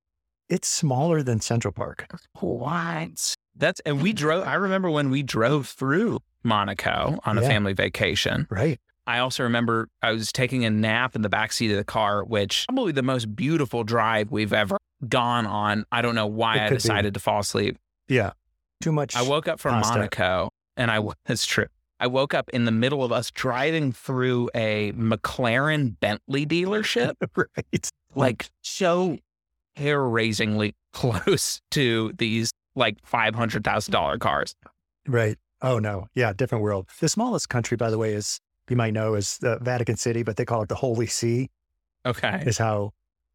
It's 0.48 0.68
smaller 0.68 1.22
than 1.22 1.40
Central 1.40 1.72
Park. 1.72 2.07
what? 2.40 3.35
That's, 3.56 3.80
and 3.80 4.02
we 4.02 4.12
mm. 4.12 4.16
drove, 4.16 4.46
I 4.46 4.54
remember 4.54 4.90
when 4.90 5.10
we 5.10 5.22
drove 5.22 5.68
through 5.68 6.20
Monaco 6.42 7.18
on 7.24 7.38
a 7.38 7.42
Yeah. 7.42 7.48
family 7.48 7.72
vacation. 7.72 8.46
Right. 8.50 8.80
I 9.06 9.18
also 9.18 9.42
remember 9.42 9.88
I 10.00 10.12
was 10.12 10.30
taking 10.32 10.64
a 10.64 10.70
nap 10.70 11.16
in 11.16 11.22
the 11.22 11.28
back 11.28 11.52
seat 11.52 11.70
of 11.70 11.76
the 11.76 11.84
car, 11.84 12.24
which 12.24 12.66
probably 12.68 12.92
the 12.92 13.02
most 13.02 13.34
beautiful 13.34 13.82
drive 13.84 14.30
we've 14.30 14.52
ever 14.52 14.76
gone 15.08 15.44
on. 15.46 15.84
I 15.90 16.02
don't 16.02 16.14
know 16.14 16.26
why 16.28 16.56
It 16.56 16.60
I 16.60 16.68
could 16.68 16.74
be. 16.74 16.82
decided 16.82 17.14
to 17.14 17.20
fall 17.20 17.40
asleep. 17.40 17.76
Yeah. 18.08 18.32
Too 18.80 18.92
much. 18.92 19.16
I 19.16 19.22
woke 19.22 19.48
up 19.48 19.58
from 19.60 19.74
pasta. 19.74 19.94
Monaco 19.98 20.50
and 20.76 20.90
I 20.90 21.00
was 21.00 21.44
true. 21.46 21.66
I 21.98 22.06
woke 22.08 22.34
up 22.34 22.48
in 22.50 22.64
the 22.64 22.72
middle 22.72 23.04
of 23.04 23.12
us 23.12 23.30
driving 23.30 23.92
through 23.92 24.50
a 24.56 24.92
McLaren 24.92 25.98
Bentley 26.00 26.44
dealership, 26.46 27.14
right. 27.36 27.90
like 28.14 28.50
so 28.62 29.18
hair 29.76 30.02
raisingly 30.02 30.74
close 30.92 31.60
to 31.72 32.12
these 32.18 32.50
like 32.74 32.96
$500,000 33.02 34.18
cars. 34.20 34.54
Right. 35.06 35.37
Oh 35.61 35.78
no. 35.78 36.08
Yeah. 36.14 36.32
Different 36.32 36.62
world. 36.62 36.88
The 37.00 37.08
smallest 37.08 37.48
country, 37.48 37.76
by 37.76 37.90
the 37.90 37.98
way, 37.98 38.14
is 38.14 38.40
you 38.68 38.76
might 38.76 38.92
know 38.94 39.14
is 39.14 39.38
the 39.38 39.58
Vatican 39.61 39.96
City, 39.96 40.22
but 40.22 40.37
they 40.37 40.44
call 40.44 40.62
it 40.62 40.68
the 40.68 40.74
Holy 40.74 41.06
See. 41.06 41.50
Okay. 42.06 42.42
Is 42.46 42.58
how 42.58 42.92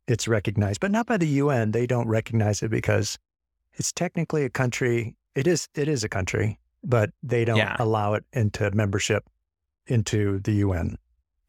it's 0.08 0.28
recognized, 0.28 0.80
but 0.82 0.92
not 0.92 1.06
by 1.06 1.18
the 1.18 1.28
UN. 1.28 1.72
They 1.72 1.88
don't 1.88 2.08
recognize 2.08 2.62
it 2.64 2.70
because 2.70 3.18
it's 3.74 3.92
technically 3.94 4.44
a 4.44 4.50
country. 4.50 5.16
It 5.36 5.48
is. 5.48 5.68
It 5.76 5.88
is 5.88 6.04
a 6.04 6.10
country, 6.10 6.60
but 6.84 7.12
they 7.24 7.46
don't 7.46 7.58
Yeah. 7.58 7.76
allow 7.80 8.14
it 8.14 8.26
into 8.34 8.70
membership 8.72 9.24
into 9.86 10.40
the 10.40 10.52
UN. 10.56 10.98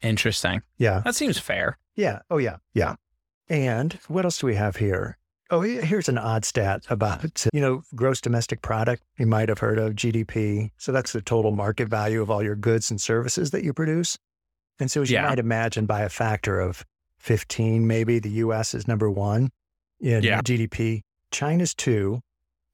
Interesting. 0.01 0.61
Yeah. 0.77 1.01
That 1.03 1.15
seems 1.15 1.37
fair. 1.39 1.77
Yeah. 1.95 2.19
Oh, 2.29 2.37
yeah. 2.37 2.57
Yeah. 2.73 2.95
And 3.49 3.93
what 4.07 4.23
else 4.23 4.39
do 4.39 4.47
we 4.47 4.55
have 4.55 4.77
here? 4.77 5.17
Oh, 5.51 5.61
here's 5.61 6.07
an 6.07 6.17
odd 6.19 6.45
stat 6.45 6.83
about, 6.89 7.45
uh, 7.45 7.49
you 7.53 7.59
know, 7.61 7.81
gross 7.95 8.21
domestic 8.21 8.61
product. 8.61 9.01
You 9.17 9.25
might 9.25 9.49
have 9.49 9.57
heard 9.59 9.79
of 9.79 9.95
GDP. 9.95 10.69
So 10.77 10.91
that's 10.91 11.11
the 11.11 11.21
total 11.21 11.51
market 11.51 11.87
value 11.89 12.21
of 12.21 12.29
all 12.29 12.43
your 12.43 12.55
goods 12.55 12.91
and 12.91 13.01
services 13.01 13.49
that 13.51 13.63
you 13.63 13.73
produce. 13.73 14.17
And 14.79 14.91
so 14.91 15.01
as 15.01 15.09
you 15.09 15.15
Yeah. 15.17 15.27
might 15.27 15.39
imagine, 15.39 15.87
by 15.87 16.01
a 16.01 16.09
factor 16.09 16.59
of 16.59 16.85
15, 17.17 17.87
maybe 17.87 18.19
the 18.19 18.29
US 18.45 18.73
is 18.75 18.87
number 18.87 19.09
one 19.09 19.49
in 19.99 20.23
Yeah. 20.23 20.41
GDP. 20.41 21.01
China's 21.31 21.73
two, 21.73 22.21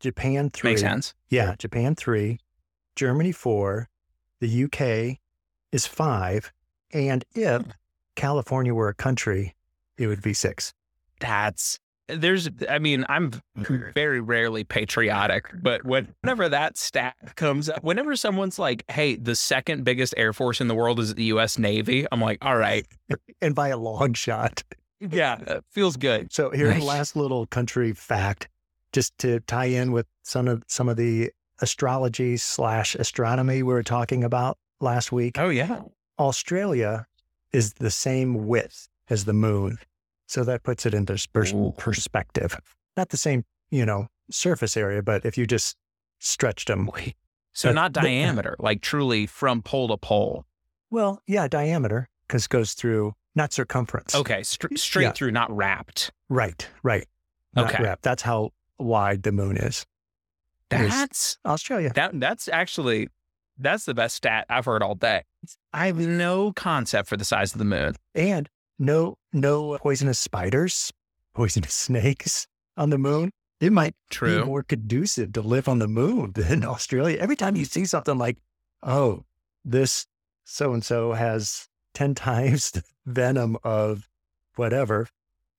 Japan 0.01 0.49
three. 0.49 0.71
Makes 0.71 0.81
sense. 0.81 1.13
Yeah, 1.29 1.55
Japan 1.57 1.95
three, 1.95 2.39
Germany 2.95 3.31
four, 3.31 3.89
the 4.41 4.47
UK 4.49 5.19
is 5.71 5.87
five, 5.87 6.51
and 6.91 7.23
if 7.33 7.63
California 8.15 8.73
were 8.73 8.89
a 8.89 8.93
country, 8.93 9.55
it 9.97 10.07
would 10.07 10.21
be 10.21 10.33
six. 10.33 10.73
that's 11.21 11.79
there's 12.07 12.49
i 12.69 12.77
mean 12.77 13.05
i'm 13.09 13.31
mm-hmm. 13.31 13.91
very 13.93 14.21
rarely 14.21 14.63
patriotic 14.63 15.49
but 15.61 15.83
whenever 15.83 16.47
that 16.47 16.77
stat 16.77 17.15
comes 17.35 17.69
up 17.69 17.83
whenever 17.83 18.15
someone's 18.15 18.59
like 18.59 18.83
hey 18.89 19.15
the 19.15 19.35
second 19.35 19.83
biggest 19.83 20.13
air 20.17 20.33
force 20.33 20.61
in 20.61 20.67
the 20.67 20.75
world 20.75 20.99
is 20.99 21.15
the 21.15 21.25
us 21.25 21.57
navy 21.57 22.05
i'm 22.11 22.21
like 22.21 22.37
all 22.43 22.57
right 22.57 22.85
And 23.41 23.53
by 23.53 23.69
a 23.69 23.77
long 23.77 24.13
shot. 24.13 24.63
Yeah, 24.99 25.39
it 25.39 25.63
feels 25.69 25.97
good. 25.97 26.33
So 26.33 26.49
here's 26.49 26.79
the 26.79 26.85
last 26.85 27.15
little 27.15 27.45
country 27.45 27.93
fact, 27.93 28.47
just 28.91 29.17
to 29.19 29.39
tie 29.41 29.65
in 29.65 29.91
with 29.91 30.07
some 30.23 30.47
of 30.47 30.63
some 30.67 30.89
of 30.89 30.97
the 30.97 31.31
astrology 31.61 32.37
slash 32.37 32.95
astronomy 32.95 33.61
we 33.61 33.73
were 33.73 33.83
talking 33.83 34.23
about 34.23 34.57
last 34.79 35.11
week. 35.11 35.37
Oh 35.37 35.49
yeah. 35.49 35.81
Australia 36.17 37.05
is 37.51 37.73
the 37.73 37.91
same 37.91 38.47
width 38.47 38.87
as 39.09 39.25
the 39.25 39.33
moon. 39.33 39.77
So 40.27 40.43
that 40.43 40.63
puts 40.63 40.85
it 40.85 40.93
into 40.93 41.13
pers- 41.33 41.53
perspective. 41.77 42.59
Not 42.97 43.09
the 43.09 43.17
same, 43.17 43.43
you 43.69 43.85
know, 43.85 44.07
surface 44.31 44.75
area, 44.75 45.01
but 45.03 45.25
if 45.25 45.37
you 45.37 45.45
just 45.45 45.75
stretched 46.19 46.67
them. 46.67 46.89
So 47.53 47.71
not 47.71 47.91
diameter, 47.93 48.55
like 48.59 48.81
truly 48.81 49.27
from 49.27 49.61
pole 49.61 49.87
to 49.89 49.97
pole. 49.97 50.45
Well, 50.89 51.21
yeah, 51.27 51.47
diameter, 51.47 52.09
because 52.27 52.45
it 52.45 52.49
goes 52.49 52.73
through, 52.73 53.13
not 53.35 53.53
circumference. 53.53 54.15
Okay, 54.15 54.43
str- 54.43 54.75
straight 54.75 55.03
Yeah. 55.03 55.11
through, 55.11 55.31
not 55.31 55.55
wrapped. 55.55 56.11
Right, 56.29 56.67
right. 56.83 57.07
Not 57.53 57.71
Okay. 57.73 57.83
wrapped. 57.83 58.01
That's 58.03 58.23
how 58.23 58.51
wide 58.79 59.23
the 59.23 59.31
moon 59.31 59.57
is. 59.57 59.85
That's 60.69 61.37
Australia. 61.45 61.91
that. 61.95 62.19
That's 62.19 62.47
actually 62.47 63.09
that's 63.57 63.85
the 63.85 63.93
best 63.93 64.15
stat 64.15 64.45
I've 64.49 64.65
heard 64.65 64.83
all 64.83 64.95
day. 64.95 65.23
I 65.71 65.85
have 65.87 65.97
no 65.97 66.51
concept 66.51 67.07
for 67.07 67.15
the 67.15 67.23
size 67.23 67.53
of 67.53 67.59
the 67.59 67.65
moon. 67.65 67.93
And 68.13 68.49
no 68.79 69.17
no 69.33 69.77
poisonous 69.77 70.19
spiders, 70.19 70.91
poisonous 71.33 71.73
snakes 71.85 72.47
on 72.77 72.89
the 72.89 72.97
moon. 72.97 73.31
It 73.61 73.71
might 73.71 73.95
be 74.21 74.43
more 74.43 74.63
conducive 74.63 75.31
to 75.33 75.41
live 75.41 75.67
on 75.69 75.79
the 75.79 75.87
moon 75.87 76.31
than 76.35 76.65
Australia. 76.65 77.17
Every 77.19 77.35
time 77.37 77.55
you 77.55 77.65
see 77.65 77.85
something 77.85 78.17
like, 78.17 78.37
oh, 78.83 79.23
this 79.63 80.05
so 80.43 80.73
and 80.73 80.83
so 80.83 81.13
has 81.13 81.67
10 81.93 82.15
times 82.29 82.71
the 82.71 82.83
venom 83.05 83.57
of 83.63 84.07
whatever, 84.55 85.07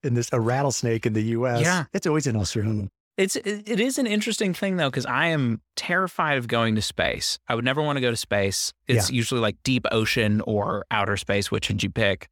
in 0.03 0.15
this 0.15 0.29
a 0.33 0.41
rattlesnake 0.41 1.07
in 1.07 1.15
the 1.15 1.23
US, 1.39 1.63
Yeah. 1.63 1.85
it's 1.93 2.07
always 2.07 2.27
in 2.27 2.37
Australia. 2.37 2.89
It's 3.17 3.35
it, 3.37 3.67
it 3.67 3.81
is 3.81 3.97
an 3.99 4.07
interesting 4.07 4.53
thing 4.53 4.77
though 4.77 4.91
because 4.91 5.07
I 5.07 5.29
am 5.29 5.63
terrified 5.75 6.37
of 6.37 6.49
going 6.49 6.75
to 6.75 6.83
space. 6.83 7.39
I 7.49 7.55
would 7.55 7.65
never 7.65 7.81
want 7.81 7.97
to 7.97 8.03
go 8.03 8.11
to 8.11 8.17
space. 8.17 8.75
It's 8.87 9.11
usually 9.11 9.41
like 9.41 9.57
deep 9.65 9.87
ocean 9.91 10.43
or 10.43 10.85
outer 10.91 11.17
space. 11.17 11.51
Which 11.51 11.69
would 11.69 11.83
you 11.83 11.89
pick? 11.91 12.29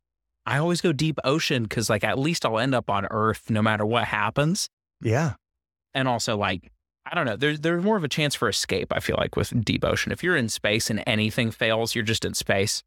I 0.46 0.58
always 0.58 0.80
go 0.80 0.92
deep 0.92 1.18
ocean 1.24 1.62
because 1.62 1.88
like 1.88 2.04
at 2.04 2.18
least 2.18 2.44
I'll 2.44 2.58
end 2.58 2.74
up 2.74 2.90
on 2.90 3.06
Earth 3.10 3.50
no 3.50 3.62
matter 3.62 3.86
what 3.86 4.04
happens. 4.04 4.68
Yeah. 5.00 5.34
And 5.94 6.08
also 6.08 6.36
like 6.36 6.70
I 7.06 7.14
don't 7.14 7.26
know. 7.26 7.36
There's 7.36 7.60
there's 7.60 7.84
more 7.84 7.96
of 7.96 8.04
a 8.04 8.08
chance 8.08 8.34
for 8.34 8.48
escape. 8.48 8.92
I 8.92 9.00
feel 9.00 9.16
like 9.18 9.36
with 9.36 9.64
deep 9.64 9.84
ocean. 9.84 10.12
If 10.12 10.22
you're 10.22 10.36
in 10.36 10.48
space 10.48 10.90
and 10.90 11.02
anything 11.06 11.50
fails, 11.50 11.94
you're 11.94 12.04
just 12.04 12.24
in 12.24 12.34
space. 12.34 12.82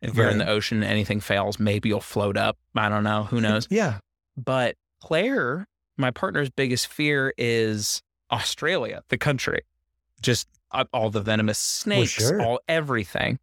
If 0.00 0.14
you're 0.14 0.28
in 0.28 0.38
the 0.38 0.48
ocean 0.48 0.82
and 0.82 0.90
anything 0.90 1.18
fails, 1.20 1.58
maybe 1.58 1.88
you'll 1.88 2.00
float 2.00 2.36
up. 2.36 2.56
I 2.76 2.88
don't 2.88 3.02
know. 3.02 3.24
Who 3.24 3.40
knows? 3.40 3.66
Yeah. 3.68 3.98
But 4.36 4.76
Claire, 5.02 5.66
my 5.96 6.12
partner's 6.12 6.50
biggest 6.50 6.86
fear 6.86 7.34
is 7.36 8.00
Australia, 8.30 9.02
the 9.08 9.18
country, 9.18 9.62
just 10.22 10.46
uh, 10.70 10.84
all 10.92 11.10
the 11.10 11.20
venomous 11.20 11.58
snakes, 11.58 12.12
sure. 12.12 12.40
all 12.40 12.60
everything. 12.68 13.40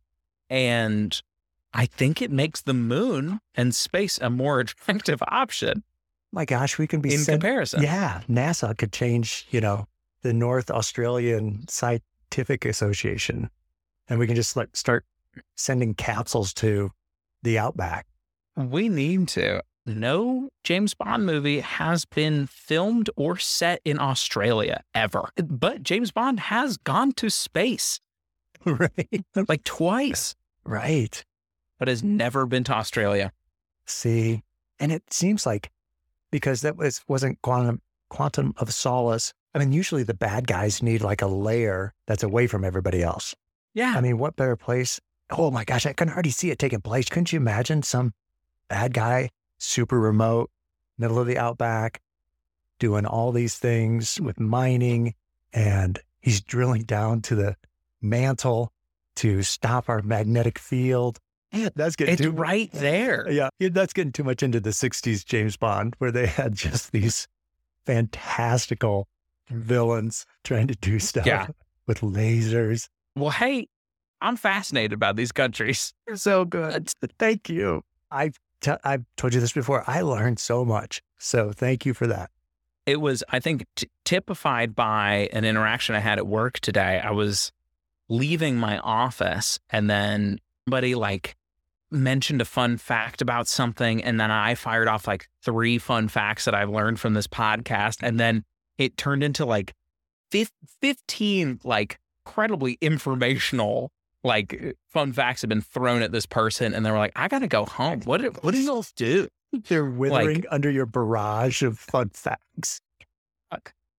And 0.49 1.21
I 1.75 1.85
think 1.87 2.21
it 2.21 2.31
makes 2.31 2.61
the 2.61 2.73
moon 2.73 3.41
and 3.53 3.75
space 3.75 4.17
a 4.17 4.29
more 4.29 4.61
attractive 4.61 5.21
option 5.27 5.83
My 6.31 6.45
gosh, 6.45 6.77
we 6.77 6.87
can 6.87 7.01
be 7.01 7.13
in 7.13 7.19
sent 7.19 7.41
comparison. 7.41 7.83
Yeah, 7.83 8.21
NASA 8.29 8.77
could 8.77 8.93
change, 8.93 9.45
you 9.51 9.59
know, 9.61 9.85
the 10.21 10.33
North 10.33 10.71
Australian 10.71 11.67
Scientific 11.67 12.65
Association, 12.65 13.49
and 14.07 14.19
we 14.19 14.25
can 14.25 14.35
just 14.35 14.55
like 14.55 14.75
start 14.75 15.05
sending 15.55 15.93
capsules 15.93 16.53
to 16.55 16.91
the 17.43 17.59
outback. 17.59 18.07
We 18.55 18.89
need 18.89 19.27
to. 19.29 19.61
No 19.85 20.49
James 20.63 20.93
Bond 20.95 21.25
movie 21.25 21.59
has 21.59 22.05
been 22.05 22.47
filmed 22.47 23.09
or 23.15 23.37
set 23.37 23.81
in 23.85 23.99
Australia 23.99 24.81
ever. 24.95 25.29
But 25.37 25.83
James 25.83 26.11
Bond 26.11 26.39
has 26.39 26.77
gone 26.77 27.11
to 27.13 27.29
space 27.29 27.99
right. 28.65 29.25
like 29.35 29.63
twice, 29.63 30.35
Right. 30.65 31.23
But 31.79 31.87
has 31.87 32.03
never 32.03 32.45
been 32.45 32.63
to 32.65 32.73
Australia. 32.73 33.31
See, 33.85 34.43
and 34.79 34.91
it 34.91 35.03
seems 35.11 35.45
like 35.45 35.71
because 36.31 36.61
that 36.61 36.77
was 36.77 37.01
wasn't 37.07 37.41
quantum 37.41 37.81
quantum 38.09 38.53
of 38.57 38.73
solace. 38.73 39.33
I 39.53 39.59
mean, 39.59 39.71
usually 39.71 40.03
the 40.03 40.13
bad 40.13 40.47
guys 40.47 40.83
need 40.83 41.01
like 41.01 41.21
a 41.21 41.27
layer 41.27 41.93
that's 42.07 42.23
away 42.23 42.47
from 42.47 42.63
everybody 42.65 43.01
else. 43.01 43.35
Yeah. 43.73 43.93
I 43.95 44.01
mean, 44.01 44.17
what 44.17 44.35
better 44.35 44.55
place? 44.55 44.99
Oh 45.29 45.49
my 45.51 45.63
gosh, 45.63 45.85
I 45.85 45.93
can 45.93 46.09
already 46.09 46.31
see 46.31 46.51
it 46.51 46.59
taking 46.59 46.81
place. 46.81 47.09
Couldn't 47.09 47.31
you 47.31 47.37
imagine 47.37 47.83
some 47.83 48.13
bad 48.67 48.93
guy, 48.93 49.29
super 49.57 49.99
remote, 49.99 50.49
middle 50.97 51.19
of 51.19 51.27
the 51.27 51.37
outback, 51.37 52.01
doing 52.79 53.05
all 53.05 53.31
these 53.31 53.57
things 53.57 54.19
with 54.21 54.39
mining, 54.39 55.15
and 55.53 55.99
he's 56.19 56.41
drilling 56.41 56.83
down 56.83 57.21
to 57.23 57.35
the 57.35 57.55
mantle 58.01 58.71
to 59.17 59.41
stop 59.43 59.89
our 59.89 60.01
magnetic 60.01 60.59
field. 60.59 61.19
Yeah, 61.55 61.69
that's 61.75 61.95
getting 61.95 62.13
It's 62.13 62.21
too 62.21 62.31
right 62.31 62.71
there. 62.73 63.29
Yeah, 63.29 63.49
that's 63.59 63.93
getting 63.93 64.11
too 64.11 64.23
much 64.23 64.43
into 64.43 64.59
the 64.59 64.69
'60s 64.71 65.25
James 65.25 65.57
Bond, 65.57 65.95
where 65.99 66.11
they 66.11 66.27
had 66.27 66.53
just 66.55 66.91
these 66.91 67.27
fantastical 67.85 69.07
villains 69.49 70.25
trying 70.43 70.67
to 70.67 70.75
do 70.75 70.97
mm, 70.97 71.01
stuff 71.01 71.25
Yeah. 71.25 71.47
with 71.87 72.01
lasers. 72.01 72.89
Well, 73.15 73.29
hey, 73.31 73.67
I'm 74.21 74.35
fascinated 74.37 74.93
about 74.93 75.15
these 75.15 75.31
countries. 75.31 75.93
You're 76.07 76.17
so 76.17 76.45
good. 76.45 76.91
Thank 77.19 77.49
you. 77.49 77.83
I've, 78.11 78.37
t- 78.61 78.71
I've 78.83 79.05
told 79.17 79.33
you 79.33 79.39
this 79.39 79.53
before. 79.53 79.83
I 79.87 80.01
learned 80.01 80.39
so 80.39 80.65
much. 80.65 81.01
So 81.19 81.51
thank 81.51 81.85
you 81.85 81.93
for 81.93 82.07
that. 82.07 82.31
It 82.85 83.01
was, 83.01 83.23
I 83.29 83.39
think, 83.39 83.65
t- 83.75 83.89
typified 84.03 84.75
by 84.75 85.29
an 85.33 85.45
interaction 85.45 85.95
I 85.95 85.99
had 85.99 86.17
at 86.17 86.27
work 86.27 86.59
today. 86.59 86.99
I 87.03 87.11
was 87.11 87.51
leaving 88.09 88.57
my 88.57 88.77
office 88.79 89.59
and 89.69 89.89
then 89.89 90.39
somebody 90.65 90.95
like 90.95 91.35
mentioned 91.95 92.41
a 92.41 92.45
fun 92.45 92.77
fact 92.77 93.21
about 93.21 93.47
something. 93.47 94.03
And 94.03 94.19
then 94.19 94.31
I 94.31 94.55
fired 94.55 94.87
off 94.87 95.07
like 95.07 95.27
three 95.43 95.77
fun 95.77 96.07
facts 96.07 96.45
that 96.45 96.53
I've 96.53 96.69
learned 96.69 96.99
from 96.99 97.13
this 97.13 97.27
podcast. 97.27 97.97
And 98.01 98.19
then 98.19 98.43
it 98.77 98.97
turned 98.97 99.23
into 99.23 99.45
like 99.45 99.73
15 100.31 101.61
like 101.63 101.99
incredibly 102.25 102.77
informational 102.81 103.91
like 104.23 104.59
uh, 104.61 104.71
fun 104.89 105.13
facts 105.13 105.41
have 105.41 105.49
been 105.49 105.61
thrown 105.61 106.01
at 106.01 106.11
this 106.11 106.25
person 106.25 106.73
and 106.73 106.85
they 106.85 106.91
were 106.91 106.97
like 106.97 107.11
i 107.15 107.27
gotta 107.27 107.47
go 107.47 107.65
home 107.65 108.01
what 108.01 108.21
did, 108.21 108.35
what 108.43 108.51
did 108.51 108.63
you 108.63 108.71
all 108.71 108.85
do 108.95 109.27
They're 109.67 109.85
withering 109.85 110.43
under 110.49 110.69
your 110.69 110.87
barrage 110.87 111.61
of 111.61 111.77
fun 111.77 112.09
facts. 112.09 112.81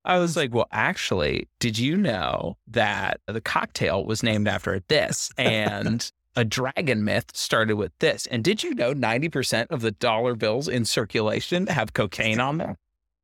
i 0.05 0.19
was 0.19 0.37
like 0.37 0.53
well 0.53 0.67
actually 0.73 1.49
did 1.61 1.79
you 1.79 1.97
know 1.97 2.57
that 2.67 3.21
the 3.27 3.41
cocktail 3.41 4.05
was 4.05 4.23
named 4.23 4.49
after 4.49 4.81
this 4.89 5.31
and 5.39 6.11
a 6.37 6.45
dragon 6.45 7.03
myth 7.05 7.27
started 7.35 7.75
with 7.75 7.93
this 7.99 8.27
and 8.27 8.45
did 8.45 8.63
you 8.63 8.75
know 8.75 8.93
90% 8.95 9.67
of 9.71 9.81
the 9.81 9.91
dollar 9.93 10.35
bills 10.35 10.69
in 10.69 10.85
circulation 10.85 11.67
have 11.67 11.93
cocaine 11.95 12.39
on 12.41 12.59
them 12.59 12.77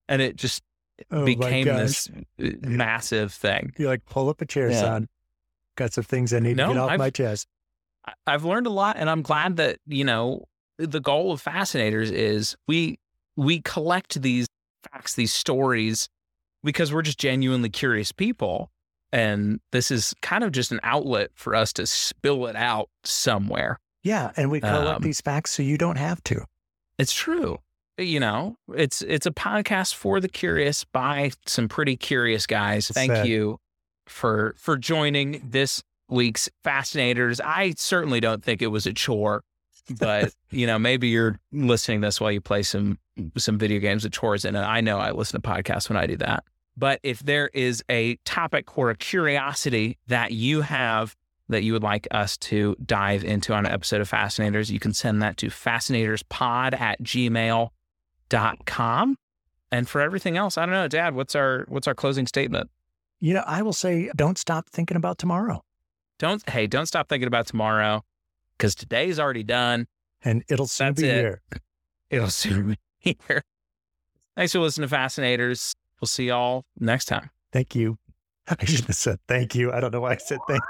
and 0.09 0.21
it 0.23 0.37
just 0.37 0.63
Oh 1.11 1.25
became 1.25 1.67
this 1.67 2.09
massive 2.61 3.33
thing 3.33 3.73
You're 3.79 3.89
like, 3.89 4.05
pull 4.07 4.29
up 4.29 4.41
a 4.41 4.47
chair, 4.47 4.71
Yeah. 4.71 4.81
son. 4.81 5.09
Got 5.77 5.93
some 5.93 6.05
things 6.05 6.33
I 6.35 6.39
need 6.39 6.57
No, 6.57 6.69
to 6.69 6.73
get 6.75 6.81
off 6.81 6.91
I've- 6.91 6.99
my 6.99 7.11
chest. 7.11 7.47
I've 8.27 8.45
learned 8.45 8.67
a 8.67 8.71
lot, 8.71 8.97
and 8.99 9.09
I'm 9.09 9.23
glad 9.23 9.57
that 9.59 9.79
you 9.87 10.03
know 10.05 10.49
the 10.77 10.99
goal 11.01 11.31
of 11.33 11.41
Fascinators 11.41 12.11
is 12.11 12.57
we 12.67 12.99
we 13.37 13.61
collect 13.61 14.21
these 14.21 14.49
facts, 14.91 15.15
these 15.15 15.33
stories, 15.33 16.09
because 16.65 16.93
we're 16.93 17.03
just 17.03 17.19
genuinely 17.19 17.71
curious 17.71 18.11
people, 18.11 18.72
and 19.13 19.61
this 19.73 19.91
is 19.91 20.15
kind 20.23 20.43
of 20.43 20.53
just 20.53 20.73
an 20.73 20.81
outlet 20.83 21.31
for 21.35 21.55
us 21.55 21.73
to 21.75 21.87
spill 21.87 22.47
it 22.47 22.57
out 22.57 22.89
somewhere. 23.05 23.79
Yeah. 24.03 24.33
And 24.37 24.51
we 24.51 24.61
collect 24.61 24.97
Um, 24.97 25.03
these 25.03 25.21
facts 25.21 25.53
so 25.53 25.63
you 25.63 25.79
don't 25.79 25.97
have 25.99 26.23
to. 26.25 26.45
It's 26.99 27.13
true. 27.13 27.59
You 27.99 28.21
know, 28.21 28.57
it's 28.75 29.03
it's 29.03 29.27
a 29.27 29.31
podcast 29.31 29.95
for 29.95 30.19
the 30.19 30.29
curious 30.29 30.83
by 30.85 31.33
some 31.47 31.69
pretty 31.69 31.97
curious 31.97 32.47
guys. 32.47 32.89
Thank 32.89 33.13
sad. 33.13 33.27
you 33.29 33.59
for 34.07 34.55
for 34.57 34.77
joining 34.77 35.43
this 35.51 35.83
week's 36.09 36.49
Fascinators. 36.65 37.41
I 37.41 37.75
certainly 37.77 38.19
don't 38.21 38.43
think 38.43 38.63
it 38.63 38.69
was 38.69 38.87
a 38.87 38.93
chore, 38.95 39.45
but 40.01 40.33
you 40.51 40.67
know, 40.67 40.79
maybe 40.79 41.09
you're 41.09 41.39
listening 41.53 42.01
to 42.01 42.07
this 42.07 42.21
while 42.21 42.33
you 42.33 42.41
play 42.41 42.63
some 42.63 42.99
some 43.37 43.59
video 43.59 43.79
games 43.79 44.05
with 44.05 44.15
chores 44.15 44.45
in 44.47 44.57
it. 44.57 44.63
I 44.63 44.81
know 44.81 44.99
I 44.99 45.11
listen 45.11 45.41
to 45.41 45.47
podcasts 45.49 45.89
when 45.91 45.99
I 45.99 46.07
do 46.07 46.17
that. 46.17 46.45
But 46.77 47.01
if 47.03 47.21
there 47.21 47.49
is 47.49 47.83
a 47.89 48.17
topic 48.25 48.79
or 48.79 48.91
a 48.91 48.97
curiosity 48.97 49.99
that 50.07 50.33
you 50.33 50.63
have 50.63 51.17
that 51.49 51.63
you 51.63 51.73
would 51.75 51.83
like 51.83 52.09
us 52.11 52.37
to 52.39 52.77
dive 52.85 53.25
into 53.25 53.53
on 53.53 53.67
an 53.67 53.73
episode 53.73 54.01
of 54.01 54.09
Fascinators, 54.09 54.71
you 54.71 54.79
can 54.79 54.95
send 54.95 55.21
that 55.23 55.37
to 55.39 55.49
fascinatorspod 55.49 56.81
at 56.81 57.03
gmail.com. 57.03 57.69
And 59.71 59.89
for 59.89 60.01
everything 60.01 60.37
else, 60.37 60.59
I 60.59 60.67
don't 60.67 60.75
know, 60.75 60.89
Dad, 60.89 61.15
what's 61.15 61.35
our 61.35 61.65
what's 61.69 61.89
our 61.89 61.95
closing 61.95 62.27
statement? 62.27 62.71
You 63.21 63.35
know, 63.35 63.45
I 63.47 63.63
will 63.63 63.73
say, 63.73 64.11
don't 64.17 64.39
stop 64.39 64.69
thinking 64.71 64.97
about 64.97 65.19
tomorrow. 65.19 65.63
Don't 66.19 66.47
hey, 66.49 66.67
don't 66.67 66.87
stop 66.87 67.09
thinking 67.09 67.27
about 67.27 67.47
tomorrow 67.47 68.05
because 68.57 68.75
today's 68.75 69.19
already 69.19 69.43
done. 69.43 69.87
And 70.25 70.45
it'll 70.49 70.67
soon 70.67 70.89
That's 70.89 71.03
be 71.03 71.09
it. 71.09 71.15
here. 71.15 71.43
It'll 72.11 72.29
soon 72.29 72.77
be 73.03 73.17
here. 73.27 73.43
Thanks 74.37 74.53
for 74.53 74.61
listening 74.61 74.87
to 74.87 74.95
Fascinators. 74.95 75.75
We'll 76.03 76.09
see 76.09 76.27
y'all 76.27 76.65
next 76.81 77.05
time. 77.05 77.31
Thank 77.53 77.77
you. 77.77 77.97
I 78.49 78.65
should 78.65 78.87
have 78.87 78.97
said 78.97 79.21
thank 79.29 79.55
you. 79.55 79.73
I 79.73 79.79
don't 79.79 79.93
know 79.93 80.01
why 80.01 80.15
I 80.15 80.17
said 80.17 80.41
thank 80.49 80.61